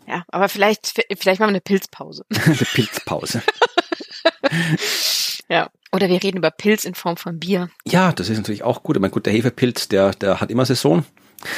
Ja, 0.07 0.25
aber 0.29 0.49
vielleicht, 0.49 1.05
vielleicht 1.19 1.41
machen 1.41 1.51
wir 1.51 1.57
eine 1.57 1.61
Pilzpause. 1.61 2.25
eine 2.45 2.55
Pilzpause. 2.55 3.43
ja. 5.49 5.71
Oder 5.91 6.09
wir 6.09 6.23
reden 6.23 6.39
über 6.39 6.51
Pilz 6.51 6.85
in 6.85 6.95
Form 6.95 7.17
von 7.17 7.39
Bier. 7.39 7.71
Ja, 7.87 8.13
das 8.13 8.29
ist 8.29 8.37
natürlich 8.37 8.63
auch 8.63 8.83
gut. 8.83 8.97
Ich 8.97 9.01
meine, 9.01 9.13
gut, 9.13 9.27
der 9.27 9.33
Hefepilz, 9.33 9.89
der, 9.89 10.11
der 10.11 10.41
hat 10.41 10.51
immer 10.51 10.67
Saison. 10.67 11.05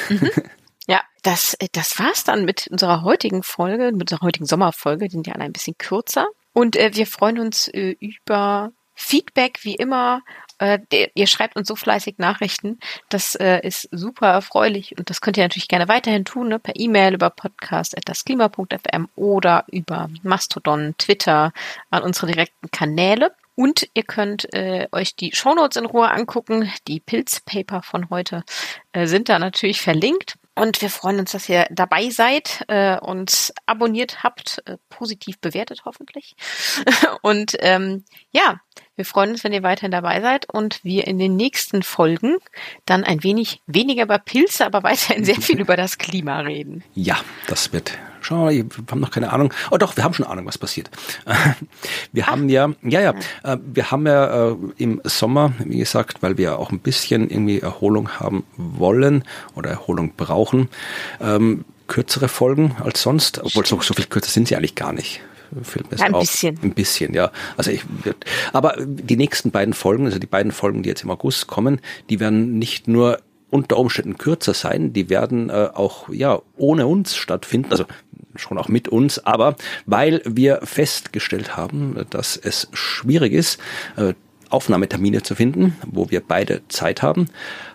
Mhm. 0.08 0.30
Ja, 0.86 1.02
das, 1.22 1.56
das 1.72 1.98
war's 1.98 2.24
dann 2.24 2.44
mit 2.44 2.66
unserer 2.68 3.02
heutigen 3.02 3.42
Folge, 3.42 3.92
mit 3.92 4.10
unserer 4.10 4.26
heutigen 4.26 4.46
Sommerfolge, 4.46 5.06
die 5.06 5.12
sind 5.12 5.26
ja 5.26 5.34
alle 5.34 5.44
ein 5.44 5.52
bisschen 5.52 5.78
kürzer. 5.78 6.26
Und 6.52 6.74
äh, 6.76 6.90
wir 6.94 7.06
freuen 7.06 7.38
uns 7.38 7.68
äh, 7.68 7.96
über 8.00 8.72
Feedback 8.94 9.60
wie 9.62 9.74
immer 9.74 10.22
äh, 10.60 10.78
ihr 11.14 11.26
schreibt 11.26 11.56
uns 11.56 11.66
so 11.66 11.74
fleißig 11.74 12.18
Nachrichten. 12.18 12.78
Das 13.08 13.34
äh, 13.34 13.60
ist 13.66 13.88
super 13.90 14.28
erfreulich 14.28 14.96
und 14.98 15.10
das 15.10 15.20
könnt 15.20 15.36
ihr 15.36 15.44
natürlich 15.44 15.68
gerne 15.68 15.88
weiterhin 15.88 16.24
tun, 16.24 16.48
ne? 16.48 16.58
per 16.58 16.78
E-Mail 16.78 17.14
über 17.14 17.30
podcast.dasklima.fm 17.30 19.08
oder 19.16 19.64
über 19.68 20.08
Mastodon, 20.22 20.94
Twitter 20.98 21.52
an 21.90 22.02
unsere 22.02 22.26
direkten 22.26 22.70
Kanäle. 22.70 23.32
Und 23.56 23.88
ihr 23.92 24.04
könnt 24.04 24.52
äh, 24.54 24.88
euch 24.92 25.16
die 25.16 25.34
Shownotes 25.34 25.76
in 25.76 25.84
Ruhe 25.84 26.10
angucken. 26.10 26.72
Die 26.88 27.00
Pilzpaper 27.00 27.82
von 27.82 28.08
heute 28.08 28.42
äh, 28.92 29.06
sind 29.06 29.28
da 29.28 29.38
natürlich 29.38 29.82
verlinkt. 29.82 30.36
Und 30.54 30.82
wir 30.82 30.90
freuen 30.90 31.20
uns, 31.20 31.32
dass 31.32 31.48
ihr 31.48 31.66
dabei 31.70 32.10
seid 32.10 32.64
äh, 32.68 32.98
und 32.98 33.52
abonniert 33.66 34.22
habt, 34.22 34.62
äh, 34.66 34.76
positiv 34.88 35.38
bewertet 35.40 35.82
hoffentlich. 35.84 36.36
und 37.22 37.56
ähm, 37.60 38.04
ja, 38.30 38.60
wir 38.96 39.04
freuen 39.04 39.30
uns, 39.30 39.44
wenn 39.44 39.52
ihr 39.52 39.62
weiterhin 39.62 39.90
dabei 39.90 40.20
seid 40.20 40.46
und 40.52 40.84
wir 40.84 41.06
in 41.06 41.18
den 41.18 41.36
nächsten 41.36 41.82
Folgen 41.82 42.38
dann 42.86 43.04
ein 43.04 43.22
wenig 43.22 43.62
weniger 43.66 44.02
über 44.04 44.18
Pilze, 44.18 44.66
aber 44.66 44.82
weiterhin 44.82 45.24
sehr 45.24 45.40
viel 45.40 45.60
über 45.60 45.76
das 45.76 45.98
Klima 45.98 46.40
reden. 46.40 46.84
Ja, 46.94 47.18
das 47.46 47.72
wird 47.72 47.98
Schau 48.20 48.36
mal, 48.36 48.54
wir 48.54 48.66
haben 48.90 49.00
noch 49.00 49.10
keine 49.10 49.32
Ahnung. 49.32 49.52
Oh 49.70 49.78
doch, 49.78 49.96
wir 49.96 50.04
haben 50.04 50.14
schon 50.14 50.26
Ahnung, 50.26 50.46
was 50.46 50.58
passiert. 50.58 50.90
Wir 52.12 52.24
Ach. 52.24 52.32
haben 52.32 52.48
ja, 52.48 52.70
ja, 52.82 53.00
ja, 53.00 53.14
äh, 53.44 53.56
wir 53.62 53.90
haben 53.90 54.06
ja 54.06 54.50
äh, 54.50 54.56
im 54.76 55.00
Sommer, 55.04 55.52
wie 55.64 55.78
gesagt, 55.78 56.22
weil 56.22 56.36
wir 56.38 56.58
auch 56.58 56.70
ein 56.70 56.80
bisschen 56.80 57.30
irgendwie 57.30 57.60
Erholung 57.60 58.20
haben 58.20 58.44
wollen 58.56 59.24
oder 59.54 59.70
Erholung 59.70 60.14
brauchen, 60.16 60.68
ähm, 61.20 61.64
kürzere 61.86 62.28
Folgen 62.28 62.76
als 62.82 63.02
sonst, 63.02 63.42
obwohl 63.42 63.64
so, 63.64 63.80
so 63.80 63.94
viel 63.94 64.06
kürzer 64.06 64.30
sind 64.30 64.48
sie 64.48 64.56
eigentlich 64.56 64.74
gar 64.74 64.92
nicht. 64.92 65.20
Fällt 65.62 65.90
mir 65.90 65.98
ja, 65.98 66.06
ein 66.06 66.14
auf. 66.14 66.20
bisschen. 66.20 66.58
Ein 66.62 66.72
bisschen, 66.72 67.14
ja. 67.14 67.30
Also 67.56 67.70
ich, 67.70 67.82
aber 68.52 68.76
die 68.78 69.16
nächsten 69.16 69.50
beiden 69.50 69.74
Folgen, 69.74 70.06
also 70.06 70.18
die 70.18 70.26
beiden 70.26 70.52
Folgen, 70.52 70.82
die 70.82 70.88
jetzt 70.88 71.02
im 71.02 71.10
August 71.10 71.46
kommen, 71.46 71.80
die 72.08 72.20
werden 72.20 72.58
nicht 72.58 72.88
nur 72.88 73.18
unter 73.50 73.78
Umständen 73.78 74.16
kürzer 74.16 74.54
sein. 74.54 74.92
Die 74.92 75.10
werden 75.10 75.50
äh, 75.50 75.68
auch 75.74 76.08
ja 76.08 76.40
ohne 76.56 76.86
uns 76.86 77.16
stattfinden. 77.16 77.70
Also 77.70 77.84
schon 78.36 78.58
auch 78.58 78.68
mit 78.68 78.88
uns, 78.88 79.18
aber 79.18 79.56
weil 79.86 80.22
wir 80.24 80.60
festgestellt 80.62 81.56
haben, 81.56 82.06
dass 82.10 82.36
es 82.36 82.68
schwierig 82.72 83.32
ist, 83.32 83.60
äh, 83.96 84.14
Aufnahmetermine 84.50 85.22
zu 85.22 85.34
finden, 85.34 85.76
wo 85.86 86.10
wir 86.10 86.20
beide 86.20 86.62
Zeit 86.68 87.02
haben, 87.02 87.28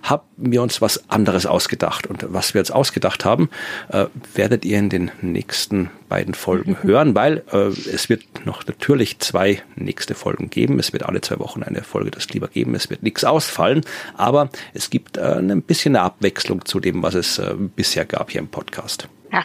haben 0.03 0.23
wir 0.37 0.61
uns 0.61 0.81
was 0.81 1.09
anderes 1.09 1.45
ausgedacht. 1.45 2.07
Und 2.07 2.25
was 2.29 2.53
wir 2.53 2.59
jetzt 2.59 2.71
ausgedacht 2.71 3.25
haben, 3.25 3.49
äh, 3.89 4.05
werdet 4.33 4.65
ihr 4.65 4.77
in 4.77 4.89
den 4.89 5.11
nächsten 5.21 5.89
beiden 6.09 6.33
Folgen 6.33 6.77
hören, 6.83 7.15
weil 7.15 7.43
äh, 7.51 7.67
es 7.67 8.09
wird 8.09 8.23
noch 8.45 8.65
natürlich 8.67 9.19
zwei 9.19 9.61
nächste 9.75 10.15
Folgen 10.15 10.49
geben. 10.49 10.79
Es 10.79 10.93
wird 10.93 11.03
alle 11.03 11.21
zwei 11.21 11.39
Wochen 11.39 11.63
eine 11.63 11.81
Folge 11.81 12.11
das 12.11 12.27
Klima 12.27 12.47
geben. 12.47 12.75
Es 12.75 12.89
wird 12.89 13.03
nichts 13.03 13.23
ausfallen, 13.23 13.81
aber 14.15 14.49
es 14.73 14.89
gibt 14.89 15.17
äh, 15.17 15.21
ein 15.21 15.61
bisschen 15.61 15.95
eine 15.95 16.05
Abwechslung 16.05 16.65
zu 16.65 16.79
dem, 16.79 17.01
was 17.01 17.15
es 17.15 17.39
äh, 17.39 17.55
bisher 17.57 18.05
gab 18.05 18.31
hier 18.31 18.41
im 18.41 18.47
Podcast. 18.47 19.07
Ja, 19.31 19.43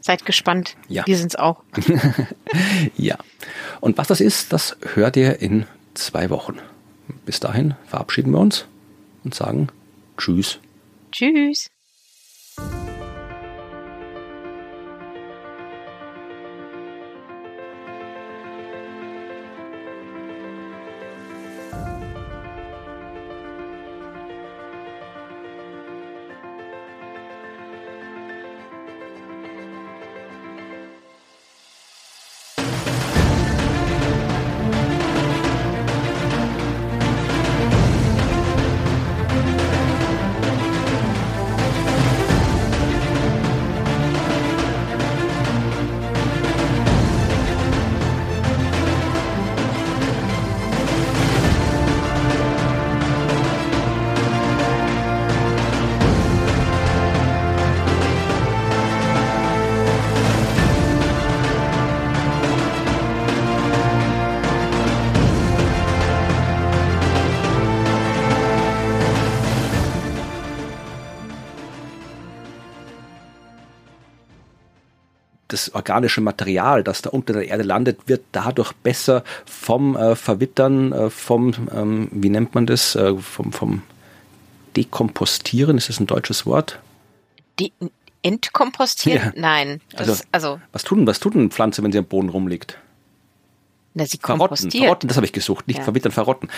Seid 0.00 0.26
gespannt. 0.26 0.76
Ja. 0.88 1.06
Wir 1.06 1.16
sind's 1.16 1.36
auch. 1.36 1.62
ja. 2.96 3.16
Und 3.80 3.98
was 3.98 4.08
das 4.08 4.20
ist, 4.20 4.52
das 4.52 4.76
hört 4.94 5.16
ihr 5.16 5.40
in 5.40 5.66
zwei 5.94 6.30
Wochen. 6.30 6.58
Bis 7.24 7.40
dahin 7.40 7.74
verabschieden 7.86 8.32
wir 8.32 8.40
uns 8.40 8.66
und 9.24 9.34
sagen 9.34 9.68
Tschüss. 10.16 10.58
Tschüss. 11.10 11.68
Das 75.72 75.74
organische 75.74 76.20
Material, 76.20 76.82
das 76.84 77.02
da 77.02 77.10
unter 77.10 77.32
der 77.32 77.48
Erde 77.48 77.62
landet, 77.62 77.98
wird 78.06 78.22
dadurch 78.32 78.72
besser 78.72 79.24
vom 79.44 79.96
äh, 79.96 80.14
Verwittern, 80.16 80.92
äh, 80.92 81.10
vom, 81.10 81.54
ähm, 81.74 82.08
wie 82.12 82.28
nennt 82.30 82.54
man 82.54 82.66
das, 82.66 82.94
äh, 82.94 83.14
vom, 83.16 83.52
vom 83.52 83.82
Dekompostieren, 84.76 85.76
ist 85.78 85.88
das 85.88 86.00
ein 86.00 86.06
deutsches 86.06 86.46
Wort? 86.46 86.78
De 87.58 87.70
Entkompostieren? 88.24 89.32
Ja. 89.34 89.40
Nein. 89.40 89.80
Also, 89.96 90.14
also, 90.30 90.60
was 90.72 90.84
tut, 90.84 91.04
was 91.06 91.18
tut 91.18 91.34
eine 91.34 91.48
Pflanze, 91.48 91.82
wenn 91.82 91.90
sie 91.90 91.98
am 91.98 92.04
Boden 92.04 92.28
rumliegt? 92.28 92.78
Na, 93.94 94.06
sie 94.06 94.16
Verrotten, 94.16 94.38
kompostiert. 94.38 94.84
verrotten, 94.84 95.08
das 95.08 95.16
habe 95.16 95.26
ich 95.26 95.32
gesucht, 95.32 95.66
nicht 95.66 95.78
Ja. 95.78 95.82
verwittern, 95.84 96.12
verrotten. 96.12 96.48